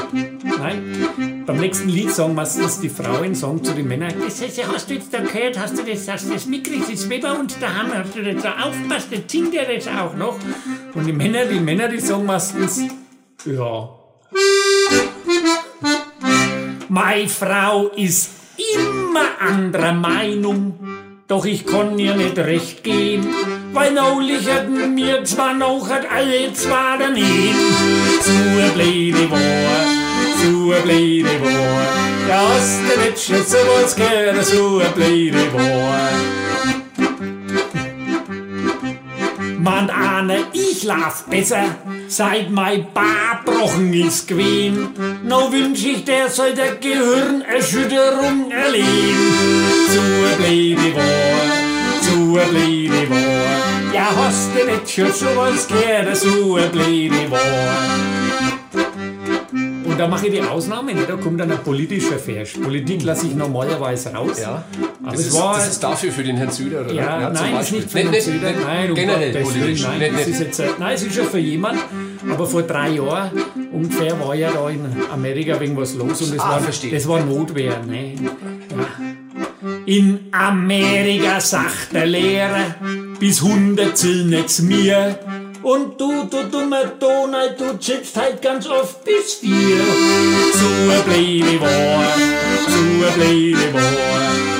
Nein. 0.59 1.45
Beim 1.47 1.57
nächsten 1.59 1.89
Lied 1.89 2.11
sagen 2.11 2.35
meistens 2.35 2.81
die 2.81 2.89
Frauen 2.89 3.35
sagen 3.35 3.63
zu 3.63 3.73
den 3.73 3.87
Männern, 3.87 4.15
das 4.25 4.41
heißt, 4.41 4.67
hast 4.67 4.89
du 4.89 4.95
jetzt 4.95 5.13
da 5.13 5.21
gehört, 5.21 5.59
hast 5.59 5.77
du 5.77 5.83
das, 5.83 6.09
hast 6.09 6.33
das 6.33 6.47
mitgekriegt, 6.47 6.91
das 6.91 7.09
Weber 7.09 7.39
und 7.39 7.61
der 7.61 7.79
Hammer, 7.79 7.99
hast 8.05 8.17
du 8.17 8.23
das 8.23 8.43
da 8.43 8.53
aufpasst, 8.65 9.09
dann 9.11 9.25
singt 9.27 9.55
er 9.55 9.67
das 9.75 9.87
auch 9.89 10.15
noch. 10.15 10.39
Und 10.95 11.07
die 11.07 11.13
Männer, 11.13 11.45
die 11.45 11.61
Männer, 11.61 11.89
die 11.89 12.01
sagen 12.01 12.25
meistens, 12.25 12.83
ja. 13.45 13.91
Meine 16.89 17.29
Frau 17.29 17.89
ist 17.97 18.31
immer 18.77 19.41
anderer 19.41 19.95
Meinung, 19.95 20.75
doch 21.27 21.45
ich 21.47 21.67
kann 21.67 21.99
ihr 21.99 22.15
nicht 22.15 22.37
recht 22.37 22.85
gehen, 22.85 23.27
weil 23.73 23.93
neulich 23.93 24.51
hatten 24.51 24.95
mir 24.95 25.25
zwar 25.25 25.55
noch 25.55 25.89
hat 25.89 26.03
alle 26.11 26.53
zwei 26.53 26.99
daneben. 26.99 27.59
Zu 28.21 28.33
a 28.63 28.69
blöde 28.75 29.31
Wahr, 29.31 29.87
zu 30.43 30.73
a 30.73 30.81
blöde 30.81 31.41
Wahr, 31.41 32.29
ja 32.29 32.49
hast 32.49 32.81
du 32.81 33.01
nicht 33.01 33.25
schon 33.25 33.45
sowas 33.45 33.97
gehört, 33.97 34.45
so 34.45 34.81
a 34.81 34.89
blöde 34.91 35.53
Wahr. 35.55 36.54
Meint 39.75 39.91
einer, 39.91 40.37
ich 40.53 40.85
lauf 40.85 41.25
besser, 41.29 41.65
seit 42.07 42.49
mein 42.49 42.87
Barbrochen 42.95 43.93
ist 43.93 44.29
gewesen. 44.29 44.91
No 45.25 45.51
wünsch 45.51 45.85
ich, 45.85 46.05
der 46.05 46.29
soll 46.31 46.55
der 46.55 46.77
Gehirnerschütterung 46.77 48.53
erleben. 48.53 48.87
Zu 49.91 49.99
a 49.99 50.37
blöde 50.37 50.95
Wahr, 50.95 52.03
zu 52.03 52.39
a 52.39 52.45
blöde 52.45 53.11
Wahr. 53.11 53.93
Ja, 53.93 54.11
hast 54.17 54.51
du 54.55 54.65
nicht 54.65 54.91
schon 54.91 55.13
sowas 55.13 55.67
gehört, 55.67 56.17
so 56.17 56.57
a 56.57 56.67
blöde 56.69 57.29
Wahr. 57.33 58.24
Und 59.95 60.01
da 60.01 60.09
mache 60.09 60.27
ich 60.27 60.33
die 60.33 60.41
Ausnahme, 60.43 60.93
ne? 60.93 61.03
da 61.07 61.15
kommt 61.15 61.39
dann 61.39 61.53
ein 61.53 61.63
politischer 61.63 62.19
Vers. 62.19 62.55
Politik 62.55 63.05
lasse 63.05 63.29
ich 63.29 63.35
normalerweise 63.37 64.13
raus. 64.13 64.41
Ja. 64.41 64.65
Aber 65.05 65.13
Das 65.13 65.21
ist, 65.21 65.35
war 65.35 65.55
das 65.55 65.69
ist 65.69 65.85
dafür 65.85 66.11
für 66.11 66.25
den 66.25 66.37
Herrn 66.37 66.51
Süder, 66.51 66.81
oder? 66.81 66.93
ja, 66.93 67.33
zum 67.33 67.47
nein, 67.47 67.61
ist 67.61 67.71
nicht 67.73 67.91
für 67.93 67.99
den 68.03 68.21
Söder. 68.21 68.51
nicht- 68.51 68.65
Nein, 68.67 68.89
um 68.91 68.95
generell 68.97 69.33
Willen, 69.35 69.45
politisch. 69.45 69.83
Nein, 69.85 69.99
Nicht- 70.01 70.15
das 70.19 70.27
ist 70.27 70.41
jetzt, 70.41 70.63
nein, 70.81 70.95
es 70.97 71.03
ist 71.05 71.15
schon 71.15 71.27
für 71.27 71.39
jemand. 71.39 71.79
Aber 72.29 72.45
vor 72.45 72.63
drei 72.63 72.89
Jahren 72.91 73.31
ungefähr 73.73 74.19
war 74.19 74.35
ja 74.35 74.51
da 74.51 74.69
in 74.69 74.81
Amerika 75.13 75.61
wegen 75.61 75.77
was 75.77 75.95
los 75.95 76.21
und 76.23 76.33
das, 76.35 76.41
Ah, 76.41 76.51
war, 76.55 76.61
verstehe. 76.61 76.91
das 76.93 77.07
war 77.07 77.21
Notwehr. 77.21 77.79
Ne? 77.87 78.15
Ja. 78.15 78.87
In 79.87 80.21
Amerika 80.33 81.41
sagt 81.41 81.93
der 81.93 82.07
Lehrer, 82.07 82.75
bis 83.21 83.43
100 83.43 83.97
zählen 83.97 84.33
jetzt 84.33 84.61
mir. 84.61 85.19
Und 85.65 85.99
du, 85.99 86.25
du 86.25 86.45
dummer 86.53 86.85
Donald, 87.01 87.59
du 87.59 87.65
sitzt 87.81 88.15
halt 88.19 88.43
ganz 88.43 88.69
oft 88.69 89.03
bis 89.03 89.35
vier. 89.41 89.79
Zu 90.53 90.93
a 90.93 91.01
blöde 91.01 91.59
Wahr, 91.59 92.05
zu 92.67 93.07
a 93.07 93.11
blöde 93.17 93.73
Wahr. 93.73 93.83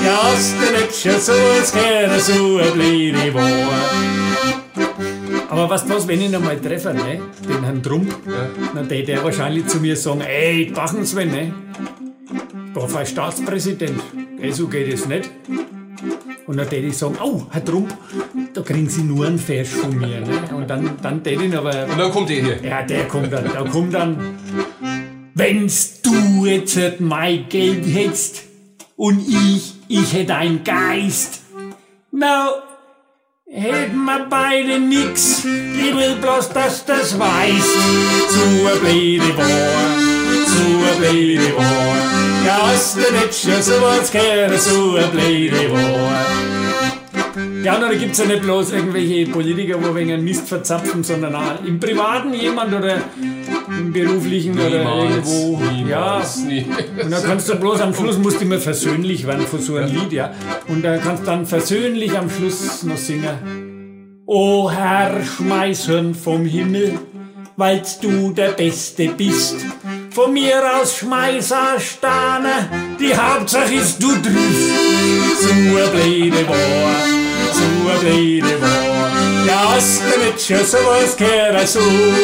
Ja, 0.03 0.23
hast 0.23 0.55
du 0.59 0.73
nicht 0.73 0.99
schon 0.99 1.21
so 1.21 1.33
was 1.33 1.71
gehört, 1.71 2.21
so 2.21 2.59
a 2.59 2.71
blöde 2.71 3.33
Wahr. 3.35 3.85
Aber 5.47 5.69
was 5.69 5.87
was, 5.87 6.07
wenn 6.07 6.21
ich 6.21 6.29
ihn 6.29 6.35
einmal 6.35 6.59
treffe, 6.59 6.91
ne? 6.91 7.21
den 7.47 7.63
Herrn 7.63 7.83
Trump, 7.83 8.11
dann 8.73 8.87
der 8.87 9.03
der 9.03 9.23
wahrscheinlich 9.23 9.67
zu 9.67 9.77
mir 9.77 9.95
sagen, 9.95 10.21
ey, 10.21 10.71
machen 10.75 11.05
Sie 11.05 11.23
ne? 11.23 11.53
Da 12.73 12.91
war 12.91 13.05
Staatspräsident, 13.05 14.01
ey, 14.41 14.51
so 14.51 14.67
geht 14.67 14.91
es 14.91 15.05
nicht. 15.05 15.29
Und 16.47 16.57
dann 16.57 16.67
täte 16.67 16.87
ich 16.87 16.97
sagen, 16.97 17.15
oh, 17.21 17.43
Herr 17.51 17.63
Trump, 17.63 17.95
da 18.55 18.61
kriegen 18.61 18.89
Sie 18.89 19.03
nur 19.03 19.27
einen 19.27 19.37
Vers 19.37 19.69
von 19.69 19.97
mir. 19.97 20.21
Ne? 20.21 20.55
Und 20.55 20.69
dann, 20.69 20.91
dann 21.01 21.21
ihn 21.25 21.55
aber 21.55 21.87
Und 21.91 21.99
dann 21.99 22.11
kommt 22.11 22.29
der 22.29 22.41
hier. 22.41 22.59
ja, 22.63 22.83
der 22.83 23.05
kommt 23.05 23.33
dann. 23.33 23.51
Da 23.53 23.63
kommt 23.63 23.93
dann. 23.93 24.39
Wenn's 25.33 26.01
du 26.01 26.45
jetzt 26.45 26.77
halt 26.77 27.01
mein 27.01 27.49
Geld 27.49 27.85
hättest 27.85 28.43
und 28.95 29.19
ich, 29.27 29.73
ich 29.89 30.13
hätt 30.13 30.31
ein 30.31 30.63
Geist. 30.63 31.41
Na, 32.11 32.51
hätten 33.45 34.05
wir 34.05 34.25
beide 34.29 34.79
nix. 34.79 35.39
Ich 35.39 35.93
will 35.93 36.15
bloß, 36.21 36.49
dass 36.49 36.85
das 36.85 37.19
weißt. 37.19 37.75
Zu 38.29 38.67
a 38.67 38.75
blöde 38.79 39.37
Wahr, 39.37 39.97
zu 40.45 40.63
a 40.93 40.97
blöde 40.97 41.57
Wahr. 41.57 42.45
Ja, 42.45 42.67
hast 42.67 42.95
du 42.95 43.01
nicht 43.01 43.37
schon 43.37 43.61
sowas 43.61 44.09
gehört, 44.09 44.57
so 44.61 44.97
a 44.97 45.07
blöde 45.07 45.69
Wahr. 45.73 46.54
Ja, 47.65 47.73
und 47.77 47.81
da 47.81 47.91
gibt's 47.95 48.19
ja 48.19 48.25
nicht 48.25 48.43
bloß 48.43 48.73
irgendwelche 48.73 49.25
Politiker, 49.25 49.83
wo 49.83 49.95
wegen 49.95 50.23
Mist 50.23 50.47
verzapfen, 50.47 51.03
sondern 51.03 51.33
auch 51.33 51.65
im 51.65 51.79
Privaten 51.79 52.31
jemand 52.31 52.71
oder 52.75 52.97
im 53.67 53.91
Beruflichen 53.91 54.53
oder 54.53 54.83
irgendwo. 54.83 55.59
niemals, 55.73 56.43
nie. 56.43 56.59
Ja. 56.59 57.03
Und 57.03 57.09
dann 57.09 57.23
kannst 57.23 57.49
du 57.49 57.55
bloß 57.55 57.81
am 57.81 57.95
Schluss, 57.95 58.19
musst 58.19 58.39
du 58.39 58.45
immer 58.45 58.59
versöhnlich 58.59 59.25
werden 59.25 59.47
von 59.47 59.59
so 59.59 59.77
einem 59.77 59.95
Lied, 59.95 60.13
ja. 60.13 60.31
Und 60.67 60.83
dann 60.83 61.01
kannst 61.01 61.23
du 61.23 61.25
dann 61.25 61.47
versöhnlich 61.47 62.15
am 62.15 62.29
Schluss 62.29 62.83
noch 62.83 62.97
singen. 62.97 64.21
O 64.27 64.69
Herr, 64.69 65.23
Schmeißhirn 65.23 66.13
vom 66.13 66.45
Himmel, 66.45 66.99
weil's 67.57 67.99
du 67.99 68.31
der 68.31 68.49
Beste 68.49 69.07
bist. 69.07 69.55
Von 70.11 70.33
mir 70.33 70.61
aus 70.79 70.97
Schmeißer 70.97 71.79
Sterne, 71.79 72.69
die 72.99 73.17
Hauptsache 73.17 73.73
ist 73.73 74.03
du 74.03 74.09
triffst. 74.09 74.69
So 75.41 75.49
a 75.49 75.87
blöde 75.89 76.47
Wahr, 76.47 77.24
so 77.53 77.89
a 77.89 77.97
blöde 77.99 78.61
Wahr. 78.61 79.45
Ja, 79.47 79.75
hast 79.75 80.01
du 80.01 80.19
nicht 80.25 80.45
schon 80.45 80.65
sowas 80.65 81.15
gehört, 81.17 81.67
so 81.67 81.79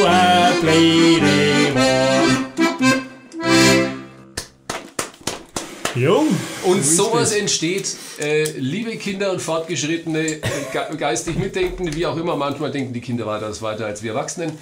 a 0.06 0.52
blöde 0.62 1.76
Wahr. 1.76 2.02
Jung. 5.96 6.28
Und 6.64 6.84
So 6.86 7.04
sowas 7.06 7.34
entsteht, 7.34 7.96
äh, 8.20 8.44
liebe 8.58 8.96
Kinder 8.98 9.32
und 9.32 9.42
Fortgeschrittene, 9.42 10.20
äh, 10.20 10.42
ge 10.72 10.98
geistig 10.98 11.38
Mitdenkende, 11.38 11.94
wie 11.96 12.06
auch 12.06 12.16
immer, 12.18 12.36
manchmal 12.36 12.72
denken 12.72 12.94
die 12.94 13.02
Kinder 13.02 13.26
weitaus 13.26 13.62
weiter 13.62 13.86
als 13.88 14.02
wir 14.02 14.12
Erwachsenen. 14.12 14.58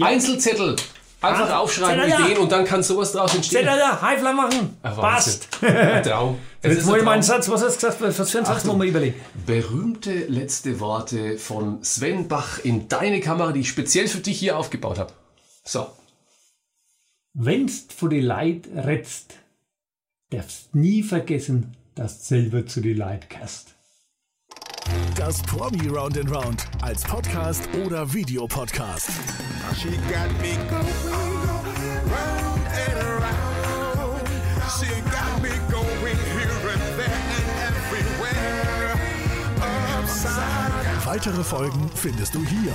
Einzelzettel, 0.00 0.76
einfach 1.20 1.50
Ah, 1.50 1.58
aufschreiben, 1.58 2.04
Zettel, 2.04 2.10
ja. 2.20 2.26
Ideen 2.26 2.38
und 2.38 2.52
dann 2.52 2.64
kann 2.64 2.82
sowas 2.82 3.12
draus 3.12 3.34
entstehen. 3.34 3.64
Zettel 3.64 3.78
da, 3.78 4.00
Heifler 4.00 4.32
machen. 4.32 4.76
Ah, 4.82 4.90
Passt. 4.90 5.48
Ein 5.62 6.02
Traum. 6.02 6.38
Es 6.62 6.70
Jetzt 6.72 6.78
ist 6.80 6.86
mal 6.86 6.98
ein 6.98 7.04
mal 7.04 7.12
einen 7.12 7.22
Traum. 7.22 7.36
Satz. 7.42 7.48
Was 7.50 7.62
hast 7.62 7.82
du 7.82 7.86
gesagt? 7.86 8.18
Was 8.18 8.30
für 8.30 8.38
einen 8.38 8.46
Satz 8.46 8.64
man 8.64 8.86
überlegen? 8.86 9.14
Berühmte 9.46 10.12
letzte 10.26 10.80
Worte 10.80 11.38
von 11.38 11.82
Sven 11.84 12.28
Bach 12.28 12.58
in 12.62 12.88
deine 12.88 13.20
Kamera, 13.20 13.52
die 13.52 13.60
ich 13.60 13.68
speziell 13.68 14.08
für 14.08 14.18
dich 14.18 14.38
hier 14.38 14.56
aufgebaut 14.58 14.98
habe. 14.98 15.12
So. 15.64 15.86
Wennst 17.34 17.92
vor 17.92 18.08
die 18.08 18.20
Leid 18.20 18.68
rettst, 18.74 19.34
darfst 20.30 20.74
nie 20.74 21.02
vergessen, 21.02 21.76
dass 21.94 22.18
du 22.20 22.24
selber 22.24 22.66
zu 22.66 22.80
die 22.80 22.94
Leid 22.94 23.30
kannst. 23.30 23.74
Das 25.14 25.42
Promi 25.42 25.88
Round 25.88 26.16
and 26.18 26.30
Round 26.30 26.66
als 26.80 27.02
Podcast 27.02 27.68
oder 27.84 28.12
Videopodcast. 28.12 29.10
She 29.76 29.90
got 30.08 30.30
me 30.40 30.56
going 30.70 30.88
round 32.10 32.66
and 32.66 33.02
around. 33.02 34.28
She 34.78 34.88
got 35.10 35.42
me 35.42 35.50
going 35.70 36.16
here 36.16 36.72
and 36.72 36.82
there 36.96 37.20
and 37.36 37.68
everywhere. 37.68 38.94
Upside. 39.98 41.06
Weitere 41.06 41.42
Folgen 41.44 41.90
findest 41.94 42.34
du 42.34 42.44
hier. 42.46 42.72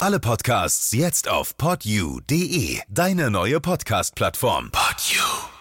Alle 0.00 0.20
Podcasts 0.20 0.92
jetzt 0.92 1.28
auf 1.28 1.56
podyou.de, 1.56 2.80
deine 2.88 3.30
neue 3.30 3.60
Podcast-Plattform. 3.60 4.70
Podyou. 4.70 5.53